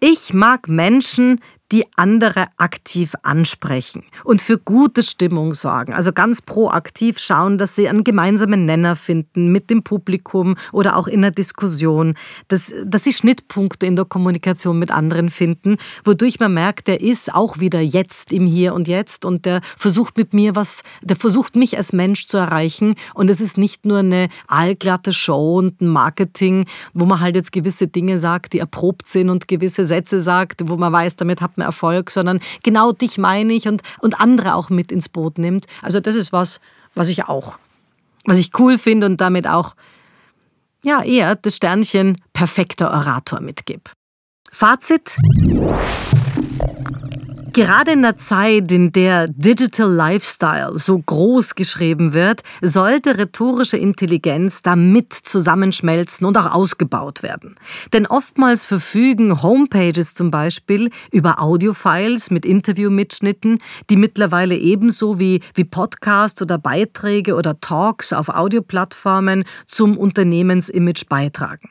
Ich 0.00 0.32
mag 0.32 0.68
Menschen, 0.68 1.42
die 1.72 1.84
andere 1.96 2.46
aktiv 2.58 3.14
ansprechen 3.22 4.04
und 4.24 4.40
für 4.40 4.58
gute 4.58 5.02
Stimmung 5.02 5.54
sorgen. 5.54 5.94
Also 5.94 6.12
ganz 6.12 6.40
proaktiv 6.40 7.18
schauen, 7.18 7.58
dass 7.58 7.74
sie 7.74 7.88
einen 7.88 8.04
gemeinsamen 8.04 8.64
Nenner 8.64 8.94
finden 8.94 9.50
mit 9.50 9.68
dem 9.68 9.82
Publikum 9.82 10.56
oder 10.72 10.96
auch 10.96 11.08
in 11.08 11.22
der 11.22 11.32
Diskussion, 11.32 12.14
dass, 12.48 12.72
dass 12.84 13.04
sie 13.04 13.12
Schnittpunkte 13.12 13.86
in 13.86 13.96
der 13.96 14.04
Kommunikation 14.04 14.78
mit 14.78 14.90
anderen 14.92 15.28
finden, 15.28 15.76
wodurch 16.04 16.38
man 16.38 16.54
merkt, 16.54 16.86
der 16.86 17.00
ist 17.00 17.34
auch 17.34 17.58
wieder 17.58 17.80
jetzt 17.80 18.32
im 18.32 18.46
Hier 18.46 18.74
und 18.74 18.86
Jetzt 18.86 19.24
und 19.24 19.44
der 19.44 19.60
versucht 19.76 20.16
mit 20.16 20.34
mir 20.34 20.54
was, 20.54 20.82
der 21.02 21.16
versucht 21.16 21.56
mich 21.56 21.76
als 21.76 21.92
Mensch 21.92 22.28
zu 22.28 22.36
erreichen 22.36 22.94
und 23.14 23.28
es 23.28 23.40
ist 23.40 23.58
nicht 23.58 23.86
nur 23.86 23.98
eine 23.98 24.28
allglatte 24.46 25.12
Show 25.12 25.58
und 25.58 25.80
ein 25.80 25.88
Marketing, 25.88 26.66
wo 26.94 27.06
man 27.06 27.20
halt 27.20 27.34
jetzt 27.34 27.50
gewisse 27.50 27.88
Dinge 27.88 28.20
sagt, 28.20 28.52
die 28.52 28.60
erprobt 28.60 29.08
sind 29.08 29.30
und 29.30 29.48
gewisse 29.48 29.84
Sätze 29.84 30.20
sagt, 30.20 30.68
wo 30.68 30.76
man 30.76 30.92
weiß, 30.92 31.16
damit 31.16 31.40
hat 31.40 31.55
Erfolg, 31.62 32.10
sondern 32.10 32.40
genau 32.62 32.92
dich 32.92 33.18
meine 33.18 33.52
ich 33.52 33.68
und, 33.68 33.82
und 34.00 34.20
andere 34.20 34.54
auch 34.54 34.70
mit 34.70 34.92
ins 34.92 35.08
Boot 35.08 35.38
nimmt. 35.38 35.66
Also 35.82 36.00
das 36.00 36.14
ist 36.14 36.32
was, 36.32 36.60
was 36.94 37.08
ich 37.08 37.24
auch, 37.24 37.58
was 38.24 38.38
ich 38.38 38.50
cool 38.58 38.78
finde 38.78 39.06
und 39.06 39.20
damit 39.20 39.46
auch 39.46 39.74
ja, 40.84 41.02
eher 41.02 41.34
das 41.34 41.56
Sternchen 41.56 42.16
perfekter 42.32 42.90
Orator 42.92 43.40
mitgib. 43.40 43.90
Fazit. 44.52 45.16
Gerade 47.56 47.92
in 47.92 48.02
der 48.02 48.18
Zeit, 48.18 48.70
in 48.70 48.92
der 48.92 49.28
Digital 49.28 49.90
Lifestyle 49.90 50.78
so 50.78 50.98
groß 50.98 51.54
geschrieben 51.54 52.12
wird, 52.12 52.42
sollte 52.60 53.16
rhetorische 53.16 53.78
Intelligenz 53.78 54.60
damit 54.60 55.14
zusammenschmelzen 55.14 56.26
und 56.26 56.36
auch 56.36 56.52
ausgebaut 56.52 57.22
werden. 57.22 57.54
Denn 57.94 58.06
oftmals 58.06 58.66
verfügen 58.66 59.42
Homepages 59.42 60.12
zum 60.12 60.30
Beispiel 60.30 60.90
über 61.10 61.40
Audiofiles 61.40 62.30
mit 62.30 62.44
Interviewmitschnitten, 62.44 63.58
die 63.88 63.96
mittlerweile 63.96 64.54
ebenso 64.54 65.18
wie, 65.18 65.40
wie 65.54 65.64
Podcasts 65.64 66.42
oder 66.42 66.58
Beiträge 66.58 67.36
oder 67.36 67.58
Talks 67.58 68.12
auf 68.12 68.28
Audioplattformen 68.28 69.44
zum 69.66 69.96
Unternehmensimage 69.96 71.06
beitragen. 71.08 71.70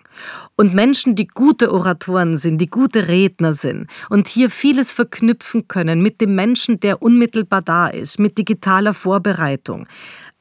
Und 0.56 0.74
Menschen, 0.74 1.16
die 1.16 1.28
gute 1.28 1.72
Oratoren 1.72 2.40
sind, 2.40 2.58
die 2.58 2.70
gute 2.70 3.08
Redner 3.08 3.54
sind 3.54 3.88
und 4.10 4.28
hier 4.28 4.50
vieles 4.50 4.92
verknüpfen 4.92 5.68
können 5.68 5.75
mit 5.84 6.22
dem 6.22 6.36
Menschen, 6.36 6.80
der 6.80 7.02
unmittelbar 7.02 7.62
da 7.62 7.88
ist, 7.88 8.20
mit 8.20 8.38
digitaler 8.38 8.94
Vorbereitung, 8.94 9.88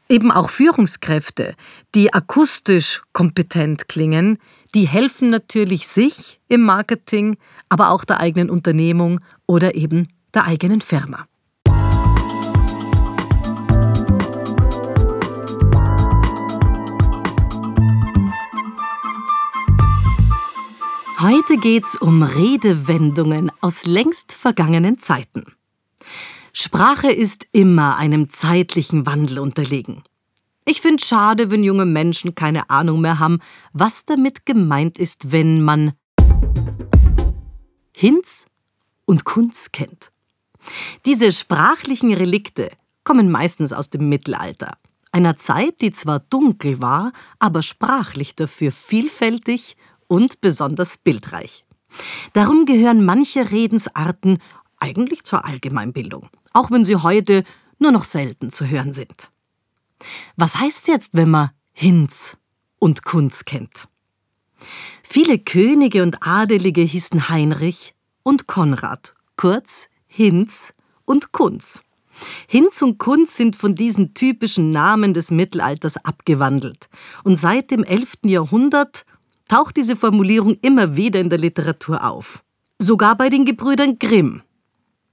eben 0.09 0.31
auch 0.31 0.51
Führungskräfte, 0.51 1.55
die 1.95 2.13
akustisch 2.13 3.03
kompetent 3.13 3.89
klingen, 3.89 4.39
die 4.75 4.87
helfen 4.87 5.31
natürlich 5.31 5.89
sich 5.89 6.41
im 6.49 6.63
Marketing, 6.63 7.37
aber 7.69 7.91
auch 7.91 8.05
der 8.05 8.21
eigenen 8.21 8.51
Unternehmung 8.51 9.21
oder 9.47 9.75
eben 9.75 10.09
der 10.35 10.45
eigenen 10.45 10.81
Firma. 10.81 11.27
Heute 21.25 21.57
geht's 21.57 21.97
um 21.97 22.23
Redewendungen 22.23 23.51
aus 23.63 23.87
längst 23.87 24.35
vergangenen 24.35 24.99
Zeiten. 24.99 25.55
Sprache 26.53 27.11
ist 27.11 27.47
immer 27.51 27.97
einem 27.97 28.29
zeitlichen 28.29 29.07
Wandel 29.07 29.39
unterlegen. 29.39 30.03
Ich 30.67 30.83
finde 30.83 31.03
schade, 31.03 31.51
wenn 31.51 31.65
junge 31.65 31.87
Menschen 31.87 32.35
keine 32.35 32.69
Ahnung 32.69 33.01
mehr 33.01 33.21
haben, 33.21 33.39
was 33.73 34.05
damit 34.05 34.45
gemeint 34.45 34.99
ist, 34.99 35.33
wenn 35.33 35.63
man 35.63 35.95
Hinz 37.95 38.45
und 39.07 39.25
Kunz 39.25 39.73
kennt. 39.73 40.13
Diese 41.07 41.33
sprachlichen 41.33 42.13
Relikte 42.13 42.71
kommen 43.03 43.31
meistens 43.31 43.73
aus 43.73 43.89
dem 43.89 44.11
Mittelalter, 44.11 44.77
einer 45.11 45.39
Zeit, 45.39 45.81
die 45.81 45.93
zwar 45.93 46.19
dunkel 46.19 46.83
war, 46.83 47.15
aber 47.39 47.63
sprachlich 47.63 48.37
dafür 48.37 48.71
vielfältig 48.71 49.79
und 50.09 50.41
besonders 50.41 50.99
bildreich. 50.99 51.65
Darum 52.33 52.67
gehören 52.67 53.05
manche 53.05 53.51
Redensarten 53.51 54.39
eigentlich 54.79 55.25
zur 55.25 55.45
Allgemeinbildung, 55.45 56.29
auch 56.53 56.71
wenn 56.71 56.85
sie 56.85 56.97
heute 56.97 57.45
nur 57.79 57.93
noch 57.93 58.05
selten 58.05 58.51
zu 58.51 58.67
hören 58.67 58.95
sind. 58.95 59.31
Was 60.37 60.59
heißt 60.59 60.89
jetzt, 60.89 61.11
wenn 61.13 61.31
man 61.31 61.51
Hinz 61.73 62.37
und 62.79 63.05
Kunz 63.05 63.45
kennt? 63.45 63.89
Viele 65.03 65.39
Könige 65.39 66.03
und 66.03 66.27
Adelige 66.27 66.81
hießen 66.83 67.29
Heinrich 67.29 67.95
und 68.23 68.47
Konrad, 68.47 69.15
kurz 69.37 69.87
Hinz 70.07 70.73
und 71.05 71.33
Kunz. 71.33 71.83
Hinz 72.47 72.81
und 72.83 72.99
Kunz 72.99 73.37
sind 73.37 73.57
von 73.57 73.75
diesen 73.75 74.15
typischen 74.15 74.71
Namen 74.71 75.15
des 75.15 75.31
Mittelalters 75.31 75.97
abgewandelt 76.05 76.89
und 77.25 77.39
seit 77.39 77.71
dem 77.71 77.83
11. 77.83 78.19
Jahrhundert 78.25 79.05
taucht 79.49 79.77
diese 79.77 79.97
Formulierung 79.97 80.57
immer 80.63 80.97
wieder 80.97 81.21
in 81.21 81.31
der 81.31 81.39
Literatur 81.39 82.05
auf. 82.05 82.45
Sogar 82.79 83.17
bei 83.17 83.29
den 83.29 83.45
Gebrüdern 83.45 83.99
Grimm. 83.99 84.43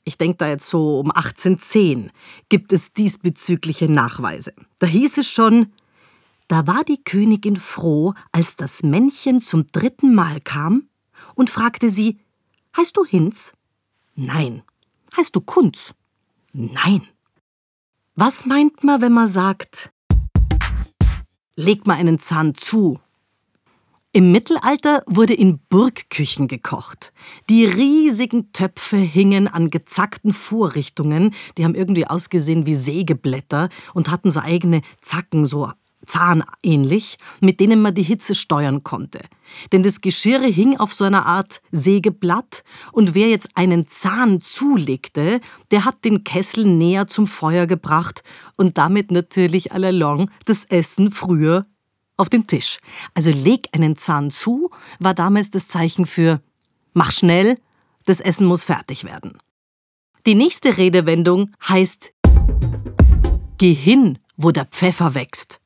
Ich 0.04 0.18
denke 0.18 0.38
da 0.38 0.50
jetzt 0.50 0.68
so 0.68 1.00
um 1.00 1.12
1810 1.12 2.12
gibt 2.50 2.74
es 2.74 2.92
diesbezügliche 2.94 3.92
Nachweise. 3.92 4.54
Da 4.80 4.88
hieß 4.88 5.20
es 5.20 5.30
schon, 5.30 5.68
da 6.48 6.66
war 6.66 6.84
die 6.84 7.04
Königin 7.04 7.56
froh, 7.56 8.14
als 8.32 8.56
das 8.56 8.84
Männchen 8.84 9.42
zum 9.42 9.68
dritten 9.68 10.16
Mal 10.16 10.40
kam 10.42 10.90
und 11.36 11.50
fragte 11.50 11.90
sie, 11.90 12.20
heißt 12.76 12.98
du 12.98 13.06
Hinz? 13.06 13.54
Nein. 14.16 14.64
Heißt 15.16 15.36
du 15.36 15.42
Kunz? 15.42 15.94
Nein. 16.52 17.08
Was 18.16 18.46
meint 18.46 18.84
man, 18.84 19.02
wenn 19.02 19.14
man 19.14 19.28
sagt, 19.28 19.92
leg 21.56 21.88
mal 21.88 21.96
einen 21.96 22.20
Zahn 22.20 22.56
zu 22.56 23.00
im 24.14 24.32
Mittelalter 24.32 25.04
wurde 25.06 25.34
in 25.34 25.60
Burgküchen 25.70 26.48
gekocht. 26.48 27.14
Die 27.50 27.66
riesigen 27.66 28.52
Töpfe 28.52 28.98
hingen 28.98 29.48
an 29.48 29.70
gezackten 29.70 30.34
Vorrichtungen, 30.34 31.34
die 31.58 31.64
haben 31.64 31.76
irgendwie 31.76 32.08
ausgesehen 32.08 32.66
wie 32.66 32.76
Sägeblätter 32.76 33.70
und 33.94 34.12
hatten 34.12 34.30
so 34.30 34.42
eigene 34.42 34.82
Zacken, 35.00 35.46
so 35.46 35.72
zahnähnlich, 36.06 37.20
mit 37.40 37.60
denen 37.60 37.82
man 37.82 37.94
die 37.94 38.04
Hitze 38.04 38.36
steuern 38.36 38.84
konnte. 38.84 39.20
Denn 39.72 39.84
das 39.84 40.02
Geschirr 40.02 40.42
hing 40.42 40.78
auf 40.78 40.94
so 40.94 41.04
einer 41.04 41.26
Art 41.26 41.62
Sägeblatt 41.72 42.64
und 42.92 43.16
wer 43.16 43.30
jetzt 43.30 43.50
einen 43.56 43.88
Zahn 43.88 44.42
zulegte, 44.42 45.40
der 45.70 45.86
hat 45.86 46.04
den 46.04 46.24
Kessel 46.24 46.66
näher 46.66 47.08
zum 47.08 47.28
Feuer 47.28 47.66
gebracht 47.66 48.24
und 48.58 48.78
damit 48.78 49.12
natürlich 49.12 49.72
allalong 49.72 50.32
das 50.46 50.66
Essen 50.66 51.12
früher 51.12 51.66
auf 52.22 52.30
den 52.30 52.48
Tisch. 52.48 52.78
Also 53.16 53.32
leg 53.32 53.68
einen 53.74 53.98
Zahn 53.98 54.30
zu, 54.32 54.70
war 55.00 55.14
damals 55.14 55.50
das 55.50 55.68
Zeichen 55.68 56.06
für 56.06 56.40
mach 56.94 57.12
schnell, 57.12 57.60
das 58.06 58.20
Essen 58.20 58.46
muss 58.48 58.64
fertig 58.64 59.04
werden. 59.04 59.40
Die 60.28 60.36
nächste 60.36 60.78
Redewendung 60.78 61.52
heißt 61.68 62.14
Geh 63.58 63.74
hin, 63.74 64.20
wo 64.38 64.52
der 64.52 64.66
Pfeffer 64.66 65.16
wächst. 65.16 65.60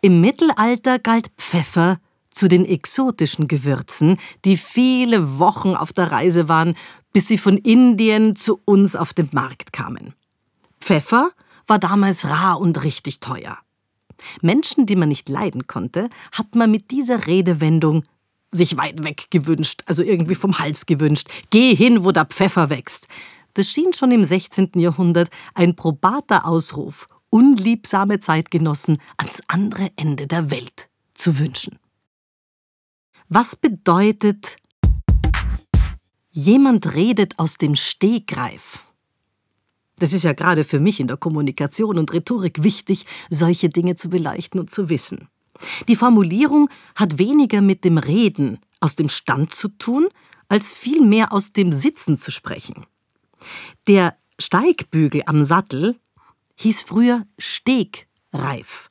Im 0.00 0.20
Mittelalter 0.20 0.98
galt 0.98 1.30
Pfeffer 1.36 2.00
zu 2.30 2.48
den 2.48 2.64
exotischen 2.64 3.46
Gewürzen, 3.46 4.16
die 4.44 4.56
viele 4.56 5.38
Wochen 5.38 5.74
auf 5.74 5.92
der 5.92 6.10
Reise 6.10 6.48
waren, 6.48 6.76
bis 7.12 7.28
sie 7.28 7.38
von 7.38 7.58
Indien 7.58 8.34
zu 8.36 8.60
uns 8.64 8.96
auf 8.96 9.12
den 9.12 9.28
Markt 9.32 9.72
kamen. 9.72 10.14
Pfeffer 10.80 11.30
war 11.66 11.78
damals 11.78 12.24
rar 12.24 12.58
und 12.58 12.82
richtig 12.82 13.20
teuer. 13.20 13.58
Menschen, 14.40 14.86
die 14.86 14.96
man 14.96 15.08
nicht 15.08 15.28
leiden 15.28 15.66
konnte, 15.66 16.08
hat 16.32 16.54
man 16.54 16.70
mit 16.70 16.90
dieser 16.90 17.26
Redewendung 17.26 18.04
sich 18.50 18.76
weit 18.76 19.02
weg 19.02 19.26
gewünscht, 19.30 19.82
also 19.86 20.02
irgendwie 20.02 20.34
vom 20.34 20.58
Hals 20.58 20.86
gewünscht. 20.86 21.28
Geh 21.50 21.74
hin, 21.74 22.04
wo 22.04 22.12
der 22.12 22.26
Pfeffer 22.26 22.70
wächst. 22.70 23.08
Das 23.54 23.68
schien 23.68 23.92
schon 23.92 24.10
im 24.10 24.24
16. 24.24 24.72
Jahrhundert 24.76 25.30
ein 25.54 25.74
probater 25.76 26.46
Ausruf, 26.46 27.08
unliebsame 27.30 28.20
Zeitgenossen 28.20 28.98
ans 29.16 29.40
andere 29.48 29.90
Ende 29.96 30.26
der 30.26 30.50
Welt 30.50 30.88
zu 31.14 31.38
wünschen. 31.38 31.78
Was 33.28 33.56
bedeutet, 33.56 34.56
jemand 36.30 36.94
redet 36.94 37.38
aus 37.38 37.56
dem 37.56 37.76
Stegreif? 37.76 38.86
Das 40.02 40.12
ist 40.12 40.24
ja 40.24 40.32
gerade 40.32 40.64
für 40.64 40.80
mich 40.80 40.98
in 40.98 41.06
der 41.06 41.16
Kommunikation 41.16 41.96
und 41.96 42.12
Rhetorik 42.12 42.64
wichtig, 42.64 43.06
solche 43.30 43.68
Dinge 43.68 43.94
zu 43.94 44.10
beleuchten 44.10 44.58
und 44.58 44.68
zu 44.68 44.88
wissen. 44.88 45.28
Die 45.86 45.94
Formulierung 45.94 46.68
hat 46.96 47.18
weniger 47.18 47.60
mit 47.60 47.84
dem 47.84 47.98
Reden 47.98 48.58
aus 48.80 48.96
dem 48.96 49.08
Stand 49.08 49.54
zu 49.54 49.68
tun, 49.68 50.08
als 50.48 50.72
vielmehr 50.72 51.32
aus 51.32 51.52
dem 51.52 51.70
Sitzen 51.70 52.18
zu 52.18 52.32
sprechen. 52.32 52.84
Der 53.86 54.16
Steigbügel 54.40 55.22
am 55.26 55.44
Sattel 55.44 55.94
hieß 56.56 56.82
früher 56.82 57.22
Stegreif. 57.38 58.90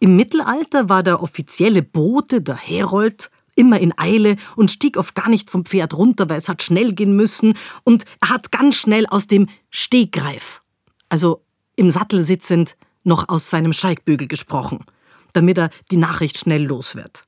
Im 0.00 0.16
Mittelalter 0.16 0.88
war 0.88 1.02
der 1.02 1.22
offizielle 1.22 1.82
Bote, 1.82 2.40
der 2.40 2.56
Herold, 2.56 3.30
immer 3.54 3.80
in 3.80 3.96
Eile 3.98 4.36
und 4.56 4.70
stieg 4.70 4.96
oft 4.96 5.14
gar 5.14 5.28
nicht 5.28 5.50
vom 5.50 5.64
Pferd 5.64 5.94
runter, 5.94 6.28
weil 6.28 6.38
es 6.38 6.48
hat 6.48 6.62
schnell 6.62 6.92
gehen 6.92 7.16
müssen 7.16 7.56
und 7.84 8.04
er 8.20 8.30
hat 8.30 8.52
ganz 8.52 8.76
schnell 8.76 9.06
aus 9.06 9.26
dem 9.26 9.48
Stegreif, 9.70 10.60
also 11.08 11.42
im 11.76 11.90
Sattel 11.90 12.22
sitzend, 12.22 12.76
noch 13.04 13.28
aus 13.28 13.50
seinem 13.50 13.72
Steigbügel 13.72 14.28
gesprochen, 14.28 14.84
damit 15.32 15.58
er 15.58 15.70
die 15.90 15.96
Nachricht 15.96 16.38
schnell 16.38 16.64
los 16.64 16.96
wird. 16.96 17.24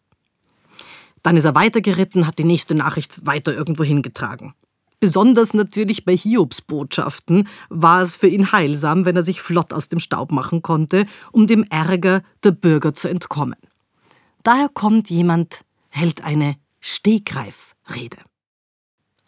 Dann 1.22 1.36
ist 1.36 1.44
er 1.44 1.54
weitergeritten, 1.54 2.26
hat 2.26 2.38
die 2.38 2.44
nächste 2.44 2.74
Nachricht 2.74 3.26
weiter 3.26 3.52
irgendwo 3.52 3.84
hingetragen. 3.84 4.54
Besonders 4.98 5.52
natürlich 5.52 6.04
bei 6.04 6.16
Hiobsbotschaften 6.16 7.48
war 7.68 8.00
es 8.00 8.16
für 8.16 8.28
ihn 8.28 8.52
heilsam, 8.52 9.04
wenn 9.04 9.16
er 9.16 9.22
sich 9.22 9.42
flott 9.42 9.72
aus 9.72 9.90
dem 9.90 9.98
Staub 9.98 10.32
machen 10.32 10.62
konnte, 10.62 11.06
um 11.32 11.46
dem 11.46 11.64
Ärger 11.64 12.22
der 12.44 12.52
Bürger 12.52 12.94
zu 12.94 13.08
entkommen. 13.08 13.56
Daher 14.42 14.68
kommt 14.72 15.10
jemand, 15.10 15.65
hält 15.96 16.22
eine 16.22 16.56
Stegreifrede. 16.80 18.18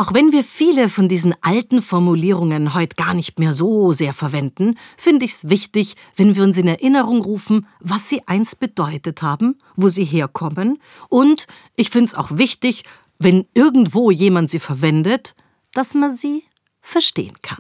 Auch 0.01 0.15
wenn 0.15 0.31
wir 0.31 0.45
viele 0.45 0.89
von 0.89 1.09
diesen 1.09 1.35
alten 1.41 1.83
Formulierungen 1.83 2.73
heute 2.73 2.95
gar 2.95 3.15
nicht 3.15 3.41
mehr 3.41 3.53
so 3.53 3.93
sehr 3.93 4.13
verwenden, 4.13 4.77
finde 4.97 5.25
ich 5.25 5.33
es 5.33 5.49
wichtig, 5.49 5.97
wenn 6.15 6.37
wir 6.37 6.45
uns 6.45 6.57
in 6.57 6.69
Erinnerung 6.69 7.21
rufen, 7.21 7.67
was 7.81 8.09
sie 8.09 8.23
einst 8.29 8.61
bedeutet 8.61 9.23
haben, 9.23 9.57
wo 9.75 9.89
sie 9.89 10.05
herkommen 10.05 10.79
und 11.09 11.49
ich 11.75 11.91
finde 11.91 12.07
es 12.07 12.15
auch 12.15 12.31
wichtig, 12.31 12.85
wenn 13.19 13.47
irgendwo 13.55 14.13
jemand 14.13 14.51
sie 14.51 14.61
verwendet, 14.61 15.35
dass 15.73 15.95
man 15.95 16.17
sie 16.17 16.45
verstehen 16.81 17.35
kann. 17.43 17.59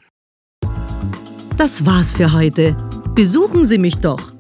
Das 1.57 1.85
war's 1.85 2.15
für 2.15 2.33
heute. 2.33 2.77
Besuchen 3.17 3.65
Sie 3.65 3.79
mich 3.79 3.97
doch 3.97 4.38